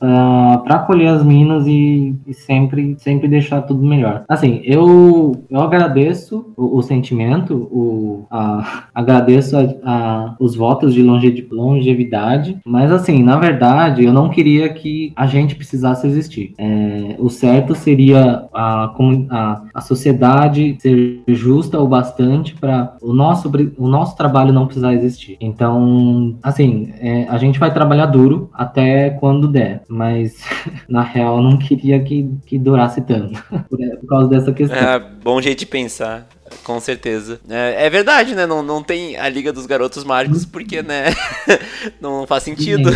acolher 0.66 1.08
as 1.08 1.22
minas 1.22 1.66
e, 1.66 2.14
e, 2.26 2.32
sempre, 2.32 2.96
sempre 2.98 3.28
deixar 3.28 3.62
tudo 3.62 3.84
melhor. 3.84 4.24
Assim, 4.28 4.60
eu, 4.64 5.32
eu 5.50 5.60
agradeço 5.60 6.52
o, 6.56 6.78
o 6.78 6.82
sentimento, 6.82 7.54
o, 7.54 8.26
a, 8.30 8.88
agradeço 8.94 9.56
a, 9.56 9.62
a, 9.84 10.36
os 10.38 10.54
votos 10.54 10.94
de 10.94 11.02
longevidade, 11.02 12.58
mas 12.64 12.90
assim, 12.90 13.22
na 13.22 13.36
verdade, 13.36 14.04
eu 14.04 14.12
não 14.12 14.28
queria 14.28 14.68
que 14.68 15.12
a 15.16 15.26
gente 15.26 15.54
precisasse 15.54 16.06
existir 16.06 16.37
existir. 16.38 16.54
É, 16.58 17.16
o 17.18 17.28
certo 17.28 17.74
seria 17.74 18.44
a, 18.52 18.94
a, 19.30 19.62
a 19.74 19.80
sociedade 19.80 20.76
ser 20.80 21.22
justa 21.26 21.80
o 21.80 21.88
bastante 21.88 22.54
para 22.54 22.96
o 23.02 23.12
nosso, 23.12 23.50
o 23.76 23.88
nosso 23.88 24.16
trabalho 24.16 24.52
não 24.52 24.66
precisar 24.66 24.94
existir. 24.94 25.36
Então, 25.40 26.38
assim, 26.42 26.92
é, 27.00 27.26
a 27.28 27.38
gente 27.38 27.58
vai 27.58 27.72
trabalhar 27.72 28.06
duro 28.06 28.50
até 28.52 29.10
quando 29.10 29.48
der, 29.48 29.82
mas 29.88 30.36
na 30.88 31.02
real 31.02 31.38
eu 31.38 31.42
não 31.42 31.56
queria 31.56 32.00
que, 32.00 32.30
que 32.46 32.58
durasse 32.58 33.00
tanto 33.02 33.42
por, 33.68 33.78
por 34.00 34.08
causa 34.08 34.28
dessa 34.28 34.52
questão. 34.52 34.78
É, 34.78 34.98
bom 34.98 35.40
jeito 35.40 35.60
de 35.60 35.66
pensar. 35.66 36.26
Com 36.64 36.80
certeza. 36.80 37.38
É, 37.48 37.86
é, 37.86 37.90
verdade, 37.90 38.34
né? 38.34 38.46
Não, 38.46 38.62
não 38.62 38.82
tem 38.82 39.18
a 39.18 39.28
Liga 39.28 39.52
dos 39.52 39.66
Garotos 39.66 40.02
Mágicos 40.02 40.46
porque, 40.46 40.82
né? 40.82 41.14
não 42.00 42.26
faz 42.26 42.42
sentido. 42.42 42.90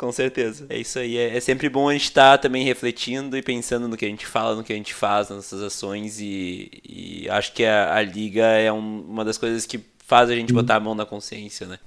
Com 0.00 0.10
certeza. 0.10 0.64
É 0.70 0.78
isso 0.78 0.98
aí. 0.98 1.18
É, 1.18 1.36
é 1.36 1.40
sempre 1.40 1.68
bom 1.68 1.86
a 1.86 1.92
gente 1.92 2.04
estar 2.04 2.38
tá 2.38 2.38
também 2.38 2.64
refletindo 2.64 3.36
e 3.36 3.42
pensando 3.42 3.86
no 3.86 3.98
que 3.98 4.06
a 4.06 4.08
gente 4.08 4.24
fala, 4.24 4.56
no 4.56 4.64
que 4.64 4.72
a 4.72 4.76
gente 4.76 4.94
faz, 4.94 5.28
nas 5.28 5.36
nossas 5.36 5.62
ações. 5.62 6.18
E, 6.18 6.70
e 6.88 7.28
acho 7.28 7.52
que 7.52 7.66
a, 7.66 7.94
a 7.94 8.00
liga 8.00 8.46
é 8.46 8.72
um, 8.72 9.02
uma 9.02 9.26
das 9.26 9.36
coisas 9.36 9.66
que 9.66 9.78
faz 9.98 10.30
a 10.30 10.34
gente 10.34 10.54
botar 10.54 10.76
a 10.76 10.80
mão 10.80 10.94
na 10.94 11.04
consciência, 11.04 11.66
né? 11.66 11.78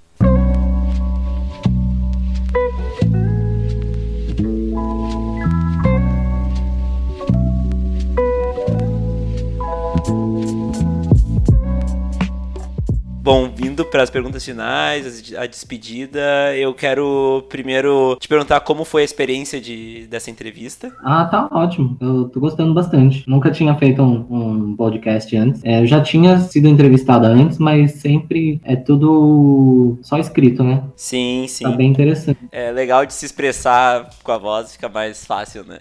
Bom, 13.23 13.49
vindo 13.55 13.85
para 13.85 14.03
as 14.03 14.09
perguntas 14.09 14.43
finais, 14.43 15.33
a 15.37 15.45
despedida, 15.45 16.19
eu 16.57 16.73
quero 16.73 17.45
primeiro 17.47 18.17
te 18.19 18.27
perguntar 18.27 18.59
como 18.59 18.83
foi 18.83 19.01
a 19.01 19.05
experiência 19.05 19.61
de, 19.61 20.05
dessa 20.07 20.29
entrevista. 20.29 20.93
Ah, 21.01 21.23
tá 21.23 21.47
ótimo. 21.49 21.97
Eu 22.01 22.27
tô 22.27 22.41
gostando 22.41 22.73
bastante. 22.73 23.23
Nunca 23.25 23.49
tinha 23.49 23.73
feito 23.75 24.01
um, 24.01 24.27
um 24.29 24.75
podcast 24.75 25.33
antes. 25.37 25.63
É, 25.63 25.79
eu 25.79 25.87
já 25.87 26.01
tinha 26.01 26.37
sido 26.37 26.67
entrevistada 26.67 27.29
antes, 27.29 27.59
mas 27.59 27.93
sempre 27.93 28.59
é 28.65 28.75
tudo 28.75 29.97
só 30.01 30.17
escrito, 30.17 30.61
né? 30.61 30.83
Sim, 30.93 31.45
sim. 31.47 31.63
Tá 31.63 31.71
bem 31.71 31.89
interessante. 31.89 32.39
É 32.51 32.73
legal 32.73 33.05
de 33.05 33.13
se 33.13 33.25
expressar 33.25 34.09
com 34.21 34.33
a 34.33 34.37
voz, 34.37 34.73
fica 34.73 34.89
mais 34.89 35.25
fácil, 35.25 35.63
né? 35.63 35.79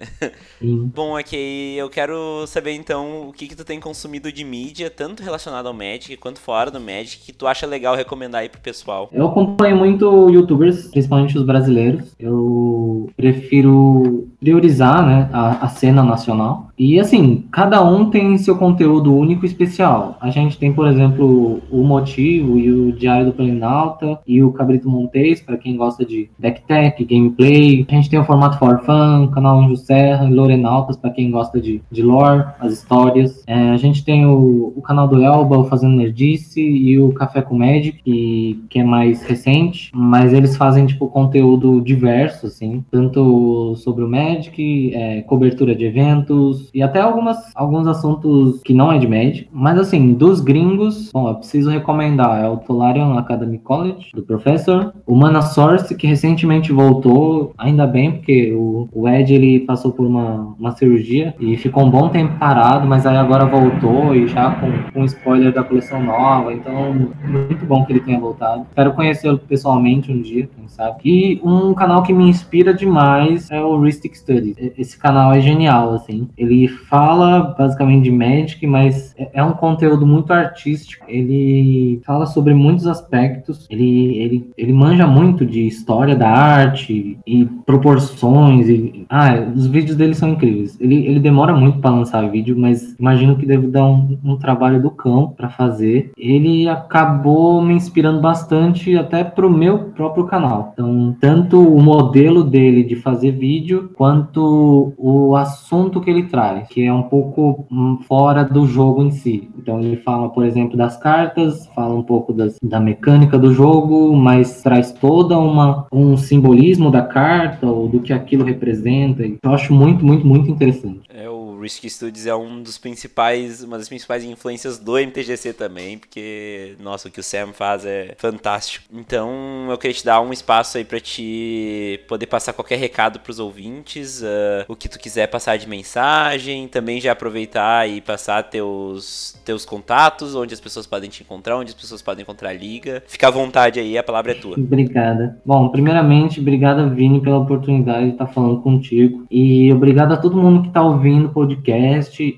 Sim. 0.60 0.88
Bom, 0.94 1.18
ok. 1.18 1.74
Eu 1.76 1.90
quero 1.90 2.46
saber 2.46 2.74
então 2.74 3.28
o 3.28 3.32
que, 3.32 3.48
que 3.48 3.56
tu 3.56 3.64
tem 3.64 3.80
consumido 3.80 4.30
de 4.30 4.44
mídia, 4.44 4.88
tanto 4.88 5.24
relacionado 5.24 5.66
ao 5.66 5.74
Magic 5.74 6.16
quanto 6.18 6.38
fora 6.38 6.70
do 6.70 6.78
Magic, 6.78 7.31
que 7.32 7.38
tu 7.38 7.46
acha 7.46 7.66
legal 7.66 7.96
recomendar 7.96 8.42
aí 8.42 8.48
pro 8.48 8.60
pessoal? 8.60 9.08
Eu 9.10 9.26
acompanho 9.26 9.76
muito 9.76 10.28
youtubers, 10.30 10.88
principalmente 10.88 11.36
os 11.36 11.44
brasileiros. 11.44 12.14
Eu 12.20 13.10
prefiro 13.16 14.28
priorizar 14.38 15.04
né, 15.06 15.30
a, 15.32 15.64
a, 15.64 15.68
cena 15.68 16.02
nacional. 16.02 16.68
E 16.84 16.98
assim, 16.98 17.44
cada 17.52 17.80
um 17.80 18.10
tem 18.10 18.36
seu 18.36 18.56
conteúdo 18.56 19.16
único 19.16 19.44
e 19.44 19.48
especial. 19.48 20.16
A 20.20 20.30
gente 20.30 20.58
tem, 20.58 20.72
por 20.72 20.88
exemplo, 20.88 21.60
o 21.70 21.84
Motivo 21.84 22.58
e 22.58 22.72
o 22.72 22.90
Diário 22.90 23.26
do 23.26 23.32
Planalta 23.32 24.18
e 24.26 24.42
o 24.42 24.50
Cabrito 24.50 24.90
Montes, 24.90 25.40
para 25.40 25.56
quem 25.56 25.76
gosta 25.76 26.04
de 26.04 26.28
backtech, 26.36 27.04
gameplay. 27.04 27.86
A 27.88 27.94
gente 27.94 28.10
tem 28.10 28.18
o 28.18 28.24
formato 28.24 28.58
For 28.58 28.80
Fun, 28.80 29.28
canal 29.28 29.60
Anjo 29.60 29.76
Serra 29.76 30.28
Lorenautas, 30.28 30.96
para 30.96 31.10
quem 31.10 31.30
gosta 31.30 31.60
de, 31.60 31.80
de 31.88 32.02
lore, 32.02 32.46
as 32.58 32.72
histórias. 32.72 33.44
É, 33.46 33.70
a 33.70 33.76
gente 33.76 34.04
tem 34.04 34.26
o, 34.26 34.72
o 34.74 34.82
canal 34.82 35.06
do 35.06 35.22
Elba, 35.22 35.58
o 35.58 35.66
Fazendo 35.66 35.94
Nerdice 35.94 36.60
e 36.60 36.98
o 36.98 37.12
Café 37.12 37.42
com 37.42 37.56
Magic, 37.56 38.02
que, 38.02 38.60
que 38.68 38.80
é 38.80 38.84
mais 38.84 39.22
recente, 39.22 39.92
mas 39.94 40.32
eles 40.32 40.56
fazem, 40.56 40.84
tipo, 40.86 41.06
conteúdo 41.06 41.80
diverso, 41.80 42.48
assim, 42.48 42.84
tanto 42.90 43.76
sobre 43.76 44.02
o 44.02 44.08
Magic, 44.08 44.92
é, 44.92 45.22
cobertura 45.22 45.76
de 45.76 45.84
eventos 45.84 46.71
e 46.74 46.82
até 46.82 47.00
algumas, 47.00 47.38
alguns 47.54 47.86
assuntos 47.86 48.60
que 48.62 48.74
não 48.74 48.92
é 48.92 48.98
de 48.98 49.06
Magic. 49.06 49.48
Mas 49.52 49.78
assim, 49.78 50.14
dos 50.14 50.40
gringos, 50.40 51.10
bom, 51.12 51.28
eu 51.28 51.34
preciso 51.36 51.70
recomendar 51.70 52.42
é 52.42 52.48
o 52.48 52.56
Tolarian 52.56 53.18
Academy 53.18 53.58
College, 53.58 54.10
do 54.14 54.22
Professor, 54.22 54.92
o 55.06 55.14
Mana 55.14 55.42
Source, 55.42 55.94
que 55.94 56.06
recentemente 56.06 56.72
voltou, 56.72 57.52
ainda 57.58 57.86
bem, 57.86 58.12
porque 58.12 58.52
o, 58.52 58.88
o 58.92 59.08
Ed 59.08 59.32
ele 59.32 59.60
passou 59.60 59.92
por 59.92 60.06
uma, 60.06 60.54
uma 60.58 60.72
cirurgia 60.72 61.34
e 61.38 61.56
ficou 61.56 61.84
um 61.84 61.90
bom 61.90 62.08
tempo 62.08 62.38
parado, 62.38 62.86
mas 62.86 63.06
aí 63.06 63.16
agora 63.16 63.44
voltou 63.44 64.14
e 64.14 64.26
já 64.26 64.52
com, 64.52 64.70
com 64.92 65.04
spoiler 65.04 65.52
da 65.52 65.62
coleção 65.62 66.02
nova, 66.02 66.52
então 66.52 66.94
muito 67.26 67.64
bom 67.66 67.84
que 67.84 67.92
ele 67.92 68.00
tenha 68.00 68.18
voltado. 68.18 68.66
Espero 68.68 68.92
conhecê-lo 68.92 69.38
pessoalmente 69.38 70.10
um 70.10 70.20
dia, 70.20 70.48
quem 70.54 70.68
sabe. 70.68 71.00
E 71.04 71.40
um 71.42 71.74
canal 71.74 72.02
que 72.02 72.12
me 72.12 72.28
inspira 72.28 72.72
demais 72.72 73.50
é 73.50 73.60
o 73.60 73.80
Ristic 73.80 74.16
Studies. 74.16 74.56
Esse 74.78 74.98
canal 74.98 75.32
é 75.32 75.40
genial, 75.40 75.94
assim. 75.94 76.28
Ele 76.36 76.61
fala 76.68 77.54
basicamente 77.58 78.04
de 78.04 78.10
Magic, 78.10 78.66
mas 78.66 79.14
é, 79.16 79.30
é 79.34 79.44
um 79.44 79.52
conteúdo 79.52 80.06
muito 80.06 80.32
artístico. 80.32 81.04
Ele 81.08 82.00
fala 82.04 82.26
sobre 82.26 82.54
muitos 82.54 82.86
aspectos. 82.86 83.66
Ele, 83.70 84.16
ele, 84.16 84.50
ele 84.56 84.72
manja 84.72 85.06
muito 85.06 85.44
de 85.44 85.66
história 85.66 86.16
da 86.16 86.28
arte 86.28 87.18
e 87.26 87.44
proporções. 87.66 88.68
E, 88.68 89.04
ah, 89.08 89.46
os 89.54 89.66
vídeos 89.66 89.96
dele 89.96 90.14
são 90.14 90.30
incríveis. 90.30 90.78
Ele, 90.80 91.06
ele 91.06 91.20
demora 91.20 91.54
muito 91.54 91.78
para 91.78 91.90
lançar 91.90 92.28
vídeo, 92.30 92.56
mas 92.58 92.96
imagino 92.98 93.36
que 93.36 93.46
deve 93.46 93.66
dar 93.66 93.86
um, 93.86 94.18
um 94.24 94.36
trabalho 94.36 94.80
do 94.80 94.90
cão 94.90 95.32
para 95.36 95.48
fazer. 95.48 96.10
Ele 96.16 96.68
acabou 96.68 97.62
me 97.62 97.74
inspirando 97.74 98.20
bastante 98.20 98.96
até 98.96 99.22
pro 99.24 99.50
meu 99.50 99.78
próprio 99.90 100.24
canal. 100.24 100.70
Então, 100.72 101.16
tanto 101.20 101.60
o 101.60 101.80
modelo 101.82 102.44
dele 102.44 102.82
de 102.82 102.96
fazer 102.96 103.32
vídeo, 103.32 103.90
quanto 103.94 104.32
quanto 104.32 104.94
o 104.96 105.36
assunto 105.36 106.00
que 106.00 106.10
ele 106.10 106.24
traz, 106.24 106.41
que 106.68 106.84
é 106.84 106.92
um 106.92 107.02
pouco 107.02 107.66
hum, 107.70 107.98
fora 108.06 108.44
do 108.44 108.66
jogo 108.66 109.02
em 109.02 109.10
si. 109.10 109.50
Então 109.58 109.80
ele 109.80 109.96
fala, 109.96 110.28
por 110.28 110.44
exemplo, 110.44 110.76
das 110.76 110.96
cartas, 110.96 111.66
fala 111.74 111.94
um 111.94 112.02
pouco 112.02 112.32
das, 112.32 112.56
da 112.62 112.80
mecânica 112.80 113.38
do 113.38 113.52
jogo, 113.52 114.14
mas 114.14 114.62
traz 114.62 114.92
toda 114.92 115.38
uma 115.38 115.86
um 115.92 116.16
simbolismo 116.16 116.90
da 116.90 117.02
carta 117.02 117.66
ou 117.66 117.88
do 117.88 118.00
que 118.00 118.12
aquilo 118.12 118.44
representa. 118.44 119.22
Eu 119.24 119.52
acho 119.52 119.72
muito, 119.72 120.04
muito, 120.04 120.26
muito 120.26 120.50
interessante. 120.50 121.00
É 121.08 121.28
o 121.62 121.64
Risk 121.64 121.88
Studios 121.88 122.26
é 122.26 122.34
um 122.34 122.60
dos 122.60 122.76
principais, 122.76 123.62
uma 123.62 123.78
das 123.78 123.88
principais 123.88 124.24
influências 124.24 124.78
do 124.78 124.98
MTGC 124.98 125.52
também, 125.52 125.96
porque, 125.96 126.74
nossa, 126.82 127.08
o 127.08 127.10
que 127.10 127.20
o 127.20 127.22
Sam 127.22 127.52
faz 127.52 127.86
é 127.86 128.14
fantástico. 128.18 128.84
Então, 128.92 129.30
eu 129.70 129.78
queria 129.78 129.94
te 129.94 130.04
dar 130.04 130.20
um 130.20 130.32
espaço 130.32 130.76
aí 130.76 130.84
para 130.84 130.98
te 130.98 132.00
poder 132.08 132.26
passar 132.26 132.52
qualquer 132.52 132.78
recado 132.78 133.20
pros 133.20 133.38
ouvintes, 133.38 134.22
uh, 134.22 134.64
o 134.66 134.74
que 134.74 134.88
tu 134.88 134.98
quiser 134.98 135.28
passar 135.28 135.56
de 135.56 135.68
mensagem, 135.68 136.66
também 136.66 137.00
já 137.00 137.12
aproveitar 137.12 137.88
e 137.88 138.00
passar 138.00 138.42
teus, 138.42 139.40
teus 139.44 139.64
contatos, 139.64 140.34
onde 140.34 140.52
as 140.52 140.60
pessoas 140.60 140.86
podem 140.86 141.08
te 141.08 141.22
encontrar, 141.22 141.56
onde 141.56 141.70
as 141.70 141.80
pessoas 141.80 142.02
podem 142.02 142.22
encontrar 142.22 142.50
a 142.50 142.52
liga. 142.54 143.04
Fica 143.06 143.28
à 143.28 143.30
vontade 143.30 143.78
aí, 143.78 143.96
a 143.96 144.02
palavra 144.02 144.32
é 144.32 144.34
tua. 144.34 144.56
Obrigada. 144.58 145.40
Bom, 145.46 145.68
primeiramente, 145.68 146.40
obrigada, 146.40 146.88
Vini, 146.88 147.20
pela 147.20 147.38
oportunidade 147.38 148.06
de 148.06 148.12
estar 148.12 148.26
falando 148.26 148.60
contigo. 148.62 149.24
E 149.30 149.72
obrigado 149.72 150.12
a 150.12 150.16
todo 150.16 150.36
mundo 150.36 150.62
que 150.62 150.68
está 150.68 150.82
ouvindo 150.82 151.26
o 151.26 151.32
podcast 151.32 151.51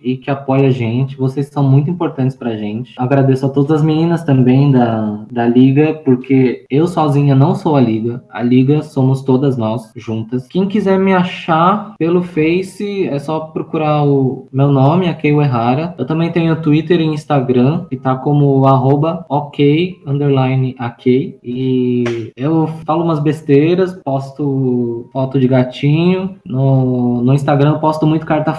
e 0.03 0.17
que 0.17 0.31
apoia 0.31 0.69
a 0.69 0.71
gente. 0.71 1.17
Vocês 1.17 1.47
são 1.47 1.63
muito 1.63 1.91
importantes 1.91 2.37
pra 2.37 2.57
gente. 2.57 2.95
Agradeço 2.97 3.47
a 3.47 3.49
todas 3.49 3.73
as 3.73 3.83
meninas 3.83 4.25
também 4.25 4.71
da, 4.71 5.25
da 5.31 5.47
Liga, 5.47 5.95
porque 6.05 6.65
eu 6.71 6.87
sozinha 6.87 7.35
não 7.35 7.55
sou 7.55 7.77
a 7.77 7.81
Liga. 7.81 8.25
A 8.31 8.43
Liga 8.43 8.83
somos 8.83 9.23
todas 9.23 9.57
nós 9.57 9.93
juntas. 9.97 10.47
Quem 10.49 10.67
quiser 10.67 10.99
me 10.99 11.13
achar 11.13 11.95
pelo 11.99 12.23
Face, 12.23 13.07
é 13.07 13.19
só 13.19 13.41
procurar 13.41 14.05
o 14.05 14.47
meu 14.53 14.71
nome, 14.71 15.09
Akei 15.09 15.33
Errara. 15.33 15.95
Eu 15.99 16.07
também 16.07 16.31
tenho 16.31 16.61
Twitter 16.61 17.01
e 17.01 17.05
Instagram, 17.05 17.87
que 17.89 17.97
tá 17.97 18.17
como 18.17 18.67
arroba 18.67 19.25
ok, 19.29 20.03
underline 20.07 20.75
Akei. 20.79 21.39
E 21.43 22.33
eu 22.37 22.67
falo 22.87 23.05
umas 23.05 23.21
besteiras, 23.21 23.95
posto 24.05 25.09
foto 25.13 25.39
de 25.39 25.49
gatinho. 25.49 26.37
No, 26.45 27.23
no 27.23 27.33
Instagram 27.33 27.73
eu 27.73 27.79
posto 27.79 28.07
muito 28.07 28.27
carta 28.27 28.53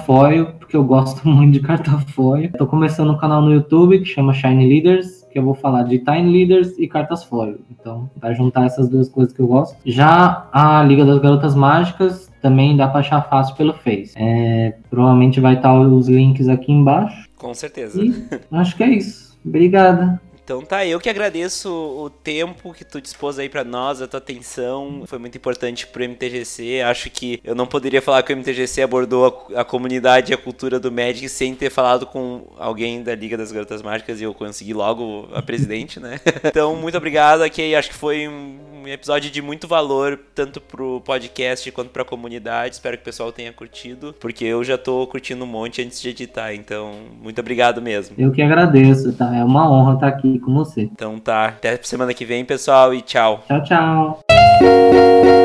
porque 0.46 0.76
eu 0.76 0.84
gosto 0.84 1.28
muito 1.28 1.54
de 1.54 1.60
carta 1.60 1.92
foil. 2.14 2.52
Tô 2.58 2.66
começando 2.66 3.12
um 3.12 3.18
canal 3.18 3.42
no 3.42 3.54
YouTube 3.54 4.00
que 4.00 4.06
chama 4.06 4.34
Shine 4.34 4.68
Leaders, 4.68 5.26
que 5.32 5.40
eu 5.40 5.44
vou 5.44 5.54
falar 5.54 5.84
de 5.84 6.00
Time 6.00 6.32
Leaders 6.32 6.78
e 6.78 6.88
cartas 6.88 7.24
foil. 7.24 7.60
Então, 7.70 8.10
vai 8.16 8.34
juntar 8.34 8.66
essas 8.66 8.88
duas 8.88 9.10
coisas 9.10 9.34
que 9.34 9.42
eu 9.42 9.48
gosto. 9.48 9.78
Já 9.86 10.48
a 10.52 10.84
Liga 10.84 11.06
das 11.06 11.20
Garotas 11.20 11.56
Mágicas 11.56 12.32
também 12.42 12.78
dá 12.78 12.88
para 12.88 13.00
achar 13.00 13.22
fácil 13.24 13.56
pelo 13.56 13.74
Face. 13.74 14.14
É, 14.16 14.76
provavelmente 14.90 15.40
vai 15.40 15.56
estar 15.56 15.74
os 15.80 16.08
links 16.08 16.48
aqui 16.48 16.72
embaixo. 16.72 17.28
Com 17.38 17.54
certeza. 17.54 18.04
E 18.04 18.14
acho 18.52 18.76
que 18.78 18.84
é 18.84 18.90
isso. 18.90 19.36
Obrigada. 19.46 20.20
Então 20.46 20.62
tá, 20.62 20.86
eu 20.86 21.00
que 21.00 21.10
agradeço 21.10 21.72
o 21.74 22.08
tempo 22.08 22.72
que 22.72 22.86
tu 22.86 23.02
dispôs 23.02 23.40
aí 23.40 23.50
para 23.50 23.64
nós, 23.64 24.00
a 24.00 24.08
tua 24.08 24.20
atenção, 24.20 25.02
foi 25.08 25.18
muito 25.18 25.36
importante 25.36 25.88
pro 25.88 26.04
MTGC. 26.04 26.84
Acho 26.84 27.10
que 27.10 27.42
eu 27.44 27.56
não 27.56 27.66
poderia 27.66 28.00
falar 28.00 28.22
que 28.22 28.32
o 28.32 28.38
MTGC 28.38 28.84
abordou 28.84 29.50
a, 29.56 29.62
a 29.62 29.64
comunidade 29.64 30.32
e 30.32 30.36
a 30.36 30.38
cultura 30.38 30.80
do 30.80 30.92
Magic 30.92 31.28
sem 31.30 31.56
ter 31.56 31.72
falado 31.72 32.06
com 32.06 32.44
alguém 32.60 33.02
da 33.02 33.16
Liga 33.16 33.36
das 33.36 33.52
Garotas 33.52 33.82
Mágicas 33.82 34.22
e 34.22 34.24
eu 34.24 34.36
consegui 34.36 34.72
logo 34.72 35.28
a 35.34 35.42
presidente, 35.42 36.00
né? 36.00 36.20
então, 36.46 36.76
muito 36.76 36.96
obrigado 36.96 37.42
aqui, 37.42 37.74
acho 37.74 37.90
que 37.90 37.96
foi 37.96 38.28
um 38.28 38.88
episódio 38.88 39.32
de 39.32 39.42
muito 39.42 39.68
valor, 39.68 40.20
tanto 40.36 40.62
pro 40.62 41.02
podcast 41.02 41.72
quanto 41.72 41.90
pra 41.90 42.06
comunidade. 42.06 42.76
Espero 42.76 42.98
que 42.98 43.02
o 43.02 43.06
pessoal 43.06 43.32
tenha 43.32 43.52
curtido, 43.52 44.16
porque 44.20 44.46
eu 44.46 44.64
já 44.64 44.78
tô 44.78 45.08
curtindo 45.08 45.44
um 45.44 45.48
monte 45.48 45.82
antes 45.82 46.00
de 46.00 46.10
editar. 46.10 46.54
Então, 46.54 46.92
muito 47.20 47.40
obrigado 47.40 47.82
mesmo. 47.82 48.16
Eu 48.18 48.32
que 48.32 48.42
agradeço, 48.42 49.12
tá? 49.14 49.36
É 49.36 49.44
uma 49.44 49.70
honra 49.72 49.96
estar 49.96 50.08
aqui 50.08 50.35
com 50.40 50.54
você. 50.54 50.82
Então 50.82 51.20
tá, 51.20 51.48
até 51.48 51.78
semana 51.82 52.14
que 52.14 52.26
vem, 52.26 52.46
pessoal, 52.46 52.94
e 52.94 53.02
tchau. 53.02 53.44
Tchau, 53.48 53.64
tchau. 53.64 55.45